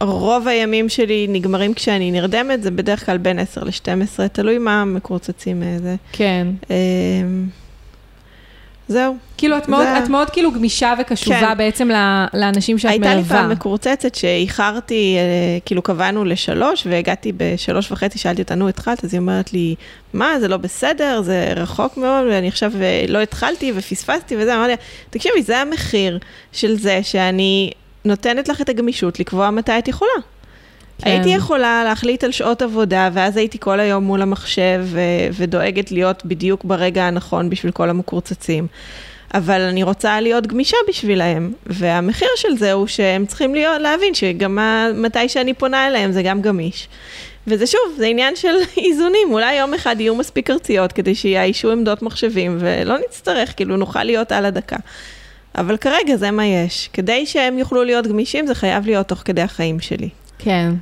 רוב 0.00 0.48
הימים 0.48 0.88
שלי 0.88 1.26
נגמרים 1.28 1.74
כשאני 1.74 2.10
נרדמת, 2.10 2.62
זה 2.62 2.70
בדרך 2.70 3.06
כלל 3.06 3.18
בין 3.18 3.38
10 3.38 3.64
ל-12, 3.64 4.28
תלוי 4.32 4.58
מה 4.58 4.84
מקורצצים 4.84 5.62
איזה. 5.62 5.94
כן. 6.12 6.46
אמ, 6.70 7.46
זהו. 8.88 9.16
כאילו, 9.36 9.58
את 9.58 9.68
מאוד, 9.68 9.82
זה- 9.86 9.98
את 10.04 10.08
מאוד 10.08 10.30
כאילו 10.30 10.52
גמישה 10.52 10.94
וקשובה 11.00 11.40
כן. 11.40 11.58
בעצם 11.58 11.88
לאנשים 12.34 12.78
שאת 12.78 12.90
הייתה 12.90 13.08
לי 13.08 13.14
מלווה. 13.14 13.36
פעם 13.38 13.50
מקורצצת 13.50 14.14
שאיחרתי, 14.14 15.16
אה, 15.18 15.58
כאילו 15.64 15.82
קבענו 15.82 16.24
לשלוש, 16.24 16.86
והגעתי 16.90 17.32
בשלוש 17.36 17.92
וחצי, 17.92 18.18
שאלתי 18.18 18.42
אותה, 18.42 18.54
נו, 18.54 18.68
התחלת? 18.68 19.04
אז 19.04 19.14
היא 19.14 19.20
אומרת 19.20 19.52
לי, 19.52 19.74
מה, 20.12 20.40
זה 20.40 20.48
לא 20.48 20.56
בסדר, 20.56 21.20
זה 21.22 21.52
רחוק 21.56 21.96
מאוד, 21.96 22.26
ואני 22.30 22.48
עכשיו 22.48 22.72
אה, 22.80 23.04
לא 23.08 23.18
התחלתי 23.22 23.72
ופספסתי 23.76 24.36
וזה, 24.38 24.54
אמרתי 24.56 24.70
לה, 24.70 24.76
תקשיבי, 25.10 25.42
זה 25.42 25.58
המחיר 25.58 26.18
של 26.52 26.76
זה 26.76 27.00
שאני 27.02 27.70
נותנת 28.08 28.48
לך 28.48 28.60
את 28.60 28.68
הגמישות 28.68 29.20
לקבוע 29.20 29.50
מתי 29.50 29.78
את 29.78 29.88
יכולה. 29.88 30.10
כן. 30.98 31.10
הייתי 31.10 31.28
יכולה 31.28 31.84
להחליט 31.84 32.24
על 32.24 32.32
שעות 32.32 32.62
עבודה, 32.62 33.10
ואז 33.12 33.36
הייתי 33.36 33.58
כל 33.60 33.80
היום 33.80 34.04
מול 34.04 34.22
המחשב 34.22 34.84
ו- 34.84 35.00
ודואגת 35.32 35.90
להיות 35.90 36.26
בדיוק 36.26 36.64
ברגע 36.64 37.04
הנכון 37.04 37.50
בשביל 37.50 37.72
כל 37.72 37.90
המקורצצים. 37.90 38.66
אבל 39.34 39.60
אני 39.60 39.82
רוצה 39.82 40.20
להיות 40.20 40.46
גמישה 40.46 40.76
בשבילהם, 40.88 41.52
והמחיר 41.66 42.28
של 42.36 42.56
זה 42.56 42.72
הוא 42.72 42.86
שהם 42.86 43.26
צריכים 43.26 43.54
להיות, 43.54 43.80
להבין 43.80 44.14
שגם 44.14 44.58
מתי 44.94 45.28
שאני 45.28 45.54
פונה 45.54 45.86
אליהם 45.86 46.12
זה 46.12 46.22
גם 46.22 46.42
גמיש. 46.42 46.88
וזה 47.46 47.66
שוב, 47.66 47.80
זה 47.96 48.06
עניין 48.06 48.36
של 48.36 48.54
איזונים, 48.86 49.28
אולי 49.32 49.54
יום 49.54 49.74
אחד 49.74 49.96
יהיו 50.00 50.14
מספיק 50.14 50.50
ארציות 50.50 50.92
כדי 50.92 51.14
שיאיישו 51.14 51.72
עמדות 51.72 52.02
מחשבים 52.02 52.58
ולא 52.60 52.98
נצטרך, 52.98 53.56
כאילו 53.56 53.76
נוכל 53.76 54.04
להיות 54.04 54.32
על 54.32 54.44
הדקה. 54.44 54.76
אבל 55.54 55.76
כרגע 55.76 56.16
זה 56.16 56.30
מה 56.30 56.46
יש. 56.46 56.90
כדי 56.92 57.26
שהם 57.26 57.58
יוכלו 57.58 57.84
להיות 57.84 58.06
גמישים 58.06 58.46
זה 58.46 58.54
חייב 58.54 58.86
להיות 58.86 59.08
תוך 59.08 59.22
כדי 59.24 59.42
החיים 59.42 59.80
שלי. 59.80 60.08
כן. 60.38 60.72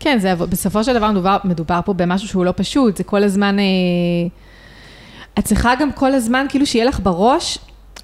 כן, 0.00 0.18
זה, 0.18 0.34
בסופו 0.34 0.84
של 0.84 0.94
דבר 0.94 1.10
מדובר, 1.10 1.36
מדובר 1.44 1.80
פה 1.84 1.92
במשהו 1.92 2.28
שהוא 2.28 2.44
לא 2.44 2.52
פשוט, 2.56 2.96
זה 2.96 3.04
כל 3.04 3.22
הזמן... 3.22 3.58
אה, 3.58 3.64
את 5.38 5.44
צריכה 5.44 5.74
גם 5.80 5.92
כל 5.92 6.14
הזמן, 6.14 6.46
כאילו 6.48 6.66
שיהיה 6.66 6.84
לך 6.84 7.00
בראש, 7.02 7.58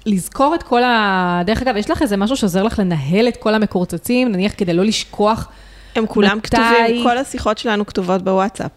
לזכור 0.05 0.55
את 0.55 0.63
כל 0.63 0.83
ה... 0.83 1.41
דרך 1.45 1.61
אגב, 1.61 1.75
יש 1.75 1.91
לך 1.91 2.01
איזה 2.01 2.17
משהו 2.17 2.37
שעוזר 2.37 2.63
לך 2.63 2.79
לנהל 2.79 3.27
את 3.27 3.37
כל 3.37 3.53
המקורצצים, 3.53 4.31
נניח 4.31 4.53
כדי 4.57 4.73
לא 4.73 4.83
לשכוח. 4.83 5.47
הם 5.95 6.05
כולם 6.07 6.37
מתי? 6.37 6.47
כתובים, 6.47 7.03
כל 7.03 7.17
השיחות 7.17 7.57
שלנו 7.57 7.85
כתובות 7.85 8.21
בוואטסאפ. 8.21 8.71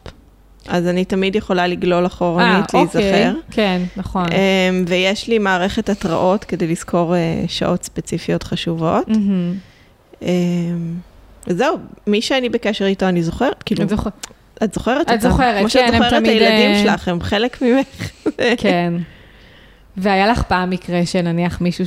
אז 0.69 0.87
אני 0.87 1.05
תמיד 1.05 1.37
יכולה 1.37 1.67
לגלול 1.67 2.07
אחורנית, 2.07 2.75
אה, 2.75 2.81
להיזכר. 2.81 3.33
אוקיי, 3.37 3.43
כן, 3.51 3.83
נכון. 3.97 4.27
אמ, 4.33 4.85
ויש 4.89 5.29
לי 5.29 5.39
מערכת 5.39 5.89
התראות 5.89 6.45
כדי 6.45 6.67
לזכור 6.67 7.15
אה, 7.17 7.45
שעות 7.49 7.85
ספציפיות 7.85 8.43
חשובות. 8.43 9.09
אמ, 10.23 10.29
וזהו, 11.47 11.77
מי 12.07 12.23
שאני 12.23 12.49
בקשר 12.49 12.85
איתו 12.85 13.07
אני 13.07 13.23
זוכרת, 13.23 13.63
כאילו, 13.63 13.83
את 13.83 13.89
זוכרת? 13.89 14.27
את 14.65 14.75
זוכרת 14.75 15.07
את 15.07 15.11
אותם. 15.13 15.31
זוכרת, 15.31 15.61
כמו 15.61 15.69
שאת 15.69 15.83
כן, 15.83 15.93
זוכרת 15.93 16.13
את 16.13 16.19
תמיד, 16.19 16.31
הילדים 16.43 16.71
אה, 16.71 16.83
שלך, 16.83 17.09
הם 17.09 17.21
חלק 17.21 17.63
ממך. 17.63 18.11
כן. 18.57 18.95
והיה 19.97 20.27
לך 20.27 20.43
פעם 20.43 20.71
מקרה 20.71 21.07
שנניח 21.07 21.61
מישהו 21.61 21.85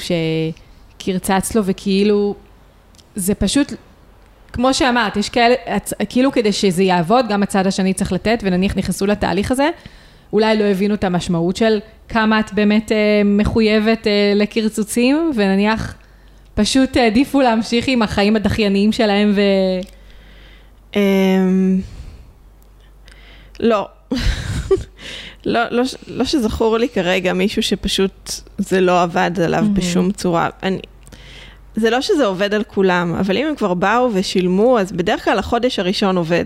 שקרצץ 1.00 1.56
לו 1.56 1.66
וכאילו, 1.66 2.36
זה 3.16 3.36
פשוט, 3.36 3.74
כמו 4.54 4.74
שאמרת, 4.74 5.18
יש 5.18 5.30
כאלה, 5.30 5.56
כאילו 6.10 6.32
כדי 6.32 6.52
שזה 6.52 6.84
יעבוד, 6.84 7.26
גם 7.30 7.44
הצד 7.44 7.68
השני 7.68 7.94
צריך 7.94 8.12
לתת, 8.12 8.40
ונניח 8.44 8.78
נכנסו 8.78 9.06
לתהליך 9.06 9.52
הזה, 9.52 9.70
אולי 10.34 10.58
לא 10.58 10.64
הבינו 10.64 10.94
את 10.94 11.04
המשמעות 11.04 11.56
של 11.56 11.80
כמה 12.10 12.40
את 12.40 12.54
באמת 12.54 12.92
אה, 12.92 13.22
מחויבת 13.26 14.08
אה, 14.08 14.34
לקרצוצים, 14.36 15.32
ונניח 15.36 15.96
פשוט 16.56 16.98
העדיפו 16.98 17.42
להמשיך 17.42 17.88
עם 17.88 18.02
החיים 18.02 18.36
הדחייניים 18.36 18.92
שלהם 18.92 19.32
ו... 19.36 19.42
אמ, 20.96 21.82
לא. 23.60 23.88
לא, 25.46 25.62
לא, 25.72 25.84
לא 26.08 26.26
שזכור 26.26 26.78
לי 26.78 26.90
כרגע 26.90 27.34
מישהו 27.34 27.64
שפשוט 27.64 28.32
זה 28.58 28.82
לא 28.82 29.02
עבד 29.02 29.32
עליו 29.44 29.62
מהמם. 29.62 29.74
בשום 29.74 30.12
צורה. 30.12 30.50
אני, 30.64 30.80
זה 31.76 31.90
לא 31.90 32.02
שזה 32.02 32.26
עובד 32.26 32.54
על 32.54 32.64
כולם, 32.64 33.16
אבל 33.20 33.38
אם 33.38 33.48
הם 33.48 33.56
כבר 33.56 33.74
באו 33.74 34.10
ושילמו, 34.14 34.80
אז 34.80 34.92
בדרך 34.92 35.26
כלל 35.26 35.40
החודש 35.40 35.80
הראשון 35.80 36.18
עובד. 36.18 36.46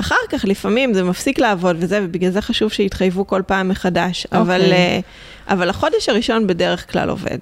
אחר 0.00 0.14
כך 0.28 0.44
לפעמים 0.44 0.94
זה 0.94 1.04
מפסיק 1.04 1.38
לעבוד 1.38 1.76
וזה, 1.78 2.00
ובגלל 2.02 2.30
זה 2.30 2.42
חשוב 2.42 2.72
שיתחייבו 2.72 3.26
כל 3.26 3.42
פעם 3.46 3.68
מחדש. 3.68 4.26
אבל, 4.32 4.60
אוקיי. 4.60 4.72
אה, 4.72 5.00
אבל 5.48 5.70
החודש 5.70 6.08
הראשון 6.08 6.46
בדרך 6.46 6.92
כלל 6.92 7.10
עובד. 7.10 7.38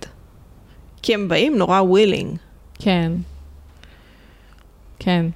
כי 1.03 1.15
הם 1.15 1.29
באים 1.29 1.59
נורא 1.59 1.81
willing. 1.81 2.37
כן. 2.79 3.13
כן. 4.99 5.27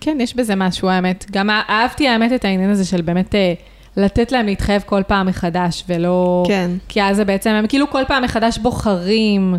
כן, 0.00 0.18
יש 0.20 0.36
בזה 0.36 0.54
משהו, 0.54 0.88
האמת. 0.88 1.24
גם 1.30 1.50
אה- 1.50 1.62
אהבתי, 1.68 2.08
האמת, 2.08 2.32
את 2.32 2.44
העניין 2.44 2.70
הזה 2.70 2.84
של 2.84 3.02
באמת 3.02 3.34
אה, 3.34 3.54
לתת 3.96 4.32
להם 4.32 4.46
להתחייב 4.46 4.82
כל 4.86 5.02
פעם 5.06 5.26
מחדש, 5.26 5.84
ולא... 5.88 6.44
כן. 6.48 6.70
כי 6.88 7.02
אז 7.02 7.16
זה 7.16 7.24
בעצם, 7.24 7.50
הם 7.50 7.66
כאילו 7.66 7.90
כל 7.90 8.02
פעם 8.08 8.22
מחדש 8.24 8.58
בוחרים, 8.58 9.54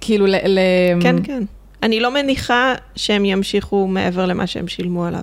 כאילו 0.00 0.26
ל... 0.26 0.34
ל... 0.34 0.58
כן, 1.02 1.16
כן. 1.22 1.42
אני 1.82 2.00
לא 2.00 2.10
מניחה 2.14 2.74
שהם 2.96 3.24
ימשיכו 3.24 3.86
מעבר 3.86 4.26
למה 4.26 4.46
שהם 4.46 4.68
שילמו 4.68 5.04
עליו. 5.06 5.22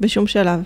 בשום 0.00 0.26
שלב. 0.26 0.62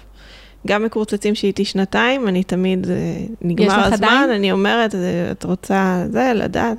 גם 0.67 0.85
מקורצצים 0.85 1.35
שאיתי 1.35 1.65
שנתיים, 1.65 2.29
אני 2.29 2.45
תמיד, 2.45 2.91
אה, 2.91 2.95
נגמר 3.41 3.73
הזמן, 3.73 3.93
עדיין? 3.93 4.31
אני 4.31 4.53
אומרת, 4.53 4.95
אה, 4.95 5.31
את 5.31 5.45
רוצה 5.45 6.05
זה, 6.11 6.33
לדעת. 6.35 6.79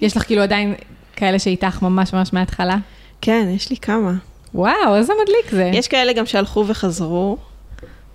יש 0.00 0.16
לך 0.16 0.26
כאילו 0.26 0.42
עדיין 0.42 0.74
כאלה 1.16 1.38
שאיתך 1.38 1.82
ממש 1.82 2.12
ממש 2.12 2.32
מההתחלה? 2.32 2.76
כן, 3.20 3.48
יש 3.54 3.70
לי 3.70 3.76
כמה. 3.76 4.12
וואו, 4.54 4.96
איזה 4.96 5.12
מדליק 5.22 5.50
זה. 5.50 5.70
יש 5.74 5.88
כאלה 5.88 6.12
גם 6.12 6.26
שהלכו 6.26 6.64
וחזרו, 6.68 7.36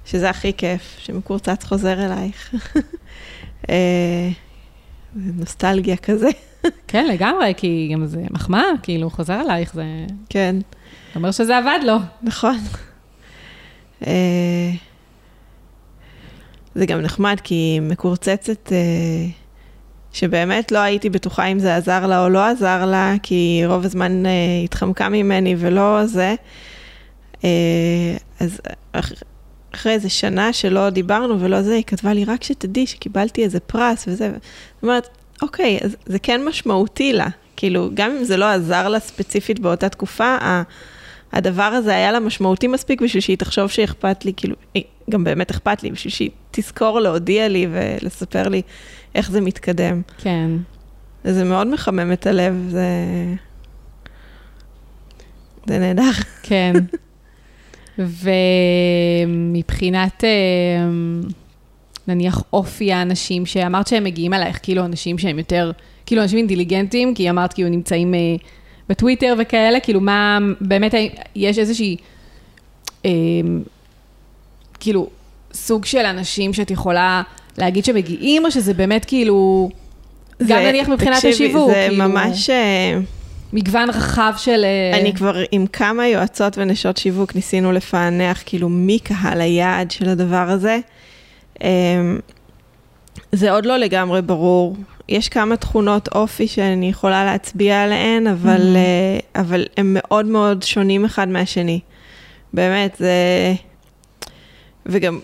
שזה 0.05 0.29
הכי 0.29 0.53
כיף, 0.53 0.95
שמקורצץ 0.99 1.63
חוזר 1.63 2.05
אלייך. 2.05 2.55
נוסטלגיה 5.15 5.97
כזה, 5.97 6.29
כן, 6.87 7.07
לגמרי, 7.07 7.53
כי 7.57 7.89
גם 7.93 8.05
זה 8.05 8.21
מחמאה, 8.31 8.65
כאילו, 8.83 9.09
חוזר 9.09 9.33
עלייך, 9.33 9.73
זה 9.73 9.83
כן. 10.29 10.55
אומר 11.15 11.31
שזה 11.31 11.57
עבד 11.57 11.79
לו. 11.83 11.97
נכון. 12.23 12.57
אה, 14.07 14.71
זה 16.75 16.85
גם 16.85 17.01
נחמד, 17.01 17.37
כי 17.43 17.55
היא 17.55 17.81
מקורצצת, 17.81 18.71
אה, 18.71 18.77
שבאמת 20.13 20.71
לא 20.71 20.79
הייתי 20.79 21.09
בטוחה 21.09 21.45
אם 21.45 21.59
זה 21.59 21.75
עזר 21.75 22.07
לה 22.07 22.23
או 22.23 22.29
לא 22.29 22.45
עזר 22.45 22.85
לה, 22.85 23.13
כי 23.23 23.63
רוב 23.65 23.85
הזמן 23.85 24.25
אה, 24.25 24.31
התחמקה 24.63 25.09
ממני 25.09 25.55
ולא 25.57 26.05
זה. 26.05 26.35
אז 28.39 28.61
אחרי 29.75 29.91
איזה 29.91 30.09
שנה 30.09 30.53
שלא 30.53 30.89
דיברנו 30.89 31.39
ולא 31.39 31.61
זה, 31.61 31.73
היא 31.73 31.83
כתבה 31.83 32.13
לי, 32.13 32.25
רק 32.25 32.43
שתדעי 32.43 32.87
שקיבלתי 32.87 33.43
איזה 33.43 33.59
פרס 33.59 34.05
וזה. 34.07 34.31
זאת 34.75 34.83
אומרת, 34.83 35.07
אוקיי, 35.41 35.79
אז 35.83 35.95
זה 36.05 36.19
כן 36.19 36.45
משמעותי 36.45 37.13
לה. 37.13 37.27
כאילו, 37.55 37.89
גם 37.93 38.11
אם 38.11 38.23
זה 38.23 38.37
לא 38.37 38.45
עזר 38.45 38.87
לה 38.87 38.99
ספציפית 38.99 39.59
באותה 39.59 39.89
תקופה, 39.89 40.37
הדבר 41.33 41.63
הזה 41.63 41.95
היה 41.95 42.11
לה 42.11 42.19
משמעותי 42.19 42.67
מספיק 42.67 43.01
בשביל 43.01 43.21
שהיא 43.21 43.37
תחשוב 43.37 43.69
שאכפת 43.69 44.25
לי, 44.25 44.33
כאילו, 44.37 44.55
גם 45.09 45.23
באמת 45.23 45.51
אכפת 45.51 45.83
לי, 45.83 45.91
בשביל 45.91 46.13
שהיא 46.13 46.29
תזכור 46.51 46.99
להודיע 46.99 47.47
לי 47.47 47.67
ולספר 47.71 48.47
לי 48.49 48.61
איך 49.15 49.31
זה 49.31 49.41
מתקדם. 49.41 50.01
כן. 50.17 50.49
וזה 51.25 51.43
מאוד 51.43 51.67
מחמם 51.67 52.11
את 52.13 52.27
הלב, 52.27 52.67
זה... 52.69 52.85
זה 55.67 55.79
נהדר. 55.79 56.11
כן. 56.43 56.73
ומבחינת, 59.27 60.23
אה, 60.23 60.29
נניח, 62.07 62.43
אופי 62.53 62.93
האנשים 62.93 63.45
שאמרת 63.45 63.87
שהם 63.87 64.03
מגיעים 64.03 64.33
אלייך, 64.33 64.59
כאילו 64.63 64.85
אנשים 64.85 65.17
שהם 65.17 65.37
יותר, 65.37 65.71
כאילו 66.05 66.21
אנשים 66.21 66.37
אינטליגנטים, 66.37 67.15
כי 67.15 67.29
אמרת 67.29 67.53
כאילו 67.53 67.69
נמצאים 67.69 68.13
אה, 68.13 68.19
בטוויטר 68.89 69.35
וכאלה, 69.39 69.79
כאילו 69.79 70.01
מה, 70.01 70.39
באמת 70.61 70.93
יש 71.35 71.59
איזושהי, 71.59 71.97
אה, 73.05 73.11
כאילו, 74.79 75.09
סוג 75.53 75.85
של 75.85 76.05
אנשים 76.05 76.53
שאת 76.53 76.71
יכולה 76.71 77.21
להגיד 77.57 77.85
שמגיעים, 77.85 78.45
או 78.45 78.51
שזה 78.51 78.73
באמת 78.73 79.05
כאילו, 79.05 79.69
זה, 80.39 80.53
גם 80.53 80.59
נניח 80.59 80.89
מבחינת 80.89 81.15
תקשיבי, 81.15 81.33
השיווק, 81.33 81.69
זה 81.69 81.85
כאילו... 81.89 82.09
ממש... 82.09 82.49
מגוון 83.55 83.89
רחב 83.89 84.33
של... 84.37 84.65
אני 84.93 85.13
כבר 85.13 85.35
עם 85.51 85.67
כמה 85.67 86.07
יועצות 86.07 86.57
ונשות 86.57 86.97
שיווק 86.97 87.35
ניסינו 87.35 87.71
לפענח 87.71 88.43
כאילו 88.45 88.69
מי 88.69 88.99
קהל 88.99 89.41
היעד 89.41 89.91
של 89.91 90.09
הדבר 90.09 90.49
הזה. 90.49 90.79
זה 93.31 93.51
עוד 93.51 93.65
לא 93.65 93.77
לגמרי 93.77 94.21
ברור. 94.21 94.75
יש 95.09 95.29
כמה 95.29 95.57
תכונות 95.57 96.07
אופי 96.07 96.47
שאני 96.47 96.89
יכולה 96.89 97.25
להצביע 97.25 97.83
עליהן, 97.83 98.27
אבל, 98.27 98.75
mm-hmm. 98.75 99.39
אבל 99.39 99.65
הם 99.77 99.97
מאוד 99.99 100.25
מאוד 100.25 100.63
שונים 100.63 101.05
אחד 101.05 101.27
מהשני. 101.27 101.79
באמת, 102.53 102.95
זה... 102.99 103.13
וגם, 104.85 105.19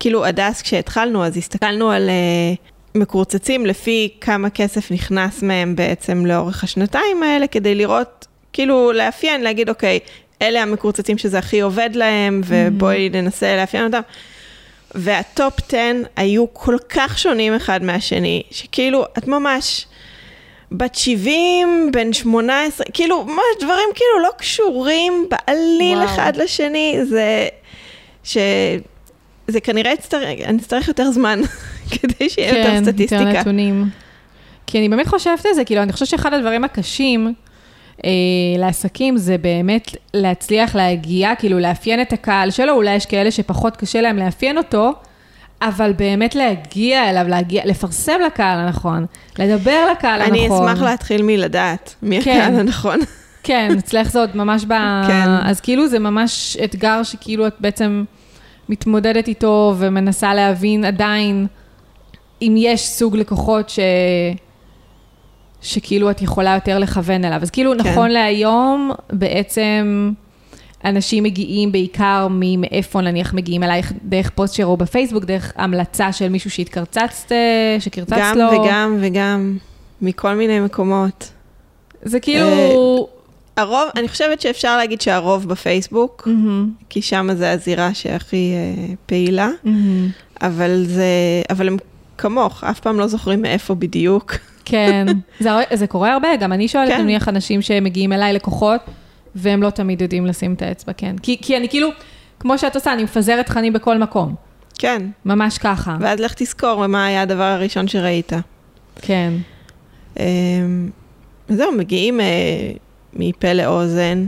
כאילו, 0.00 0.24
הדס, 0.24 0.62
כשהתחלנו, 0.62 1.24
אז 1.24 1.36
הסתכלנו 1.36 1.90
על 1.90 2.08
uh, 2.08 2.73
מקורצצים 2.94 3.66
לפי 3.66 4.08
כמה 4.20 4.50
כסף 4.50 4.90
נכנס 4.90 5.42
מהם 5.42 5.76
בעצם 5.76 6.26
לאורך 6.26 6.64
השנתיים 6.64 7.22
האלה, 7.22 7.46
כדי 7.46 7.74
לראות, 7.74 8.26
כאילו, 8.52 8.92
לאפיין, 8.92 9.40
להגיד, 9.40 9.68
אוקיי, 9.68 9.98
אלה 10.42 10.62
המקורצצים 10.62 11.18
שזה 11.18 11.38
הכי 11.38 11.60
עובד 11.60 11.90
להם, 11.94 12.40
ובואי 12.44 13.08
mm-hmm. 13.08 13.16
ננסה 13.16 13.56
לאפיין 13.56 13.84
אותם. 13.84 14.00
והטופ 14.94 15.54
10 15.68 15.78
היו 16.16 16.44
כל 16.52 16.76
כך 16.88 17.18
שונים 17.18 17.54
אחד 17.54 17.82
מהשני, 17.82 18.42
שכאילו, 18.50 19.04
את 19.18 19.28
ממש 19.28 19.86
בת 20.72 20.94
70, 20.94 21.90
בן 21.92 22.12
18, 22.12 22.86
כאילו, 22.92 23.24
ממש 23.24 23.44
דברים 23.60 23.88
כאילו 23.94 24.22
לא 24.22 24.30
קשורים 24.38 25.28
בעליל 25.30 25.98
וואו. 25.98 26.14
אחד 26.14 26.36
לשני, 26.36 26.98
זה 27.04 27.48
ש... 28.24 28.38
זה 29.48 29.60
כנראה 29.60 29.92
יצטרך, 29.92 30.22
אני 30.22 30.58
אצטרך 30.58 30.88
יותר 30.88 31.10
זמן 31.10 31.40
כדי 32.00 32.30
שיהיה 32.30 32.50
כן, 32.52 32.58
יותר 32.58 32.90
סטטיסטיקה. 32.90 33.22
כן, 33.22 33.28
יותר 33.28 33.40
נתונים. 33.40 33.88
כי 34.66 34.78
אני 34.78 34.88
באמת 34.88 35.08
חושבת 35.08 35.46
על 35.46 35.54
זה, 35.54 35.64
כאילו, 35.64 35.82
אני 35.82 35.92
חושבת 35.92 36.08
שאחד 36.08 36.32
הדברים 36.32 36.64
הקשים 36.64 37.34
אה, 38.04 38.10
לעסקים 38.58 39.16
זה 39.16 39.38
באמת 39.38 39.96
להצליח 40.14 40.74
להגיע, 40.76 41.34
כאילו 41.38 41.58
לאפיין 41.58 42.00
את 42.02 42.12
הקהל 42.12 42.50
שלו, 42.50 42.72
אולי 42.72 42.94
יש 42.94 43.06
כאלה 43.06 43.30
שפחות 43.30 43.76
קשה 43.76 44.00
להם 44.00 44.16
לאפיין 44.16 44.58
אותו, 44.58 44.92
אבל 45.62 45.92
באמת 45.92 46.34
להגיע 46.34 47.10
אליו, 47.10 47.28
להגיע, 47.28 47.62
לפרסם 47.64 48.20
לקהל 48.26 48.58
הנכון, 48.58 49.06
לדבר 49.38 49.86
לקהל 49.92 50.22
אני 50.22 50.40
הנכון. 50.40 50.62
אני 50.62 50.72
אשמח 50.72 50.82
להתחיל 50.82 51.22
מלדעת 51.22 51.94
מי 52.02 52.22
כן. 52.22 52.30
הקהל 52.30 52.60
הנכון. 52.60 52.98
כן, 53.42 53.74
אצלך 53.78 54.10
זה 54.10 54.20
עוד 54.20 54.36
ממש 54.36 54.64
ב... 54.64 54.72
כן. 55.06 55.28
אז 55.42 55.60
כאילו 55.60 55.88
זה 55.88 55.98
ממש 55.98 56.56
אתגר 56.64 57.02
שכאילו 57.02 57.46
את 57.46 57.54
בעצם 57.60 58.04
מתמודדת 58.68 59.28
איתו 59.28 59.74
ומנסה 59.78 60.34
להבין 60.34 60.84
עדיין 60.84 61.46
אם 62.42 62.54
יש 62.58 62.86
סוג 62.86 63.16
לקוחות 63.16 63.68
ש... 63.68 63.78
שכאילו 65.62 66.10
את 66.10 66.22
יכולה 66.22 66.54
יותר 66.54 66.78
לכוון 66.78 67.24
אליו. 67.24 67.38
אז 67.42 67.50
כאילו, 67.50 67.72
כן. 67.72 67.78
נכון 67.78 68.10
להיום, 68.10 68.90
בעצם 69.12 70.12
אנשים 70.84 71.24
מגיעים 71.24 71.72
בעיקר 71.72 72.28
מאיפה 72.30 73.00
נניח 73.00 73.34
מגיעים 73.34 73.62
אלייך, 73.62 73.92
דרך 74.04 74.30
פוסט 74.30 74.54
שראו 74.54 74.76
בפייסבוק, 74.76 75.24
דרך 75.24 75.52
המלצה 75.56 76.12
של 76.12 76.28
מישהו 76.28 76.50
שהתקרצצת, 76.50 77.32
שקרצצת 77.78 78.16
גם 78.18 78.38
לו. 78.38 78.50
גם 78.50 78.62
וגם 78.62 78.98
וגם, 79.00 79.56
מכל 80.02 80.34
מיני 80.34 80.60
מקומות. 80.60 81.32
זה 82.02 82.20
כאילו... 82.20 82.46
Uh, 82.46 83.10
הרוב, 83.56 83.88
אני 83.96 84.08
חושבת 84.08 84.40
שאפשר 84.40 84.76
להגיד 84.76 85.00
שהרוב 85.00 85.48
בפייסבוק, 85.48 86.28
mm-hmm. 86.28 86.84
כי 86.88 87.02
שם 87.02 87.28
זה 87.34 87.50
הזירה 87.50 87.94
שהכי 87.94 88.52
uh, 88.54 88.94
פעילה, 89.06 89.48
mm-hmm. 89.64 89.68
אבל 90.40 90.84
זה, 90.86 91.04
אבל 91.50 91.68
הם 91.68 91.76
כמוך, 92.18 92.64
אף 92.64 92.80
פעם 92.80 92.98
לא 92.98 93.06
זוכרים 93.06 93.42
מאיפה 93.42 93.74
בדיוק. 93.74 94.34
כן, 94.64 95.06
זה, 95.40 95.50
זה 95.72 95.86
קורה 95.86 96.12
הרבה, 96.12 96.28
גם 96.40 96.52
אני 96.52 96.68
שואלת, 96.68 96.90
כן. 96.90 97.02
נניח 97.02 97.28
אנשים 97.28 97.62
שמגיעים 97.62 98.12
אליי, 98.12 98.32
לקוחות, 98.32 98.80
והם 99.34 99.62
לא 99.62 99.70
תמיד 99.70 100.02
יודעים 100.02 100.26
לשים 100.26 100.54
את 100.54 100.62
האצבע, 100.62 100.92
כן. 100.92 101.16
כי, 101.22 101.38
כי 101.42 101.56
אני 101.56 101.68
כאילו, 101.68 101.88
כמו 102.40 102.58
שאת 102.58 102.74
עושה, 102.74 102.92
אני 102.92 103.04
מפזרת 103.04 103.46
תכנים 103.46 103.72
בכל 103.72 103.98
מקום. 103.98 104.34
כן. 104.78 105.02
ממש 105.24 105.58
ככה. 105.58 105.96
ואז 106.00 106.20
לך 106.20 106.34
תזכור 106.36 106.86
מה 106.86 107.06
היה 107.06 107.22
הדבר 107.22 107.42
הראשון 107.42 107.88
שראית. 107.88 108.32
כן. 109.02 109.32
אמ, 110.18 110.90
זהו, 111.48 111.72
מגיעים 111.72 112.20
אה, 112.20 112.26
מפה 113.12 113.52
לאוזן. 113.52 114.26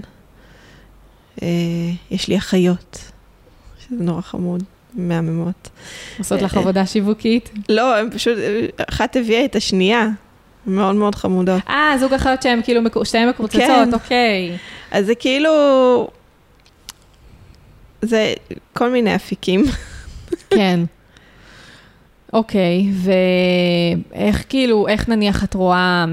אה, 1.42 1.48
יש 2.10 2.28
לי 2.28 2.36
אחיות, 2.36 3.12
שזה 3.78 4.04
נורא 4.04 4.20
חמוד. 4.20 4.62
מהממות. 4.96 5.68
עושות 6.18 6.42
לך 6.42 6.56
עבודה 6.56 6.86
שיווקית? 6.86 7.50
לא, 7.68 7.96
הם 7.96 8.10
פשוט, 8.10 8.38
אחת 8.88 9.16
הביאה 9.16 9.44
את 9.44 9.56
השנייה. 9.56 10.08
מאוד 10.66 10.94
מאוד 10.94 11.14
חמודות. 11.14 11.62
אה, 11.68 11.94
זוג 12.00 12.12
אחיות 12.12 12.42
שהן 12.42 12.60
כאילו, 12.62 12.80
שתיהן 13.04 13.28
מקורצצות, 13.28 13.60
כן. 13.68 13.94
אוקיי. 13.94 14.56
אז 14.90 15.06
זה 15.06 15.14
כאילו, 15.14 15.50
זה 18.02 18.34
כל 18.72 18.90
מיני 18.90 19.16
אפיקים. 19.16 19.64
כן. 20.56 20.80
אוקיי, 22.32 22.86
ואיך 22.92 24.44
כאילו, 24.48 24.88
איך 24.88 25.08
נניח 25.08 25.44
את 25.44 25.54
רואה, 25.54 26.04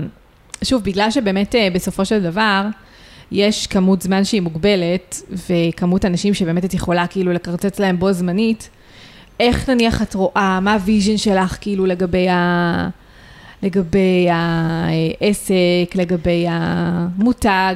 שוב, 0.63 0.83
בגלל 0.83 1.11
שבאמת 1.11 1.55
אה, 1.55 1.67
בסופו 1.73 2.05
של 2.05 2.23
דבר, 2.23 2.61
יש 3.33 3.67
כמות 3.67 4.01
זמן 4.01 4.23
שהיא 4.23 4.41
מוגבלת, 4.41 5.21
וכמות 5.49 6.05
אנשים 6.05 6.33
שבאמת 6.33 6.65
את 6.65 6.73
יכולה 6.73 7.07
כאילו 7.07 7.33
לקרצץ 7.33 7.79
להם 7.79 7.99
בו 7.99 8.13
זמנית, 8.13 8.69
איך 9.39 9.69
נניח 9.69 10.01
את 10.01 10.13
רואה, 10.13 10.59
מה 10.59 10.73
ה 10.73 10.79
vision 10.79 11.17
שלך 11.17 11.57
כאילו 11.61 11.85
לגבי, 11.85 12.29
ה... 12.29 12.89
לגבי 13.63 14.27
העסק, 14.29 15.95
לגבי 15.95 16.45
המותג? 16.49 17.75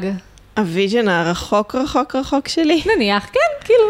ה 0.57 0.64
vision 0.64 1.07
הרחוק 1.07 1.75
רחוק 1.75 2.15
רחוק 2.15 2.47
שלי? 2.47 2.81
נניח, 2.95 3.25
כן, 3.33 3.65
כאילו. 3.65 3.83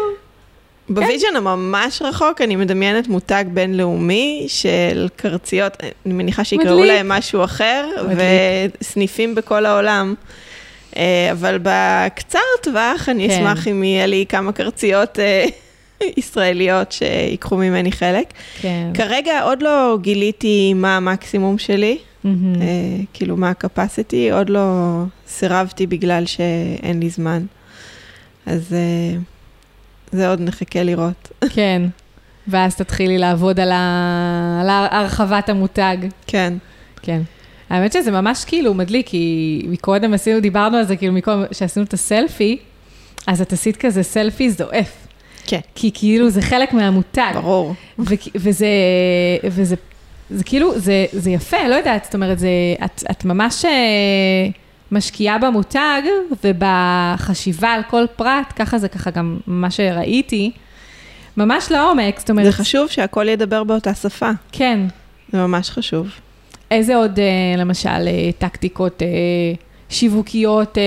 ב 0.88 0.93
vision 0.93 1.26
כן. 1.30 1.36
הממש 1.36 2.02
רחוק, 2.02 2.40
אני 2.40 2.56
מדמיינת 2.56 3.08
מותג 3.08 3.44
בינלאומי 3.52 4.44
של 4.48 5.08
קרציות, 5.16 5.76
אני 6.06 6.14
מניחה 6.14 6.44
שיקראו 6.44 6.84
להם 6.84 7.08
משהו 7.08 7.44
אחר, 7.44 7.86
מדליק. 8.04 8.18
וסניפים 8.80 9.34
בכל 9.34 9.66
העולם. 9.66 10.14
אה, 10.96 11.28
אבל 11.32 11.58
בקצר 11.62 12.38
טווח, 12.62 13.08
אני 13.08 13.28
כן. 13.28 13.34
אשמח 13.34 13.68
אם 13.68 13.84
יהיה 13.84 14.06
לי 14.06 14.24
כמה 14.28 14.52
קרציות 14.52 15.18
אה, 15.18 15.44
ישראליות 16.16 16.92
שיקחו 16.92 17.56
ממני 17.56 17.92
חלק. 17.92 18.32
כן. 18.60 18.90
כרגע 18.94 19.42
עוד 19.42 19.62
לא 19.62 19.98
גיליתי 20.00 20.74
מה 20.74 20.96
המקסימום 20.96 21.58
שלי, 21.58 21.98
mm-hmm. 22.24 22.28
כאילו 23.12 23.36
מה 23.36 23.48
ה-capacity, 23.48 24.32
עוד 24.32 24.50
לא 24.50 25.02
סירבתי 25.28 25.86
בגלל 25.86 26.26
שאין 26.26 27.00
לי 27.00 27.10
זמן. 27.10 27.44
אז 28.46 28.74
זה 30.12 30.28
עוד 30.28 30.40
נחכה 30.40 30.82
לראות. 30.82 31.32
כן, 31.54 31.82
ואז 32.48 32.76
תתחילי 32.76 33.18
לעבוד 33.18 33.60
על, 33.60 33.72
ה... 33.72 34.60
על 34.60 34.68
הרחבת 34.70 35.48
המותג. 35.48 35.96
כן. 36.26 36.54
כן. 37.02 37.22
האמת 37.70 37.92
שזה 37.92 38.10
ממש 38.10 38.44
כאילו 38.44 38.74
מדליק, 38.74 39.06
כי 39.08 39.62
מקודם 39.68 40.14
עשינו, 40.14 40.40
דיברנו 40.40 40.76
על 40.76 40.84
זה, 40.84 40.96
כאילו 40.96 41.12
מקודם 41.12 41.44
שעשינו 41.52 41.86
את 41.86 41.94
הסלפי, 41.94 42.58
אז 43.26 43.40
את 43.40 43.52
עשית 43.52 43.76
כזה 43.76 44.02
סלפי 44.02 44.50
זועף. 44.50 45.06
כן. 45.46 45.60
כי 45.74 45.90
כאילו 45.94 46.30
זה 46.30 46.42
חלק 46.42 46.72
מהמותג. 46.72 47.30
ברור. 47.34 47.74
ו- 47.98 48.14
וזה, 48.34 48.66
וזה 49.44 49.74
זה 50.30 50.44
כאילו, 50.44 50.78
זה, 50.78 51.06
זה 51.12 51.30
יפה, 51.30 51.68
לא 51.68 51.74
יודעת, 51.74 52.04
זאת 52.04 52.14
אומרת, 52.14 52.38
זה, 52.38 52.48
את, 52.84 53.04
את 53.10 53.24
ממש 53.24 53.64
אה, 53.64 53.70
משקיעה 54.92 55.38
במותג 55.38 56.02
ובחשיבה 56.44 57.68
על 57.68 57.82
כל 57.90 58.04
פרט, 58.16 58.52
ככה 58.56 58.78
זה 58.78 58.88
ככה 58.88 59.10
גם 59.10 59.38
מה 59.46 59.70
שראיתי. 59.70 60.50
ממש 61.36 61.70
לעומק, 61.70 62.18
זאת 62.18 62.30
אומרת... 62.30 62.44
זה 62.44 62.52
חשוב 62.52 62.88
שהכל 62.88 63.28
ידבר 63.28 63.64
באותה 63.64 63.94
שפה, 63.94 64.30
כן. 64.52 64.80
זה 65.32 65.38
ממש 65.38 65.70
חשוב. 65.70 66.08
איזה 66.70 66.96
עוד, 66.96 67.18
אה, 67.18 67.56
למשל, 67.56 67.88
אה, 67.88 68.30
טקטיקות 68.38 69.02
אה, 69.02 69.08
שיווקיות 69.88 70.78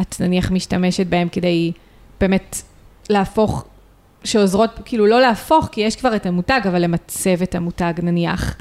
את 0.00 0.20
נניח 0.20 0.50
משתמשת 0.50 1.06
בהן 1.06 1.28
כדי 1.32 1.72
באמת 2.20 2.56
להפוך, 3.10 3.64
שעוזרות, 4.24 4.70
כאילו 4.84 5.06
לא 5.06 5.20
להפוך, 5.20 5.68
כי 5.72 5.80
יש 5.80 5.96
כבר 5.96 6.16
את 6.16 6.26
המותג, 6.26 6.60
אבל 6.68 6.82
למצב 6.82 7.42
את 7.42 7.54
המותג 7.54 7.92
נניח. 8.02 8.56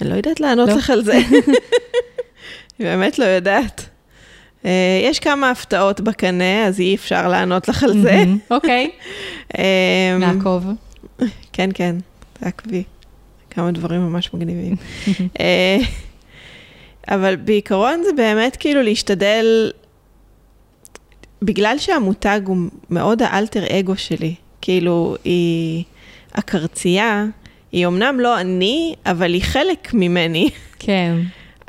אני 0.00 0.10
לא 0.10 0.14
יודעת 0.14 0.40
לענות 0.40 0.68
לא? 0.68 0.74
לך 0.74 0.90
על 0.90 1.04
זה. 1.04 1.18
אני 2.80 2.88
באמת 2.88 3.18
לא 3.18 3.24
יודעת. 3.24 3.88
יש 5.02 5.18
כמה 5.20 5.50
הפתעות 5.50 6.00
בקנה, 6.00 6.66
אז 6.66 6.80
אי 6.80 6.94
אפשר 6.94 7.28
לענות 7.28 7.68
לך 7.68 7.82
על 7.82 8.02
זה. 8.02 8.24
אוקיי, 8.50 8.90
אה, 9.58 10.16
נעקוב. 10.18 10.66
כן, 11.52 11.70
כן, 11.74 11.96
תעקבי. 12.32 12.82
כמה 13.50 13.70
דברים 13.70 14.00
ממש 14.00 14.34
מגניבים. 14.34 14.76
אה, 15.40 15.78
אבל 17.08 17.36
בעיקרון 17.36 18.02
זה 18.04 18.12
באמת 18.16 18.56
כאילו 18.56 18.82
להשתדל, 18.82 19.70
בגלל 21.42 21.78
שהמותג 21.78 22.40
הוא 22.46 22.56
מאוד 22.90 23.22
האלטר 23.22 23.78
אגו 23.78 23.96
שלי, 23.96 24.34
כאילו 24.60 25.16
היא, 25.24 25.84
הקרצייה, 26.34 27.24
היא 27.72 27.86
אמנם 27.86 28.20
לא 28.20 28.40
אני, 28.40 28.94
אבל 29.06 29.34
היא 29.34 29.42
חלק 29.42 29.94
ממני, 29.94 30.50
כן. 30.78 31.16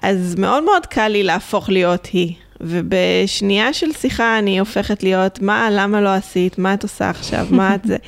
אז 0.04 0.36
מאוד 0.38 0.64
מאוד 0.64 0.86
קל 0.86 1.08
לי 1.08 1.24
להפוך 1.24 1.70
להיות 1.70 2.06
היא. 2.06 2.34
ובשנייה 2.62 3.74
של 3.74 3.94
שיחה 3.94 4.40
אני 4.40 4.60
הופכת 4.60 5.04
להיות, 5.04 5.42
מה, 5.42 5.68
למה 5.72 6.02
לא 6.02 6.10
עשית, 6.10 6.58
מה 6.58 6.74
את 6.74 6.84
עושה 6.84 7.10
עכשיו, 7.10 7.48
מה 7.52 7.76
את 7.76 7.82
זה. 7.86 7.98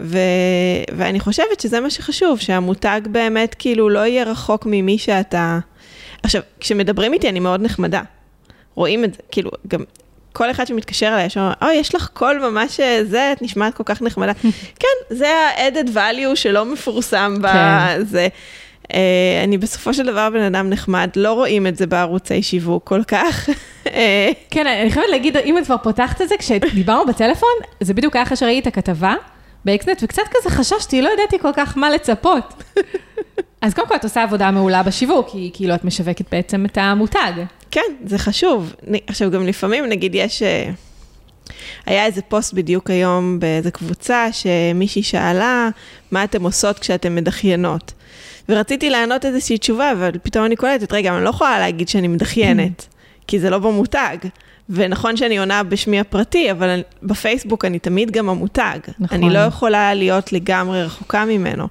ו... 0.00 0.18
ואני 0.96 1.20
חושבת 1.20 1.60
שזה 1.60 1.80
מה 1.80 1.90
שחשוב, 1.90 2.38
שהמותג 2.38 3.00
באמת 3.10 3.56
כאילו 3.58 3.88
לא 3.88 4.06
יהיה 4.06 4.24
רחוק 4.24 4.66
ממי 4.66 4.98
שאתה... 4.98 5.58
עכשיו, 6.22 6.42
כשמדברים 6.60 7.12
איתי 7.12 7.28
אני 7.28 7.40
מאוד 7.40 7.62
נחמדה. 7.62 8.02
רואים 8.74 9.04
את 9.04 9.14
זה, 9.14 9.20
כאילו, 9.30 9.50
גם 9.68 9.80
כל 10.32 10.50
אחד 10.50 10.66
שמתקשר 10.66 11.08
אליי, 11.08 11.26
יש 11.26 11.36
אומר, 11.36 11.52
אוי, 11.62 11.74
יש 11.74 11.94
לך 11.94 12.08
קול 12.12 12.38
ממש 12.50 12.80
אה, 12.80 13.00
זה, 13.04 13.32
את 13.32 13.42
נשמעת 13.42 13.74
כל 13.74 13.82
כך 13.86 14.02
נחמדה. 14.02 14.32
כן, 14.80 15.16
זה 15.16 15.28
ה-added 15.28 15.88
value 15.94 16.36
שלא 16.36 16.64
מפורסם 16.64 17.36
כן. 17.42 17.48
בזה. 18.00 18.28
אה, 18.94 19.40
אני 19.44 19.58
בסופו 19.58 19.94
של 19.94 20.06
דבר 20.06 20.30
בן 20.30 20.42
אדם 20.42 20.70
נחמד, 20.70 21.10
לא 21.16 21.32
רואים 21.32 21.66
את 21.66 21.76
זה 21.76 21.86
בערוצי 21.86 22.42
שיווק 22.42 22.88
כל 22.88 23.04
כך. 23.04 23.48
אה, 23.86 24.30
כן, 24.50 24.66
אני 24.66 24.90
חייבת 24.90 25.10
להגיד, 25.10 25.36
אם 25.36 25.58
את 25.58 25.64
כבר 25.64 25.76
פותחת 25.82 26.22
את 26.22 26.28
זה, 26.28 26.34
כשדיברנו 26.38 27.06
בטלפון, 27.06 27.48
זה 27.80 27.94
בדיוק 27.94 28.16
היה 28.16 28.22
אחרי 28.22 28.36
שראיתי 28.36 28.68
את 28.68 28.76
הכתבה 28.78 29.14
ב 29.64 29.70
Xnet, 29.70 30.02
וקצת 30.02 30.22
כזה 30.30 30.50
חששתי, 30.56 31.02
לא 31.02 31.10
ידעתי 31.12 31.38
כל 31.38 31.52
כך 31.56 31.76
מה 31.76 31.90
לצפות. 31.90 32.62
אז 33.62 33.74
קודם 33.74 33.88
כל 33.88 33.96
את 33.96 34.04
עושה 34.04 34.22
עבודה 34.22 34.50
מעולה 34.50 34.82
בשיווק, 34.82 35.30
כי 35.30 35.50
כאילו 35.54 35.74
את 35.74 35.84
משווקת 35.84 36.24
בעצם 36.32 36.64
את 36.64 36.78
המותג. 36.78 37.32
כן, 37.70 37.80
זה 38.04 38.18
חשוב. 38.18 38.74
עכשיו, 39.06 39.30
גם 39.30 39.46
לפעמים, 39.46 39.86
נגיד, 39.86 40.14
יש... 40.14 40.42
אה, 40.42 40.70
היה 41.86 42.06
איזה 42.06 42.22
פוסט 42.22 42.54
בדיוק 42.54 42.90
היום 42.90 43.40
באיזה 43.40 43.70
קבוצה, 43.70 44.26
שמישהי 44.32 45.02
שאלה, 45.02 45.68
מה 46.10 46.24
אתן 46.24 46.42
עושות 46.42 46.78
כשאתן 46.78 47.14
מדחיינות? 47.14 47.92
ורציתי 48.48 48.90
לענות 48.90 49.24
איזושהי 49.24 49.58
תשובה, 49.58 49.92
אבל 49.92 50.10
פתאום 50.22 50.44
אני 50.44 50.56
קולטת, 50.56 50.92
רגע, 50.92 51.16
אני 51.16 51.24
לא 51.24 51.30
יכולה 51.30 51.58
להגיד 51.58 51.88
שאני 51.88 52.08
מדחיינת, 52.08 52.86
כי 53.26 53.40
זה 53.40 53.50
לא 53.50 53.58
במותג. 53.58 54.16
ונכון 54.70 55.16
שאני 55.16 55.38
עונה 55.38 55.62
בשמי 55.62 56.00
הפרטי, 56.00 56.50
אבל 56.50 56.80
בפייסבוק 57.02 57.64
אני 57.64 57.78
תמיד 57.78 58.10
גם 58.10 58.28
המותג. 58.28 58.78
נכון. 58.98 59.18
אני 59.18 59.34
לא 59.34 59.38
יכולה 59.38 59.94
להיות 59.94 60.32
לגמרי 60.32 60.82
רחוקה 60.82 61.24
ממנו. 61.24 61.68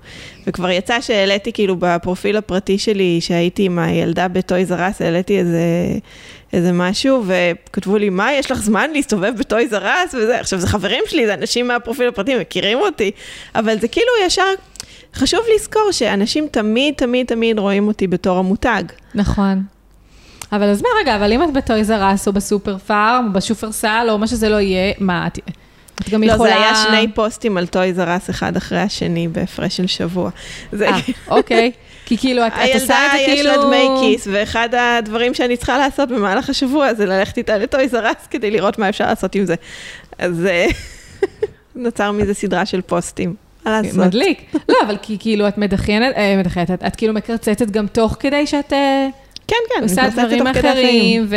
וכבר 0.47 0.69
יצא 0.69 1.01
שהעליתי 1.01 1.53
כאילו 1.53 1.75
בפרופיל 1.79 2.37
הפרטי 2.37 2.77
שלי, 2.77 3.21
שהייתי 3.21 3.63
עם 3.63 3.79
הילדה 3.79 4.27
בטויז 4.27 4.71
ארס, 4.71 5.01
העליתי 5.01 5.39
איזה, 5.39 5.59
איזה 6.53 6.71
משהו, 6.71 7.23
וכתבו 7.25 7.97
לי, 7.97 8.09
מה, 8.09 8.33
יש 8.33 8.51
לך 8.51 8.57
זמן 8.61 8.89
להסתובב 8.93 9.33
בטויז 9.37 9.73
ארס 9.73 10.13
וזה? 10.13 10.39
עכשיו, 10.39 10.59
זה 10.59 10.67
חברים 10.67 11.03
שלי, 11.07 11.25
זה 11.25 11.33
אנשים 11.33 11.67
מהפרופיל 11.67 12.07
הפרטי, 12.07 12.35
מכירים 12.35 12.77
אותי, 12.77 13.11
אבל 13.55 13.79
זה 13.79 13.87
כאילו 13.87 14.11
ישר, 14.25 14.43
חשוב 15.15 15.39
לזכור 15.55 15.91
שאנשים 15.91 16.47
תמיד, 16.51 16.93
תמיד, 16.93 17.27
תמיד 17.27 17.59
רואים 17.59 17.87
אותי 17.87 18.07
בתור 18.07 18.37
המותג. 18.37 18.83
נכון. 19.15 19.63
אבל 20.51 20.69
אז 20.69 20.81
מה 20.81 20.89
רגע, 21.01 21.15
אבל 21.15 21.33
אם 21.33 21.43
את 21.43 21.53
בטויז 21.53 21.91
ארס 21.91 22.27
או 22.27 22.33
בסופר 22.33 22.77
פארם, 22.77 23.25
או 23.27 23.33
בשופרסל, 23.33 24.07
או 24.09 24.17
מה 24.17 24.27
שזה 24.27 24.49
לא 24.49 24.59
יהיה, 24.59 24.93
מה, 24.99 25.27
את, 25.27 25.39
את 26.01 26.09
גם 26.09 26.23
לא, 26.23 26.31
יכולה... 26.31 26.49
זה 26.49 26.55
היה 26.55 26.75
שני 26.75 27.11
פוסטים 27.13 27.57
על 27.57 27.67
Toys 27.67 27.99
R 27.99 28.09
Us 28.09 28.29
אחד 28.29 28.57
אחרי 28.57 28.79
השני 28.79 29.27
בהפרש 29.27 29.77
של 29.77 29.87
שבוע. 29.87 30.29
זה 30.71 30.89
אה, 30.89 30.99
אוקיי. 31.27 31.71
כי 32.05 32.17
כאילו, 32.17 32.47
את, 32.47 32.51
את 32.53 32.81
עושה 32.81 32.99
הילדה 32.99 33.05
את 33.05 33.11
זה 33.11 33.17
יש 33.17 33.39
כאילו... 33.39 33.51
לה 33.51 33.63
דמי 33.63 33.87
כיס, 33.99 34.27
ואחד 34.31 34.69
הדברים 34.77 35.33
שאני 35.33 35.57
צריכה 35.57 35.77
לעשות 35.77 36.09
במהלך 36.09 36.49
השבוע 36.49 36.93
זה 36.93 37.05
ללכת 37.05 37.37
איתה 37.37 37.57
ל 37.57 37.65
Toys 37.65 37.95
R 37.95 38.06
Us 38.06 38.27
כדי 38.29 38.51
לראות 38.51 38.79
מה 38.79 38.89
אפשר 38.89 39.05
לעשות 39.05 39.35
עם 39.35 39.45
זה. 39.45 39.55
אז 40.17 40.45
אה, 40.45 40.67
נוצר 41.75 42.11
מזה 42.11 42.33
סדרה 42.33 42.65
של 42.65 42.81
פוסטים. 42.81 43.35
מה 43.65 43.81
לעשות? 43.81 43.99
מדליק. 43.99 44.55
לא, 44.69 44.75
אבל 44.85 44.97
כי 45.01 45.17
כאילו 45.19 45.47
את 45.47 45.57
מדחיינת, 45.57 46.15
אה, 46.15 46.37
מדחיינת, 46.37 46.71
את, 46.71 46.83
את 46.87 46.95
כאילו 46.95 47.13
מקרצצת 47.13 47.69
גם 47.69 47.87
תוך 47.87 48.15
כדי 48.19 48.47
שאת 48.47 48.73
כן, 49.49 49.55
כן, 49.75 49.83
עושה 49.83 50.09
דברים 50.09 50.47
אחרים. 50.47 51.27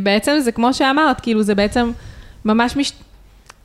ובעצם 0.00 0.36
זה 0.40 0.52
כמו 0.52 0.74
שאמרת, 0.74 1.20
כאילו 1.20 1.42
זה 1.42 1.54
בעצם 1.54 1.92
ממש 2.44 2.76
מש... 2.76 2.92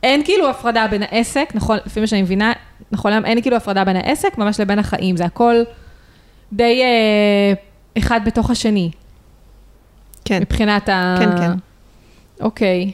אין 0.02 0.24
כאילו 0.24 0.50
הפרדה 0.50 0.86
בין 0.90 1.02
העסק, 1.02 1.50
נכון, 1.54 1.78
לפי 1.86 2.00
מה 2.00 2.06
שאני 2.06 2.22
מבינה, 2.22 2.52
נכון, 2.92 3.10
להיום 3.10 3.24
אין 3.24 3.42
כאילו 3.42 3.56
הפרדה 3.56 3.84
בין 3.84 3.96
העסק 3.96 4.38
ממש 4.38 4.60
לבין 4.60 4.78
החיים, 4.78 5.16
זה 5.16 5.24
הכל 5.24 5.54
די 6.52 6.82
אה, 6.82 7.52
אחד 7.98 8.20
בתוך 8.24 8.50
השני, 8.50 8.90
כן, 10.24 10.40
מבחינת 10.40 10.88
ה... 10.88 11.16
כן, 11.18 11.38
כן. 11.38 11.52
אוקיי. 12.40 12.92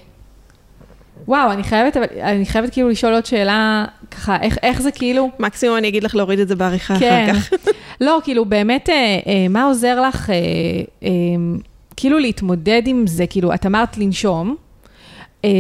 וואו, 1.29 1.53
אני 1.53 1.63
חייבת, 1.65 1.97
אני 2.21 2.47
חייבת 2.47 2.73
כאילו 2.73 2.89
לשאול 2.89 3.15
עוד 3.15 3.27
שאלה, 3.27 3.85
ככה, 4.11 4.37
איך, 4.43 4.59
איך 4.63 4.83
זה 4.83 4.91
כאילו... 4.91 5.31
מקסימום 5.39 5.77
אני 5.77 5.89
אגיד 5.89 6.05
לך 6.05 6.15
להוריד 6.15 6.39
את 6.39 6.49
זה 6.49 6.57
בעריכה 6.57 6.99
כן. 6.99 7.27
אחר 7.31 7.41
כך. 7.41 7.69
לא, 8.01 8.21
כאילו, 8.25 8.45
באמת, 8.45 8.89
אה, 8.89 8.95
אה, 9.27 9.49
מה 9.51 9.65
עוזר 9.65 10.01
לך, 10.01 10.31
אה, 10.31 10.35
אה, 11.03 11.09
כאילו, 11.97 12.19
להתמודד 12.19 12.83
עם 12.87 13.07
זה? 13.07 13.27
כאילו, 13.27 13.55
את 13.55 13.67
אמרת 13.67 13.99
לנשום, 13.99 14.57
אה, 15.45 15.51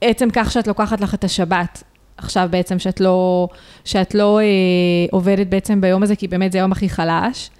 עצם 0.00 0.28
כך 0.32 0.52
שאת 0.52 0.68
לוקחת 0.68 1.00
לך 1.00 1.14
את 1.14 1.24
השבת, 1.24 1.82
עכשיו 2.16 2.48
בעצם 2.50 2.78
שאת 2.78 3.00
לא, 3.00 3.48
שאת 3.84 4.14
לא 4.14 4.40
אה, 4.40 4.44
עובדת 5.10 5.46
בעצם 5.46 5.80
ביום 5.80 6.02
הזה, 6.02 6.16
כי 6.16 6.28
באמת 6.28 6.52
זה 6.52 6.58
היום 6.58 6.72
הכי 6.72 6.88
חלש. 6.88 7.50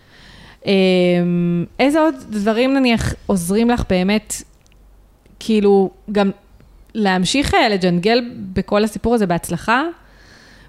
אה, 0.67 0.73
איזה 1.81 2.01
עוד 2.01 2.15
דברים 2.31 2.75
נניח 2.75 3.15
עוזרים 3.27 3.71
לך 3.71 3.83
באמת, 3.89 4.35
כאילו, 5.41 5.91
גם 6.13 6.31
להמשיך 6.95 7.55
אה, 7.55 7.69
לג'נגל 7.69 8.21
בכל 8.53 8.85
הסיפור 8.85 9.15
הזה 9.15 9.27
בהצלחה? 9.27 9.83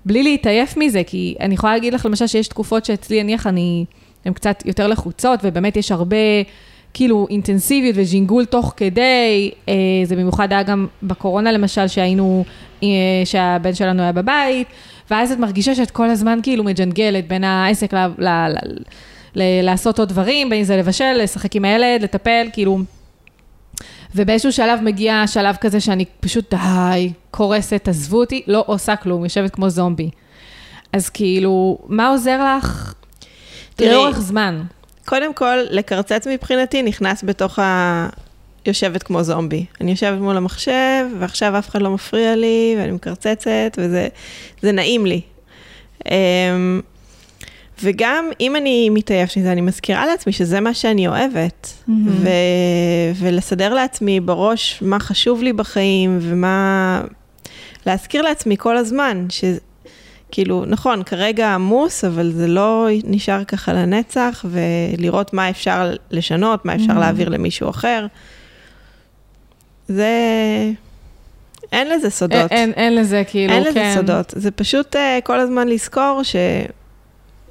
בלי 0.06 0.24
להתעייף 0.24 0.78
מזה, 0.78 1.02
כי 1.08 1.36
אני 1.40 1.54
יכולה 1.54 1.74
להגיד 1.74 1.94
לך 1.94 2.06
למשל 2.06 2.28
שיש 2.28 2.48
תקופות 2.48 2.86
שאצלי, 2.86 3.24
נניח, 3.24 3.48
אני, 3.48 3.86
הן 4.26 4.34
קצת 4.34 4.64
יותר 4.66 4.88
לחוצות, 4.88 5.40
ובאמת 5.44 5.78
יש 5.78 5.92
הרבה, 5.92 6.18
כאילו, 6.94 7.28
אינטנסיביות 7.30 7.96
וג'ינגול 7.98 8.46
תוך 8.46 8.74
כדי, 8.78 9.52
אה, 9.70 9.74
זה 10.04 10.16
במיוחד 10.16 10.52
היה 10.52 10.64
גם 10.64 10.88
בקורונה 11.04 11.52
למשל, 11.52 11.88
שהיינו, 11.88 12.46
אה, 12.84 12.88
שהבן 13.26 13.74
שלנו 13.74 14.02
היה 14.02 14.12
בבית, 14.12 14.68
ואז 15.12 15.32
את 15.32 15.40
מרגישה 15.40 15.76
שאת 15.76 15.92
כל 15.92 16.10
הזמן 16.10 16.40
כאילו 16.44 16.64
מג'נגלת 16.64 17.28
בין 17.28 17.44
העסק. 17.44 17.94
ל, 17.94 17.98
ל 18.18 18.28
ל- 19.36 19.62
לעשות 19.62 20.00
עוד 20.00 20.10
דברים, 20.10 20.50
בין 20.50 20.60
אם 20.60 20.64
זה 20.64 20.78
לבשל, 20.78 21.14
לשחק 21.14 21.56
עם 21.56 21.66
הילד, 21.66 22.02
לטפל, 22.02 22.48
כאילו... 22.54 22.80
ובאיזשהו 24.16 24.52
שלב 24.52 24.80
מגיע 24.82 25.24
שלב 25.28 25.56
כזה 25.56 25.80
שאני 25.80 26.06
פשוט 26.20 26.54
די, 26.54 27.12
קורסת, 27.32 27.88
עזבו 27.88 28.20
אותי, 28.20 28.44
לא 28.48 28.64
עושה 28.68 28.96
כלום, 28.96 29.24
יושבת 29.24 29.56
כמו 29.56 29.70
זומבי. 29.70 30.10
אז 30.94 31.10
כאילו, 31.10 31.78
מה 31.88 32.10
עוזר 32.10 32.58
לך 32.58 32.94
תראי, 33.76 33.92
לאורך 33.92 34.20
זמן? 34.20 34.62
קודם 35.06 35.34
כל, 35.34 35.58
לקרצץ 35.70 36.28
מבחינתי 36.28 36.84
נכנס 36.84 37.24
בתוך 37.24 37.60
ה... 37.60 38.10
יושבת 38.66 39.04
כמו 39.04 39.24
זומבי. 39.24 39.66
אני 39.82 39.92
יושבת 39.92 40.20
מול 40.20 40.38
המחשב, 40.38 41.06
ועכשיו 41.20 41.60
אף 41.60 41.70
אחד 41.70 41.82
לא 41.82 41.92
מפריע 41.92 42.36
לי, 42.36 42.76
ואני 42.78 42.92
מקרצצת, 42.92 43.78
וזה 43.78 44.08
זה 44.62 44.72
נעים 44.72 45.06
לי. 45.06 45.22
וגם 47.84 48.30
אם 48.40 48.56
אני 48.56 48.90
מתעייפת 48.90 49.38
מזה, 49.38 49.52
אני 49.52 49.62
מזכירה 49.62 50.06
לעצמי 50.06 50.34
שזה 50.34 50.60
מה 50.60 50.74
שאני 50.74 51.08
אוהבת. 51.08 51.74
ו... 52.08 52.30
ולסדר 53.16 53.74
לעצמי 53.74 54.20
בראש 54.20 54.80
מה 54.82 55.00
חשוב 55.00 55.44
לי 55.44 55.54
בחיים, 55.54 56.20
ומה... 56.22 57.02
להזכיר 57.86 58.22
לעצמי 58.22 58.58
כל 58.58 58.78
הזמן, 58.78 59.28
שכאילו, 59.30 60.66
נכון, 60.68 61.04
כרגע 61.04 61.54
עמוס, 61.54 62.04
אבל 62.04 62.32
זה 62.32 62.48
לא 62.48 62.88
נשאר 63.04 63.44
ככה 63.44 63.74
לנצח, 63.74 64.46
ולראות 64.50 65.34
מה 65.34 65.50
אפשר 65.50 65.94
לשנות, 66.12 66.66
מה 66.66 66.76
אפשר 66.76 67.00
להעביר 67.00 67.30
למישהו 67.30 67.70
אחר. 67.70 68.06
זה... 69.88 70.12
אין 71.72 71.88
לזה 71.90 72.04
אין, 72.04 72.10
סודות. 72.10 72.52
אין, 72.52 72.72
אין 72.72 72.96
לזה 72.96 73.24
כאילו, 73.28 73.54
אין 73.54 73.64
כן. 73.64 73.70
לזה 73.70 74.00
סודות. 74.00 74.34
זה 74.36 74.52
פשוט 74.52 74.96
uh, 74.96 75.00
כל 75.24 75.40
הזמן 75.40 75.68
לזכור 75.68 76.22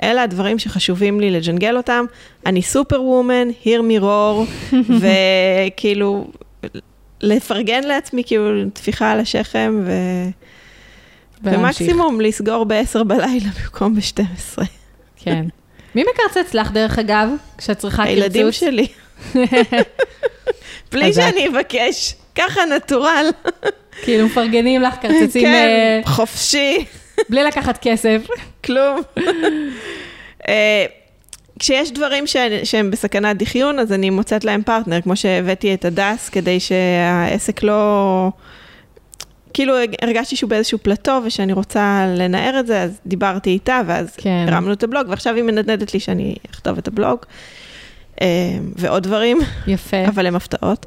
שאלה 0.01 0.23
הדברים 0.23 0.59
שחשובים 0.59 1.21
לי 1.21 1.31
לג'נגל 1.31 1.77
אותם. 1.77 2.05
אני 2.47 2.63
סופר 2.63 3.03
וומן, 3.03 3.49
hear 3.65 3.81
me 3.81 4.03
roar, 4.03 4.73
וכאילו, 5.01 6.27
לפרגן 7.21 7.85
לעצמי 7.85 8.23
כאילו 8.27 8.71
טפיחה 8.73 9.11
על 9.11 9.21
השכם, 9.21 9.83
ו... 9.85 9.93
ומקסימום 11.43 12.21
לסגור 12.21 12.65
ב-10 12.65 13.03
בלילה 13.03 13.49
במקום 13.63 13.95
ב-12. 13.95 14.63
כן. 15.17 15.47
מי 15.95 16.05
מקרצץ 16.13 16.55
לך, 16.55 16.71
דרך 16.71 16.99
אגב, 16.99 17.29
כשאת 17.59 17.79
צריכה 17.79 18.05
קרצוץ? 18.05 18.19
הילדים 18.19 18.53
שלי. 18.53 18.87
בלי. 20.93 21.13
שאני 21.13 21.49
אבקש, 21.49 22.15
ככה 22.35 22.61
נטורל. 22.77 23.27
כאילו 24.03 24.27
מפרגנים 24.27 24.83
לך, 24.83 24.95
קרצצים 24.97 25.43
כן, 25.43 25.53
אה, 25.53 26.01
חופשי. 26.05 26.85
בלי 27.29 27.45
לקחת 27.45 27.79
כסף. 27.83 28.27
כלום. 28.65 29.01
אה, 30.49 30.85
כשיש 31.59 31.93
דברים 31.93 32.27
ש- 32.27 32.37
שהם 32.65 32.91
בסכנת 32.91 33.37
דחיון, 33.39 33.79
אז 33.79 33.93
אני 33.93 34.11
מוצאת 34.11 34.45
להם 34.45 34.63
פרטנר, 34.63 35.01
כמו 35.01 35.17
שהבאתי 35.17 35.75
את 35.75 35.85
הדס, 35.85 36.29
כדי 36.29 36.61
שהעסק 36.61 37.63
לא... 37.63 38.31
כאילו 39.55 39.75
הרגשתי 40.03 40.37
שהוא 40.37 40.51
באיזשהו 40.51 40.79
פלטו 40.79 41.21
ושאני 41.25 41.53
רוצה 41.53 42.05
לנער 42.17 42.61
את 42.61 42.67
זה, 42.67 42.83
אז 42.83 43.01
דיברתי 43.07 43.51
איתה, 43.51 43.81
ואז 43.87 44.17
כן. 44.17 44.47
הרמנו 44.49 44.73
את 44.73 44.83
הבלוג, 44.83 45.07
ועכשיו 45.09 45.35
היא 45.35 45.43
מנדנדת 45.45 45.95
לי 45.95 46.01
שאני 46.01 46.35
אכתוב 46.51 46.79
את 46.79 46.89
הבלוג, 46.89 47.19
אה, 48.21 48.27
ועוד 48.77 49.03
דברים, 49.03 49.39
יפה. 49.67 50.05
אבל 50.09 50.27
הם 50.27 50.37
הפתעות. 50.37 50.87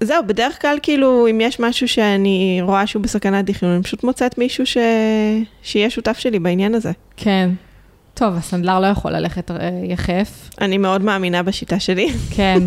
זהו, 0.00 0.26
בדרך 0.26 0.62
כלל 0.62 0.78
כאילו, 0.82 1.26
אם 1.30 1.40
יש 1.40 1.60
משהו 1.60 1.88
שאני 1.88 2.58
רואה 2.62 2.86
שהוא 2.86 3.02
בסכנת 3.02 3.44
דחיון, 3.44 3.72
אני 3.72 3.82
פשוט 3.82 4.04
מוצאת 4.04 4.38
מישהו 4.38 4.66
ש... 4.66 4.76
שיהיה 5.62 5.90
שותף 5.90 6.18
שלי 6.18 6.38
בעניין 6.38 6.74
הזה. 6.74 6.92
כן. 7.16 7.50
טוב, 8.14 8.34
הסנדלר 8.36 8.80
לא 8.80 8.86
יכול 8.86 9.12
ללכת 9.12 9.50
אה, 9.50 9.56
יחף. 9.84 10.50
אני 10.60 10.78
מאוד 10.78 11.02
מאמינה 11.02 11.42
בשיטה 11.42 11.80
שלי. 11.80 12.08
כן. 12.36 12.58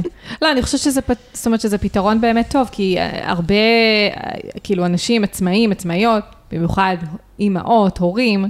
לא, 0.42 0.52
אני 0.52 0.62
חושבת 0.62 0.82
שזה, 0.82 1.02
זאת 1.34 1.46
אומרת 1.46 1.62
שזה 1.62 1.78
פתרון 1.78 2.22
באמת 2.22 2.52
טוב, 2.52 2.70
כי 2.72 2.98
אה, 2.98 3.30
הרבה, 3.32 3.54
אה, 3.54 4.32
כאילו, 4.64 4.86
אנשים 4.86 5.24
עצמאים, 5.24 5.72
עצמאיות, 5.72 6.24
במיוחד 6.52 6.98
אימהות, 7.40 7.98
הורים, 7.98 8.46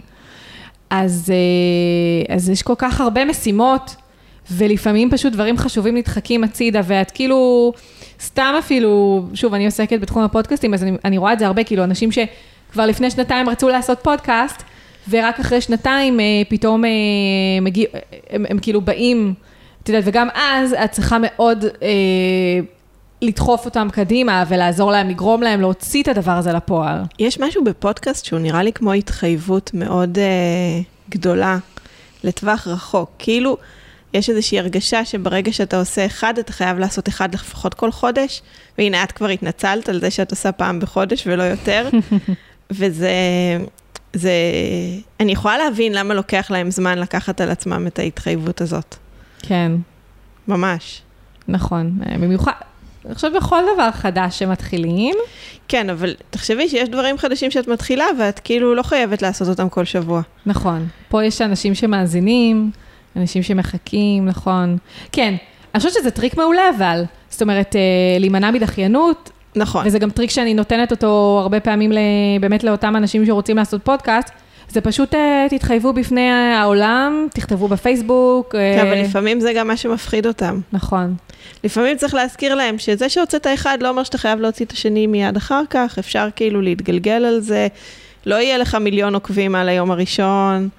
אז, 0.90 1.34
אז 2.30 2.50
יש 2.50 2.62
כל 2.62 2.74
כך 2.78 3.02
הרבה 3.02 3.26
משימות, 3.26 3.96
ולפעמים 4.52 5.10
פשוט 5.12 5.34
דברים 5.34 5.58
חשובים 5.58 5.98
נדחקים 5.98 6.44
הצידה, 6.44 6.82
ואת 6.86 7.12
כאילו, 7.12 7.74
סתם 8.22 8.54
אפילו, 8.60 9.24
שוב, 9.34 9.54
אני 9.54 9.66
עוסקת 9.66 10.00
בתחום 10.00 10.24
הפודקאסטים, 10.24 10.74
אז 10.74 10.84
אני, 10.84 10.92
אני 11.06 11.18
רואה 11.18 11.34
את 11.34 11.40
זה 11.40 11.48
הרבה, 11.48 11.64
כאילו, 11.64 11.84
אנשים 11.84 12.10
שכבר 12.12 12.86
לפני 12.86 13.12
שנתיים 13.12 13.50
רצו 13.50 13.70
לעשות 13.70 14.00
פודקאסט, 14.04 14.64
ורק 15.10 15.40
אחרי 15.40 15.62
שנתיים 15.62 16.20
אה, 16.20 16.26
פתאום 16.50 16.86
אה, 16.86 16.90
מגיע, 17.62 17.86
הם, 18.30 18.46
הם 18.50 18.60
כאילו 18.60 18.82
באים, 18.82 19.34
את 19.84 19.90
יודעת, 19.90 20.04
וגם 20.08 20.28
אז 20.34 20.74
את 20.84 20.92
צריכה 20.92 21.18
מאוד 21.22 21.66
אה, 21.66 21.90
לדחוף 23.22 23.66
אותם 23.66 23.88
קדימה 23.92 24.44
ולעזור 24.48 24.92
להם, 24.92 25.10
לגרום 25.10 25.44
להם 25.44 25.62
להוציא 25.62 26.04
את 26.04 26.08
הדבר 26.08 26.32
הזה 26.32 26.54
לפועל. 26.54 26.98
יש 27.20 27.40
משהו 27.40 27.64
בפודקאסט 27.64 28.26
שהוא 28.26 28.40
נראה 28.40 28.64
לי 28.64 28.74
כמו 28.74 28.94
התחייבות 28.94 29.72
מאוד 29.74 30.18
אה, 30.18 30.82
גדולה 31.10 31.58
לטווח 32.24 32.68
רחוק. 32.68 33.10
כאילו, 33.20 33.58
יש 34.14 34.30
איזושהי 34.30 34.60
הרגשה 34.60 35.06
שברגע 35.06 35.52
שאתה 35.52 35.80
עושה 35.80 36.06
אחד, 36.06 36.38
אתה 36.38 36.54
חייב 36.54 36.80
לעשות 36.80 37.10
אחד 37.10 37.34
לפחות 37.34 37.74
כל 37.74 37.92
חודש, 37.92 38.42
והנה, 38.78 39.04
את 39.04 39.12
כבר 39.12 39.28
התנצלת 39.28 39.90
על 39.90 40.00
זה 40.00 40.12
שאת 40.12 40.32
עושה 40.32 40.52
פעם 40.52 40.80
בחודש 40.80 41.28
ולא 41.28 41.44
יותר, 41.44 41.90
וזה... 42.78 43.12
זה... 44.14 44.32
אני 45.20 45.32
יכולה 45.32 45.58
להבין 45.58 45.94
למה 45.94 46.14
לוקח 46.14 46.52
להם 46.52 46.72
זמן 46.72 46.98
לקחת 46.98 47.42
על 47.42 47.50
עצמם 47.50 47.88
את 47.88 48.00
ההתחייבות 48.00 48.62
הזאת. 48.62 48.96
כן, 49.42 49.72
ממש. 50.48 51.02
נכון. 51.48 52.00
במיוחד, 52.22 52.52
אני 53.06 53.16
חושבת 53.16 53.34
בכל 53.36 53.62
דבר 53.74 53.92
חדש 53.92 54.40
שמתחילים, 54.40 55.16
כן, 55.68 55.90
אבל 55.90 56.16
תחשבי 56.30 56.70
שיש 56.70 56.90
דברים 56.90 57.18
חדשים 57.18 57.52
שאת 57.52 57.68
מתחילה, 57.68 58.06
ואת 58.20 58.40
כאילו 58.40 58.76
לא 58.76 58.84
חייבת 58.84 59.22
לעשות 59.22 59.48
אותם 59.48 59.70
כל 59.70 59.86
שבוע. 59.86 60.22
נכון. 60.46 60.88
פה 61.10 61.26
יש 61.26 61.42
אנשים 61.42 61.76
שמאזינים, 61.76 62.72
אנשים 63.20 63.44
שמחכים, 63.44 64.26
נכון. 64.26 64.78
כן, 65.12 65.36
אני 65.74 65.80
חושבת 65.80 65.94
שזה 65.94 66.12
טריק 66.12 66.38
מעולה 66.38 66.70
אבל. 66.78 67.04
זאת 67.30 67.42
אומרת, 67.42 67.76
אה, 67.76 68.20
להימנע 68.20 68.52
מדחיינות, 68.52 69.32
נכון. 69.56 69.88
וזה 69.88 70.00
גם 70.00 70.10
טריק 70.10 70.30
שאני 70.30 70.54
נותנת 70.54 70.92
אותו 70.92 71.40
הרבה 71.42 71.60
פעמים 71.60 71.92
באמת 72.42 72.64
לאותם 72.64 72.96
אנשים 72.96 73.26
שרוצים 73.26 73.58
לעשות 73.58 73.84
פודקאסט, 73.84 74.30
זה 74.70 74.82
פשוט 74.82 75.16
אה, 75.16 75.48
תתחייבו 75.50 75.94
בפני 75.94 76.30
העולם, 76.30 77.28
תכתבו 77.34 77.68
בפייסבוק. 77.68 78.56
אה, 78.56 78.76
כן, 78.76 78.88
אבל 78.88 79.02
לפעמים 79.02 79.40
זה 79.40 79.54
גם 79.54 79.68
מה 79.68 79.78
שמפחיד 79.78 80.28
אותם. 80.28 80.60
נכון, 80.74 81.16
לפעמים 81.64 81.98
צריך 81.98 82.14
להזכיר 82.14 82.56
להם 82.56 82.78
שזה 82.78 83.10
שהוצאת 83.10 83.48
אחד 83.54 83.78
לא 83.82 83.90
אומר 83.90 84.04
שאתה 84.04 84.18
חייב 84.18 84.40
להוציא 84.40 84.66
את 84.66 84.72
השני 84.72 85.08
מיד 85.08 85.38
אחר 85.38 85.62
כך, 85.70 85.96
אפשר 86.00 86.28
כאילו 86.36 86.62
להתגלגל 86.62 87.26
על 87.26 87.40
זה, 87.40 87.68
לא 88.26 88.36
יהיה 88.36 88.58
לך 88.58 88.76
מיליון 88.76 89.14
עוקבים 89.14 89.56
על 89.56 89.70
היום 89.70 89.92
הראשון, 89.92 90.70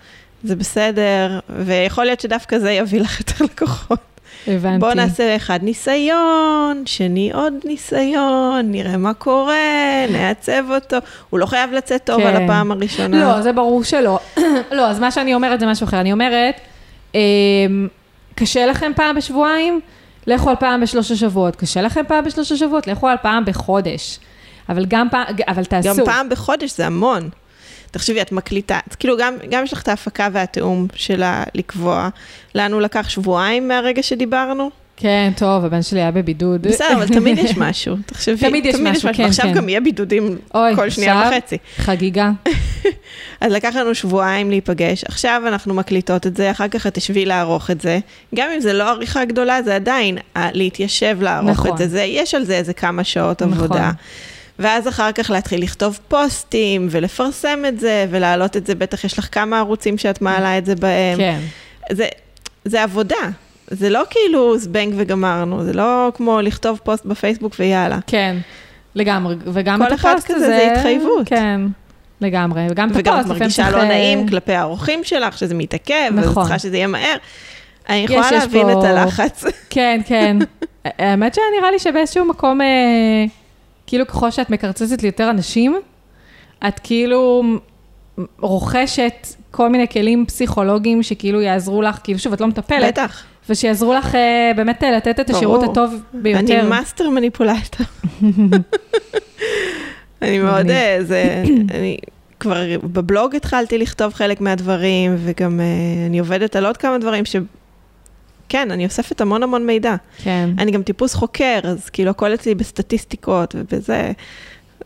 זה 0.44 0.56
בסדר, 0.56 1.38
ויכול 1.48 2.04
להיות 2.04 2.20
שדווקא 2.20 2.58
זה 2.58 2.72
יביא 2.72 3.00
לך 3.00 3.20
יותר 3.20 3.44
לקוחות. 3.44 3.98
הבנתי. 4.46 4.78
בואו 4.78 4.94
נעשה 4.94 5.36
אחד 5.36 5.58
ניסיון, 5.62 6.82
שני 6.86 7.32
עוד 7.32 7.54
ניסיון, 7.64 8.70
נראה 8.70 8.96
מה 8.96 9.14
קורה, 9.14 10.06
נעצב 10.10 10.64
אותו. 10.70 10.96
הוא 11.30 11.40
לא 11.40 11.46
חייב 11.46 11.72
לצאת 11.72 12.04
טוב 12.04 12.20
כן. 12.20 12.26
על 12.26 12.44
הפעם 12.44 12.72
הראשונה. 12.72 13.20
לא, 13.20 13.40
זה 13.42 13.52
ברור 13.52 13.84
שלא. 13.84 14.18
לא, 14.72 14.86
אז 14.86 15.00
מה 15.00 15.10
שאני 15.10 15.34
אומרת 15.34 15.60
זה 15.60 15.66
משהו 15.66 15.84
אחר. 15.84 16.00
אני 16.00 16.12
אומרת, 16.12 16.54
אה, 17.14 17.20
קשה 18.34 18.66
לכם 18.66 18.92
פעם 18.96 19.16
בשבועיים? 19.16 19.80
לכו 20.26 20.50
על 20.50 20.56
פעם 20.56 20.80
בשלושה 20.80 21.16
שבועות. 21.16 21.56
קשה 21.56 21.82
לכם 21.82 22.02
פעם 22.08 22.24
בשלושה 22.24 22.56
שבועות? 22.56 22.86
לכו 22.86 23.08
על 23.08 23.16
פעם 23.22 23.44
בחודש. 23.44 24.18
אבל 24.68 24.84
גם 24.88 25.08
פעם, 25.10 25.24
אבל 25.48 25.64
תעשו. 25.64 25.88
גם 25.88 26.04
פעם 26.04 26.28
בחודש 26.28 26.76
זה 26.76 26.86
המון. 26.86 27.28
תחשבי, 27.90 28.22
את 28.22 28.32
מקליטה, 28.32 28.78
אז 28.90 28.96
כאילו 28.96 29.16
גם, 29.16 29.34
גם 29.50 29.64
יש 29.64 29.72
לך 29.72 29.82
את 29.82 29.88
ההפקה 29.88 30.28
והתיאום 30.32 30.86
שלה 30.94 31.44
לקבוע. 31.54 32.08
לנו 32.54 32.80
לקח 32.80 33.08
שבועיים 33.08 33.68
מהרגע 33.68 34.02
שדיברנו. 34.02 34.70
כן, 34.96 35.32
טוב, 35.36 35.64
הבן 35.64 35.82
שלי 35.82 36.00
היה 36.00 36.10
בבידוד. 36.10 36.62
בסדר, 36.62 36.92
אבל 36.96 37.08
תמיד 37.08 37.38
יש 37.38 37.56
משהו, 37.68 37.96
תחשבי. 38.06 38.36
תמיד 38.48 38.66
יש 38.66 38.76
משהו, 38.76 39.08
כן, 39.14 39.22
ועכשיו 39.22 39.46
כן. 39.46 39.52
גם 39.52 39.68
יהיה 39.68 39.80
בידודים 39.80 40.38
אוי, 40.54 40.76
כל 40.76 40.90
שנייה 40.90 41.20
עכשיו 41.20 41.38
וחצי. 41.38 41.58
חגיגה. 41.76 42.30
אז 43.40 43.52
לקח 43.52 43.76
לנו 43.76 43.94
שבועיים 43.94 44.50
להיפגש, 44.50 45.04
עכשיו 45.04 45.42
אנחנו 45.46 45.74
מקליטות 45.74 46.26
את 46.26 46.36
זה, 46.36 46.50
אחר 46.50 46.68
כך 46.68 46.86
את 46.86 46.94
תשבי 46.94 47.24
לערוך 47.24 47.70
את 47.70 47.80
זה. 47.80 47.98
גם 48.34 48.50
אם 48.54 48.60
זה 48.60 48.72
לא 48.72 48.90
עריכה 48.90 49.24
גדולה, 49.24 49.62
זה 49.62 49.76
עדיין 49.76 50.18
להתיישב 50.36 51.18
לערוך 51.20 51.50
נכון. 51.50 51.70
את 51.72 51.78
זה. 51.78 51.88
זה. 51.88 52.02
יש 52.02 52.34
על 52.34 52.44
זה 52.44 52.56
איזה 52.56 52.72
כמה 52.72 53.04
שעות 53.04 53.42
נכון. 53.42 53.54
עבודה. 53.54 53.90
ואז 54.60 54.88
אחר 54.88 55.12
כך 55.12 55.30
להתחיל 55.30 55.62
לכתוב 55.62 55.98
פוסטים, 56.08 56.88
ולפרסם 56.90 57.62
את 57.68 57.80
זה, 57.80 58.06
ולהעלות 58.10 58.56
את 58.56 58.66
זה, 58.66 58.74
בטח 58.74 59.04
יש 59.04 59.18
לך 59.18 59.28
כמה 59.32 59.58
ערוצים 59.58 59.98
שאת 59.98 60.22
מעלה 60.22 60.58
את 60.58 60.66
זה 60.66 60.74
בהם. 60.74 61.18
כן. 61.18 61.38
זה, 61.92 62.06
זה 62.64 62.82
עבודה. 62.82 63.16
זה 63.70 63.90
לא 63.90 64.02
כאילו 64.10 64.58
זבנג 64.58 64.94
וגמרנו, 64.96 65.64
זה 65.64 65.72
לא 65.72 66.12
כמו 66.14 66.40
לכתוב 66.40 66.80
פוסט 66.84 67.04
בפייסבוק 67.04 67.54
ויאללה. 67.58 67.98
כן, 68.06 68.36
לגמרי, 68.94 69.34
וגם 69.46 69.78
כל 69.78 69.88
את 69.88 69.92
אחד 69.94 70.10
הפוסט 70.10 70.26
כזה 70.26 70.36
הזה, 70.36 70.46
זה 70.46 70.72
התחייבות. 70.72 71.28
כן, 71.28 71.60
לגמרי, 72.20 72.66
וגם 72.70 72.90
את 72.90 72.96
וגם 72.96 73.14
את 73.20 73.24
הפוסט, 73.24 73.40
מרגישה 73.40 73.70
לא 73.70 73.84
נעים 73.84 74.28
כלפי 74.28 74.52
האורחים 74.54 75.04
שלך, 75.04 75.38
שזה 75.38 75.54
מתעכב, 75.54 76.10
נכון. 76.12 76.42
צריכה 76.42 76.58
שזה 76.58 76.76
יהיה 76.76 76.86
מהר. 76.86 77.16
אני 77.88 77.98
יכולה 77.98 78.30
להבין 78.32 78.66
פה- 78.66 78.72
את 78.80 78.84
הלחץ. 78.84 79.44
כן, 79.70 80.00
כן. 80.06 80.36
האמת 80.84 81.34
שנראה 81.34 81.70
לי 81.70 81.78
שבאיזשהו 81.78 82.24
מקום, 82.24 82.60
אה, 82.60 82.66
כאילו 83.90 84.06
ככל 84.06 84.30
שאת 84.30 84.50
מקרצצת 84.50 85.02
ליותר 85.02 85.30
אנשים, 85.30 85.80
את 86.68 86.80
כאילו 86.82 87.42
רוכשת 88.38 89.26
כל 89.50 89.68
מיני 89.68 89.88
כלים 89.88 90.26
פסיכולוגיים 90.26 91.02
שכאילו 91.02 91.40
יעזרו 91.40 91.82
לך, 91.82 91.98
כאילו 92.04 92.18
שוב, 92.18 92.32
את 92.32 92.40
לא 92.40 92.46
מטפלת, 92.46 92.92
בטח. 92.92 93.24
ושיעזרו 93.48 93.94
לך 93.94 94.14
אה, 94.14 94.52
באמת 94.56 94.84
אה, 94.84 94.90
לתת 94.90 95.20
את 95.20 95.30
השירות 95.30 95.60
ברור. 95.60 95.72
הטוב 95.72 96.02
ביותר. 96.12 96.60
אני 96.60 96.68
master 96.68 97.10
manipulator. 97.10 97.86
אני 100.22 100.38
מאוד. 100.38 100.70
אה, 100.70 100.98
זה, 101.02 101.44
אני 101.74 101.96
כבר 102.40 102.62
בבלוג 102.82 103.36
התחלתי 103.36 103.78
לכתוב 103.78 104.14
חלק 104.14 104.40
מהדברים, 104.40 105.16
וגם 105.18 105.60
אה, 105.60 106.06
אני 106.06 106.18
עובדת 106.18 106.56
על 106.56 106.66
עוד 106.66 106.76
כמה 106.76 106.98
דברים 106.98 107.24
ש... 107.24 107.36
כן, 108.50 108.70
אני 108.70 108.84
אוספת 108.84 109.20
המון 109.20 109.42
המון 109.42 109.66
מידע. 109.66 109.96
כן. 110.22 110.50
אני 110.58 110.70
גם 110.70 110.82
טיפוס 110.82 111.14
חוקר, 111.14 111.58
אז 111.64 111.90
כאילו 111.90 112.10
הכל 112.10 112.34
אצלי 112.34 112.54
בסטטיסטיקות 112.54 113.54
ובזה, 113.58 114.12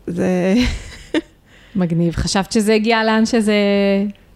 זה... 0.07 0.53
מגניב. 1.75 2.15
חשבת 2.15 2.51
שזה 2.51 2.73
הגיע 2.73 3.03
לאן 3.03 3.25
שזה 3.25 3.53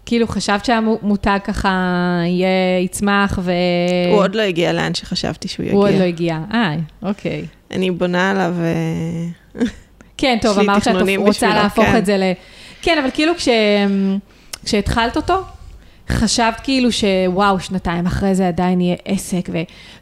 כאילו 0.06 0.28
חשבת 0.28 0.64
שהמותג 0.64 1.38
ככה 1.44 1.68
יהיה, 2.26 2.78
יצמח 2.84 3.38
ו... 3.42 3.52
הוא 4.12 4.22
עוד 4.22 4.34
לא 4.34 4.42
הגיע 4.42 4.72
לאן 4.72 4.94
שחשבתי 4.94 5.48
שהוא 5.48 5.64
יגיע. 5.64 5.76
הוא 5.76 5.88
עוד 5.88 5.94
לא 5.94 6.04
הגיע, 6.04 6.38
אה, 6.54 6.74
אוקיי. 7.02 7.44
אני 7.70 7.90
בונה 7.90 8.30
עליו... 8.30 8.54
אה, 8.60 9.62
כן, 10.16 10.38
טוב, 10.42 10.58
אמרת 10.58 10.84
שאת 10.84 10.94
רוצה 10.94 11.04
בשבילו, 11.04 11.54
להפוך 11.54 11.84
כן. 11.84 11.98
את 11.98 12.06
זה 12.06 12.16
ל... 12.16 12.22
כן, 12.82 12.98
אבל 13.02 13.10
כאילו 13.14 13.32
כש... 13.36 13.48
כשהתחלת 14.64 15.16
אותו, 15.16 15.42
חשבת 16.10 16.60
כאילו 16.62 16.88
שוואו, 16.92 17.60
שנתיים 17.60 18.06
אחרי 18.06 18.34
זה 18.34 18.48
עדיין 18.48 18.80
יהיה 18.80 18.96
עסק, 19.04 19.48
ו... 19.52 19.58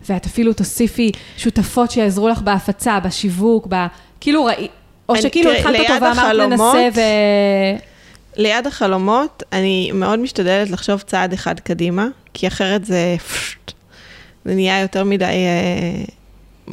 ואת 0.09 0.27
אפילו 0.27 0.53
תוסיפי 0.53 1.13
שותפות 1.37 1.91
שיעזרו 1.91 2.29
לך 2.29 2.41
בהפצה, 2.41 3.01
בשיווק, 3.01 3.67
ב... 3.71 3.87
כאילו 4.21 4.45
ראי... 4.45 4.69
או 5.09 5.15
אני- 5.15 5.23
שכאילו 5.23 5.53
התחלת 5.53 5.81
אותו 5.81 5.93
ואמרת 6.05 6.19
החלומות- 6.19 6.75
ננסה 6.75 6.89
ו... 6.95 7.01
ליד 8.37 8.67
החלומות, 8.67 9.43
אני 9.53 9.91
מאוד 9.95 10.19
משתדלת 10.19 10.71
לחשוב 10.71 11.01
צעד 11.01 11.33
אחד 11.33 11.61
קדימה, 11.61 12.07
כי 12.35 12.47
אחרת 12.47 12.85
זה... 12.85 13.17
זה 14.45 14.55
נהיה 14.55 14.81
יותר 14.81 15.05
מדי 15.05 15.25
אה, 15.25 16.03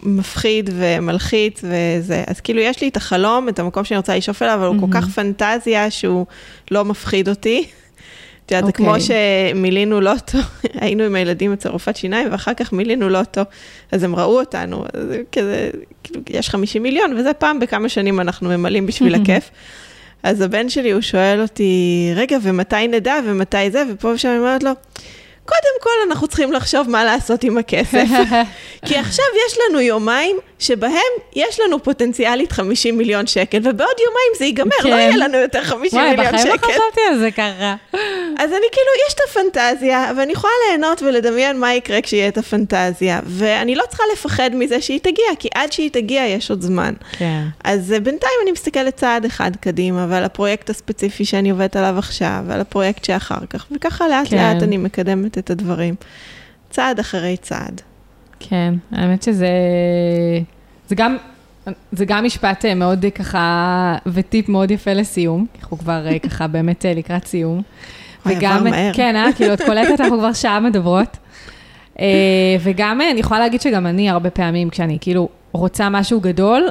מפחיד 0.03 0.69
ומלחיץ 0.73 1.61
וזה. 1.63 2.23
אז 2.27 2.39
כאילו, 2.39 2.61
יש 2.61 2.81
לי 2.81 2.87
את 2.87 2.97
החלום, 2.97 3.49
את 3.49 3.59
המקום 3.59 3.83
שאני 3.83 3.97
רוצה 3.97 4.17
לשאוף 4.17 4.41
אליו, 4.41 4.55
אבל 4.55 4.65
הוא 4.67 4.75
כל 4.79 4.87
כך 4.91 5.07
פנטזיה 5.09 5.91
שהוא 5.91 6.25
לא 6.71 6.85
מפחיד 6.85 7.29
אותי. 7.29 7.65
את 8.45 8.51
יודעת, 8.51 8.65
זה 8.65 8.71
כמו 8.71 8.95
אוקיי. 8.95 9.01
שמילינו 9.53 10.01
לוטו, 10.01 10.37
היינו 10.81 11.03
עם 11.03 11.15
הילדים 11.15 11.53
אצל 11.53 11.69
רופאת 11.69 11.95
שיניים, 11.95 12.27
ואחר 12.31 12.53
כך 12.53 12.73
מילינו 12.73 13.09
לוטו, 13.09 13.41
אז 13.91 14.03
הם 14.03 14.15
ראו 14.15 14.39
אותנו, 14.39 14.85
אז 14.93 15.03
זה 15.07 15.21
כזה, 15.31 15.69
כאילו, 16.03 16.21
יש 16.29 16.49
50 16.49 16.83
מיליון, 16.83 17.13
וזה 17.17 17.33
פעם 17.33 17.59
בכמה 17.59 17.89
שנים 17.89 18.19
אנחנו 18.19 18.49
ממלאים 18.49 18.85
בשביל 18.85 19.15
הכיף. 19.21 19.49
אז 20.23 20.41
הבן 20.41 20.69
שלי, 20.69 20.91
הוא 20.91 21.01
שואל 21.01 21.41
אותי, 21.41 22.11
רגע, 22.15 22.37
ומתי 22.41 22.87
נדע, 22.87 23.15
ומתי 23.25 23.71
זה, 23.71 23.83
ופה 23.91 24.07
ושם 24.07 24.29
אני 24.29 24.37
אומרת 24.37 24.63
לו, 24.63 24.71
קודם 25.45 25.81
כל 25.81 25.89
אנחנו 26.07 26.27
צריכים 26.27 26.51
לחשוב 26.53 26.89
מה 26.89 27.03
לעשות 27.03 27.43
עם 27.43 27.57
הכסף. 27.57 28.05
כי 28.85 28.95
עכשיו 28.97 29.25
יש 29.47 29.57
לנו 29.59 29.79
יומיים 29.79 30.37
שבהם 30.59 31.01
יש 31.35 31.59
לנו 31.59 31.83
פוטנציאלית 31.83 32.51
50 32.51 32.97
מיליון 32.97 33.27
שקל, 33.27 33.57
ובעוד 33.57 33.95
יומיים 33.99 34.31
זה 34.39 34.45
ייגמר, 34.45 34.75
לא 34.83 34.89
כן. 34.89 34.89
יהיה 34.89 35.17
לנו 35.17 35.37
יותר 35.37 35.63
50 35.63 35.99
וואי, 35.99 36.09
מיליון 36.09 36.33
בחיים 36.33 36.47
לא 36.47 36.57
שקל. 36.57 36.67
חשבתי 36.67 37.01
על 37.09 37.19
זה 37.19 37.31
ככה. 37.31 37.75
אז 38.37 38.51
אני 38.51 38.65
כאילו, 38.71 38.91
יש 39.07 39.13
את 39.13 39.19
הפנטזיה, 39.29 40.11
ואני 40.17 40.33
יכולה 40.33 40.53
ליהנות 40.67 41.01
ולדמיין 41.01 41.59
מה 41.59 41.73
יקרה 41.73 42.01
כשיהיה 42.01 42.27
את 42.27 42.37
הפנטזיה, 42.37 43.19
ואני 43.25 43.75
לא 43.75 43.83
צריכה 43.89 44.03
לפחד 44.13 44.49
מזה 44.53 44.81
שהיא 44.81 44.99
תגיע, 44.99 45.25
כי 45.39 45.47
עד 45.53 45.71
שהיא 45.71 45.91
תגיע 45.91 46.25
יש 46.25 46.49
עוד 46.49 46.61
זמן. 46.61 46.93
כן. 47.11 47.43
אז 47.63 47.93
אה, 47.93 47.99
בינתיים 47.99 48.33
אני 48.43 48.51
מסתכלת 48.51 48.95
צעד 48.95 49.25
אחד 49.25 49.51
קדימה, 49.55 50.05
ועל 50.09 50.23
הפרויקט 50.23 50.69
הספציפי 50.69 51.25
שאני 51.25 51.49
עובדת 51.49 51.75
עליו 51.75 51.95
עכשיו, 51.97 52.43
ועל 52.47 52.61
הפרויקט 52.61 53.03
שאחר 53.03 53.45
כך, 53.49 53.65
וככה 53.71 54.07
לאט 54.07 54.27
כן. 54.29 54.37
לאט 54.37 54.63
אני 54.63 54.77
מקדמת 54.77 55.34
את 55.37 55.49
הדברים. 55.49 55.95
צעד 56.69 56.99
אחרי 56.99 57.37
צעד. 57.37 57.81
כן, 58.39 58.73
האמת 58.91 59.23
שזה... 59.23 59.47
זה 60.87 60.95
גם, 60.95 61.17
זה 61.91 62.05
גם 62.05 62.23
משפט 62.23 62.65
אה, 62.65 62.75
מאוד 62.75 63.05
ככה, 63.15 63.95
וטיפ 64.05 64.49
מאוד 64.49 64.71
יפה 64.71 64.93
לסיום, 64.93 65.45
אנחנו 65.59 65.77
כבר 65.77 66.07
אה, 66.07 66.19
ככה 66.19 66.47
באמת 66.57 66.85
אה, 66.85 66.93
לקראת 66.93 67.27
סיום. 67.27 67.61
עבר 68.25 68.63
מהר. 68.63 68.93
כן, 68.93 69.15
אה, 69.15 69.33
כאילו, 69.35 69.53
את 69.53 69.61
קולטת, 69.61 70.01
אנחנו 70.01 70.17
כבר 70.17 70.33
שעה 70.33 70.59
מדברות. 70.59 71.17
וגם, 72.59 73.01
אני 73.11 73.19
יכולה 73.19 73.39
להגיד 73.39 73.61
שגם 73.61 73.87
אני, 73.87 74.09
הרבה 74.09 74.29
פעמים, 74.29 74.69
כשאני 74.69 74.97
כאילו 75.01 75.29
רוצה 75.51 75.89
משהו 75.89 76.21
גדול, 76.21 76.67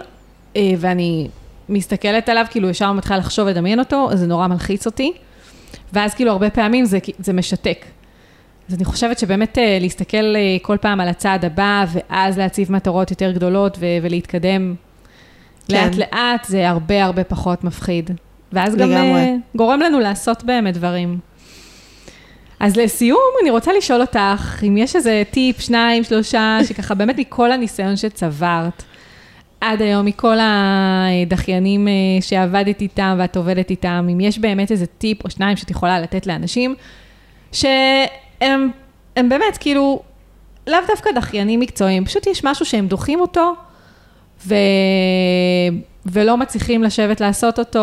ואני 0.79 1.29
מסתכלת 1.69 2.29
עליו, 2.29 2.47
כאילו, 2.51 2.71
ישר 2.71 2.93
מתחילה 2.93 3.19
לחשוב, 3.19 3.49
לדמיין 3.49 3.79
אותו, 3.79 4.09
זה 4.15 4.27
נורא 4.27 4.47
מלחיץ 4.47 4.87
אותי. 4.87 5.13
ואז 5.93 6.15
כאילו, 6.15 6.31
הרבה 6.31 6.51
פעמים 6.51 6.85
זה, 6.85 6.99
זה 7.19 7.33
משתק. 7.33 7.85
אז 8.69 8.75
אני 8.75 8.85
חושבת 8.85 9.19
שבאמת 9.19 9.59
אה, 9.59 9.79
להסתכל 9.81 10.37
אה, 10.37 10.57
כל 10.63 10.77
פעם 10.77 11.01
על 11.01 11.09
הצעד 11.09 11.45
הבא, 11.45 11.85
ואז 11.93 12.39
להציב 12.39 12.73
מטרות 12.73 13.11
יותר 13.11 13.33
גדולות 13.33 13.77
ו- 13.81 13.99
ולהתקדם 14.03 14.75
כן. 15.69 15.75
לאט-לאט, 15.75 16.45
זה 16.45 16.69
הרבה 16.69 17.05
הרבה 17.05 17.25
פחות 17.25 17.65
מפחיד. 17.65 18.11
ואז 18.53 18.77
גם 18.77 18.91
לגמרי. 18.91 19.21
אה, 19.21 19.35
גורם 19.57 19.81
לנו 19.81 20.01
לעשות 20.01 20.45
באמת 20.45 20.75
דברים. 20.75 21.19
אז 22.61 22.77
לסיום, 22.77 23.21
אני 23.43 23.51
רוצה 23.51 23.73
לשאול 23.73 24.01
אותך, 24.01 24.63
אם 24.69 24.77
יש 24.77 24.97
איזה 24.97 25.23
טיפ, 25.31 25.61
שניים, 25.61 26.05
שלושה, 26.05 26.59
שככה 26.69 26.95
באמת 26.95 27.19
מכל 27.19 27.53
הניסיון 27.53 27.97
שצברת, 27.97 28.83
עד 29.61 29.83
היום, 29.83 30.07
מכל 30.07 30.37
הדחיינים 30.41 31.89
שעבדת 32.21 32.81
איתם 32.81 33.17
ואת 33.19 33.37
עובדת 33.37 33.71
איתם, 33.71 34.07
אם 34.13 34.21
יש 34.21 34.39
באמת 34.39 34.71
איזה 34.71 34.87
טיפ 34.87 35.25
או 35.25 35.31
שניים 35.31 35.57
שאת 35.57 35.71
יכולה 35.71 36.01
לתת 36.01 36.27
לאנשים, 36.27 36.75
שהם 37.53 37.71
הם 38.41 39.29
באמת 39.29 39.59
כאילו, 39.61 40.03
לאו 40.67 40.79
דווקא 40.89 41.11
דחיינים 41.13 41.61
מקצועיים, 41.61 42.05
פשוט 42.05 42.27
יש 42.27 42.45
משהו 42.45 42.67
שהם 42.67 42.87
דוחים 42.87 43.21
אותו, 43.21 43.55
ו... 44.47 44.55
ולא 46.07 46.37
מצליחים 46.37 46.83
לשבת 46.83 47.21
לעשות 47.21 47.59
אותו, 47.59 47.79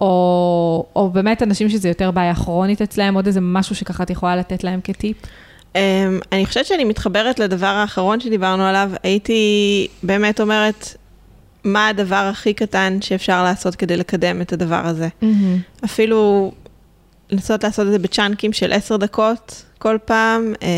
או, 0.00 0.86
או 0.96 1.10
באמת 1.10 1.42
אנשים 1.42 1.68
שזה 1.68 1.88
יותר 1.88 2.10
בעיה 2.10 2.34
כרונית 2.34 2.82
אצלהם, 2.82 3.14
עוד 3.14 3.26
איזה 3.26 3.40
משהו 3.40 3.74
שככה 3.74 4.02
את 4.02 4.10
יכולה 4.10 4.36
לתת 4.36 4.64
להם 4.64 4.80
כטיפ? 4.84 5.16
Um, 5.74 5.78
אני 6.32 6.46
חושבת 6.46 6.66
שאני 6.66 6.84
מתחברת 6.84 7.38
לדבר 7.38 7.66
האחרון 7.66 8.20
שדיברנו 8.20 8.62
עליו. 8.62 8.90
הייתי 9.02 9.86
באמת 10.02 10.40
אומרת, 10.40 10.96
מה 11.64 11.88
הדבר 11.88 12.28
הכי 12.30 12.54
קטן 12.54 12.98
שאפשר 13.00 13.44
לעשות 13.44 13.74
כדי 13.74 13.96
לקדם 13.96 14.40
את 14.40 14.52
הדבר 14.52 14.86
הזה. 14.86 15.08
אפילו 15.84 16.52
לנסות 17.30 17.64
לעשות 17.64 17.86
את 17.86 17.92
זה 17.92 17.98
בצ'אנקים 17.98 18.52
של 18.52 18.72
עשר 18.72 18.96
דקות 18.96 19.64
כל 19.78 19.98
פעם, 20.04 20.54
אה, 20.62 20.68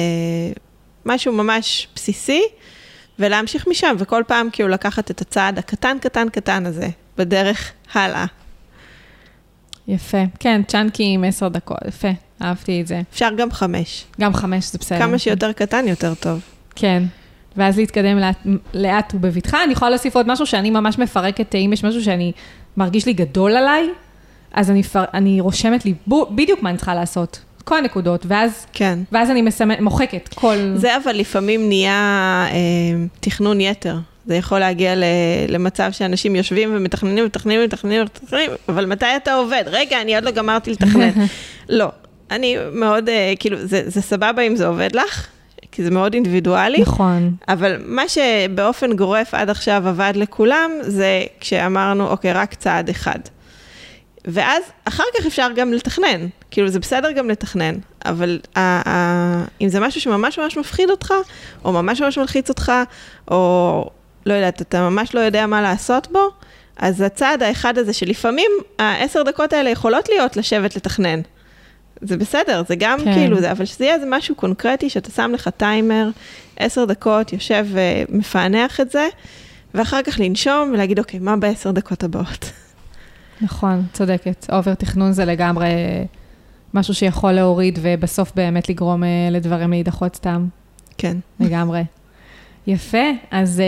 משהו 1.06 1.32
ממש 1.32 1.88
בסיסי, 1.94 2.42
ולהמשיך 3.18 3.68
משם, 3.68 3.96
וכל 3.98 4.22
פעם 4.26 4.48
כאילו 4.52 4.68
לקחת 4.68 5.10
את 5.10 5.20
הצעד 5.20 5.58
הקטן, 5.58 5.96
קטן, 6.00 6.28
קטן 6.28 6.66
הזה, 6.66 6.88
בדרך 7.16 7.72
הלאה. 7.94 8.26
יפה. 9.88 10.24
כן, 10.40 10.62
צ'אנקים, 10.68 11.24
עשר 11.24 11.48
דקות, 11.48 11.78
יפה, 11.88 12.08
אהבתי 12.42 12.80
את 12.80 12.86
זה. 12.86 13.00
אפשר 13.12 13.28
גם 13.36 13.52
חמש. 13.52 14.04
גם 14.20 14.34
חמש 14.34 14.72
זה 14.72 14.78
בסדר. 14.78 14.98
כמה 14.98 15.18
שיותר 15.18 15.52
קטן, 15.52 15.88
יותר 15.88 16.14
טוב. 16.14 16.40
כן. 16.74 17.02
ואז 17.56 17.76
להתקדם 17.76 18.18
לאט, 18.18 18.46
לאט 18.74 19.12
ובבטחה. 19.14 19.64
אני 19.64 19.72
יכולה 19.72 19.90
להוסיף 19.90 20.16
עוד 20.16 20.28
משהו 20.28 20.46
שאני 20.46 20.70
ממש 20.70 20.98
מפרקת, 20.98 21.54
אם 21.54 21.70
יש 21.72 21.84
משהו 21.84 22.04
שאני 22.04 22.32
מרגיש 22.76 23.06
לי 23.06 23.12
גדול 23.12 23.56
עליי, 23.56 23.88
אז 24.52 24.70
אני, 24.70 24.82
פר, 24.82 25.04
אני 25.14 25.40
רושמת 25.40 25.84
לי 25.84 25.94
ב, 26.08 26.14
בדיוק 26.30 26.62
מה 26.62 26.70
אני 26.70 26.78
צריכה 26.78 26.94
לעשות. 26.94 27.40
כל 27.64 27.78
הנקודות, 27.78 28.26
ואז, 28.28 28.66
כן. 28.72 28.98
ואז 29.12 29.30
אני 29.30 29.42
מסמנת, 29.42 29.80
מוחקת 29.80 30.28
כל... 30.34 30.56
זה 30.74 30.96
אבל 30.96 31.16
לפעמים 31.16 31.68
נהיה 31.68 32.46
אה, 32.50 32.56
תכנון 33.20 33.60
יתר. 33.60 33.96
זה 34.26 34.34
יכול 34.34 34.58
להגיע 34.58 34.94
ל, 34.96 35.04
למצב 35.48 35.92
שאנשים 35.92 36.36
יושבים 36.36 36.70
ומתכננים, 36.76 37.24
מתכננים, 37.24 37.64
מתכננים, 37.64 38.02
מתכננים, 38.02 38.50
אבל 38.68 38.86
מתי 38.86 39.06
אתה 39.16 39.34
עובד? 39.34 39.64
רגע, 39.66 40.00
אני 40.00 40.14
עוד 40.14 40.24
לא 40.24 40.30
גמרתי 40.30 40.70
לתכנן. 40.70 41.10
לא. 41.68 41.88
אני 42.30 42.56
מאוד, 42.72 43.08
אה, 43.08 43.32
כאילו, 43.38 43.56
זה, 43.60 43.82
זה 43.86 44.02
סבבה 44.02 44.42
אם 44.42 44.56
זה 44.56 44.66
עובד 44.66 44.90
לך, 44.94 45.26
כי 45.72 45.84
זה 45.84 45.90
מאוד 45.90 46.14
אינדיבידואלי. 46.14 46.80
נכון. 46.80 47.34
אבל 47.48 47.76
מה 47.84 48.02
שבאופן 48.08 48.96
גורף 48.96 49.34
עד 49.34 49.50
עכשיו 49.50 49.88
עבד 49.88 50.12
לכולם, 50.16 50.70
זה 50.80 51.22
כשאמרנו, 51.40 52.08
אוקיי, 52.08 52.32
רק 52.32 52.54
צעד 52.54 52.88
אחד. 52.88 53.18
ואז 54.28 54.62
אחר 54.84 55.04
כך 55.18 55.26
אפשר 55.26 55.48
גם 55.56 55.72
לתכנן, 55.72 56.26
כאילו 56.50 56.68
זה 56.68 56.78
בסדר 56.78 57.12
גם 57.12 57.30
לתכנן, 57.30 57.74
אבל 58.04 58.40
ה- 58.56 58.60
ה- 58.88 59.44
אם 59.60 59.68
זה 59.68 59.80
משהו 59.80 60.00
שממש 60.00 60.38
ממש 60.38 60.56
מפחיד 60.56 60.90
אותך, 60.90 61.14
או 61.64 61.72
ממש 61.72 62.00
ממש 62.00 62.18
מלחיץ 62.18 62.48
אותך, 62.48 62.72
או 63.30 63.84
לא 64.26 64.34
יודעת, 64.34 64.62
אתה 64.62 64.90
ממש 64.90 65.14
לא 65.14 65.20
יודע 65.20 65.46
מה 65.46 65.62
לעשות 65.62 66.08
בו, 66.12 66.28
אז 66.76 67.00
הצעד 67.00 67.42
האחד 67.42 67.78
הזה 67.78 67.92
שלפעמים 67.92 68.50
העשר 68.78 69.22
דקות 69.22 69.52
האלה 69.52 69.70
יכולות 69.70 70.08
להיות 70.08 70.36
לשבת 70.36 70.76
לתכנן. 70.76 71.20
זה 72.00 72.16
בסדר, 72.16 72.62
זה 72.68 72.74
גם 72.76 72.98
כן. 72.98 73.04
כן. 73.04 73.14
כאילו 73.14 73.40
זה, 73.40 73.50
אבל 73.50 73.64
שזה 73.64 73.84
יהיה 73.84 73.94
איזה 73.94 74.06
משהו 74.08 74.34
קונקרטי, 74.34 74.90
שאתה 74.90 75.10
שם 75.10 75.30
לך 75.34 75.48
טיימר, 75.56 76.08
עשר 76.56 76.84
דקות, 76.84 77.32
יושב 77.32 77.66
ומפענח 77.72 78.80
את 78.80 78.90
זה, 78.90 79.08
ואחר 79.74 80.02
כך 80.02 80.20
לנשום 80.20 80.70
ולהגיד, 80.74 80.98
אוקיי, 80.98 81.20
מה 81.20 81.36
בעשר 81.36 81.70
דקות 81.70 82.04
הבאות? 82.04 82.50
נכון, 83.40 83.82
צודקת. 83.92 84.46
over 84.52 84.74
תכנון 84.74 85.12
זה 85.12 85.24
לגמרי 85.24 85.68
משהו 86.74 86.94
שיכול 86.94 87.32
להוריד 87.32 87.78
ובסוף 87.82 88.32
באמת 88.36 88.68
לגרום 88.68 89.04
אה, 89.04 89.08
לדברים 89.30 89.70
להידחות 89.70 90.16
סתם. 90.16 90.46
כן. 90.98 91.16
לגמרי. 91.40 91.82
יפה, 92.66 93.04
אז 93.30 93.60
אה, 93.60 93.64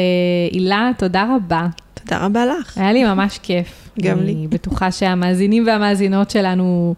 הילה, 0.53 0.91
תודה 0.99 1.37
רבה. 1.37 1.67
תודה 1.95 2.27
רבה 2.27 2.47
לך. 2.47 2.79
היה 2.79 2.93
לי 2.93 3.05
ממש 3.05 3.39
כיף. 3.43 3.91
גם 4.03 4.19
אני 4.19 4.27
לי. 4.27 4.47
בטוחה 4.51 4.91
שהמאזינים 4.93 5.67
והמאזינות 5.67 6.31
שלנו 6.31 6.95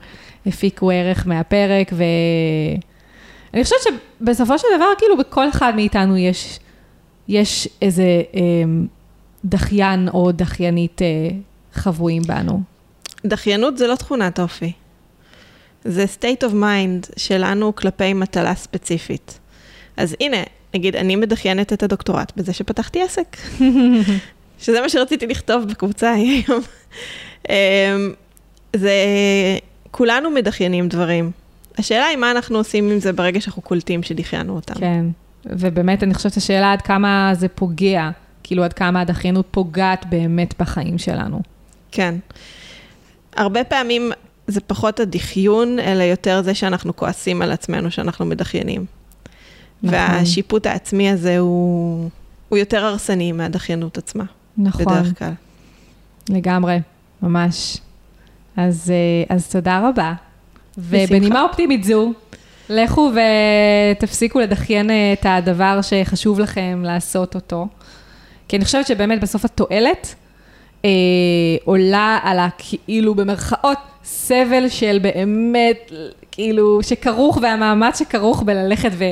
הפיקו 0.47 0.91
ערך 0.91 1.27
מהפרק, 1.27 1.93
ואני 1.93 3.65
חושבת 3.65 3.79
שבסופו 4.21 4.59
של 4.59 4.69
דבר, 4.77 4.87
כאילו, 4.99 5.17
בכל 5.19 5.49
אחד 5.49 5.73
מאיתנו 5.77 6.17
יש, 6.17 6.61
יש 7.29 7.69
איזה 7.83 8.23
אה, 8.35 8.41
דחיין 9.45 10.09
או 10.09 10.33
דחיינית 10.33 11.03
אה, 11.03 11.29
חבויים 11.73 12.23
בנו. 12.23 12.63
דחיינות 13.27 13.79
זה 13.79 13.87
לא 13.87 13.95
תכונת 13.95 14.41
אופי. 14.41 14.73
זה 15.85 16.05
state 16.05 16.45
of 16.45 16.53
mind 16.53 17.13
שלנו 17.17 17.75
כלפי 17.75 18.13
מטלה 18.13 18.55
ספציפית. 18.55 19.39
אז 19.97 20.17
הנה, 20.21 20.37
נגיד, 20.75 20.97
אני 20.97 21.17
מדחיינת 21.17 21.73
את 21.73 21.83
הדוקטורט 21.83 22.33
בזה 22.37 22.53
שפתחתי 22.53 23.03
עסק. 23.03 23.37
שזה 24.63 24.81
מה 24.81 24.89
שרציתי 24.89 25.27
לכתוב 25.27 25.65
בקבוצה 25.65 26.13
היום. 26.13 26.61
אמ, 27.49 27.55
זה, 28.77 28.93
כולנו 29.91 30.31
מדחיינים 30.31 30.89
דברים. 30.89 31.31
השאלה 31.79 32.07
היא 32.07 32.17
מה 32.17 32.31
אנחנו 32.31 32.59
עושים 32.59 32.91
עם 32.91 33.01
זה 33.01 33.13
ברגע 33.13 33.41
שאנחנו 33.41 33.63
קולטים 33.63 34.03
שדחיינו 34.03 34.55
אותם. 34.55 34.75
כן, 34.75 35.07
ובאמת 35.47 36.03
אני 36.03 36.15
חושבת 36.15 36.37
השאלה 36.37 36.73
עד 36.73 36.83
כמה 36.83 37.31
זה 37.35 37.49
פוגע, 37.49 38.11
כאילו 38.43 38.65
עד 38.65 38.73
כמה 38.73 39.01
הדחיינות 39.01 39.47
פוגעת 39.51 40.07
באמת 40.09 40.55
בחיים 40.59 40.99
שלנו. 40.99 41.41
כן. 41.93 42.15
הרבה 43.37 43.65
פעמים 43.65 44.13
זה 44.47 44.61
פחות 44.61 45.01
הדחיון, 45.01 45.79
אלא 45.79 46.03
יותר 46.03 46.43
זה 46.43 46.55
שאנחנו 46.55 46.97
כועסים 46.97 47.43
על 47.43 47.53
עצמנו 47.53 47.91
שאנחנו 47.91 48.27
מדחיינים. 48.27 48.85
נכון. 49.83 49.99
והשיפוט 49.99 50.67
העצמי 50.67 51.11
הזה 51.11 51.39
הוא, 51.39 52.11
הוא 52.49 52.59
יותר 52.59 52.85
הרסני 52.85 53.33
מהדחיינות 53.33 53.99
עצמה. 53.99 54.25
נכון. 54.59 54.85
בדרך 54.85 55.19
כלל. 55.19 55.33
לגמרי, 56.29 56.79
ממש. 57.23 57.79
אז, 58.57 58.91
אה, 58.91 59.37
אז 59.37 59.49
תודה 59.49 59.89
רבה. 59.89 60.13
ובנימה 60.79 61.43
אופטימית 61.43 61.85
זו, 61.85 62.13
לכו 62.69 63.13
ותפסיקו 63.99 64.41
לדחיין 64.41 64.91
אה, 64.91 65.13
את 65.13 65.27
הדבר 65.29 65.81
שחשוב 65.83 66.41
לכם 66.41 66.83
לעשות 66.85 67.35
אותו. 67.35 67.67
כי 68.49 68.57
אני 68.57 68.65
חושבת 68.65 68.87
שבאמת 68.87 69.21
בסוף 69.21 69.45
התועלת 69.45 70.15
אה, 70.85 70.91
עולה 71.65 72.19
על 72.23 72.39
הכאילו 72.39 73.15
במרכאות 73.15 73.79
סבל 74.05 74.69
של 74.69 74.99
באמת, 75.03 75.93
כאילו, 76.33 76.83
שכרוך 76.83 77.39
והמאמץ 77.43 77.99
שכרוך 77.99 78.43
בללכת 78.43 78.91
ו... 78.93 79.05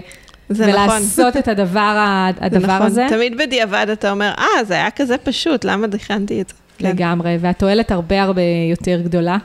זה 0.48 0.64
ולעשות 0.64 1.26
נכון. 1.26 1.40
את 1.40 1.48
הדבר, 1.48 1.96
הדבר 2.40 2.60
זה 2.60 2.66
נכון. 2.66 2.86
הזה. 2.86 3.06
תמיד 3.08 3.38
בדיעבד 3.38 3.86
אתה 3.92 4.10
אומר, 4.10 4.32
אה, 4.38 4.64
זה 4.64 4.74
היה 4.74 4.90
כזה 4.90 5.18
פשוט, 5.18 5.64
למה 5.64 5.86
דחיינתי 5.86 6.40
את 6.40 6.48
זה? 6.48 6.54
כן. 6.78 6.88
לגמרי, 6.88 7.36
והתועלת 7.40 7.90
הרבה 7.90 8.22
הרבה 8.22 8.42
יותר 8.70 9.00
גדולה. 9.00 9.38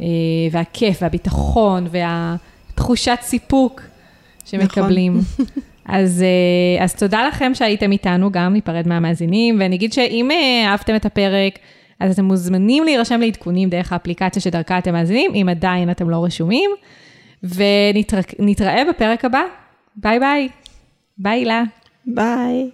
אה, 0.00 0.06
והכיף, 0.52 0.98
והביטחון, 1.02 1.86
והתחושת 1.90 3.18
סיפוק 3.22 3.80
שמקבלים. 4.44 5.18
נכון. 5.18 5.46
אז, 5.86 6.22
אה, 6.22 6.84
אז 6.84 6.94
תודה 6.94 7.28
לכם 7.28 7.54
שהייתם 7.54 7.92
איתנו, 7.92 8.32
גם 8.32 8.52
ניפרד 8.52 8.88
מהמאזינים, 8.88 9.56
ואני 9.60 9.76
אגיד 9.76 9.92
שאם 9.92 10.30
אה, 10.30 10.70
אהבתם 10.70 10.96
את 10.96 11.06
הפרק, 11.06 11.58
אז 12.00 12.12
אתם 12.12 12.24
מוזמנים 12.24 12.84
להירשם 12.84 13.20
לעדכונים 13.20 13.68
דרך 13.68 13.92
האפליקציה 13.92 14.42
שדרכה 14.42 14.78
אתם 14.78 14.92
מאזינים, 14.92 15.30
אם 15.34 15.48
עדיין 15.50 15.90
אתם 15.90 16.10
לא 16.10 16.24
רשומים, 16.24 16.70
ונתראה 17.42 18.82
בפרק 18.88 19.24
הבא. 19.24 19.42
ביי 19.96 20.18
ביי. 20.20 20.48
ביי, 21.18 21.38
הילה. 21.38 21.62
ביי. 22.06 22.70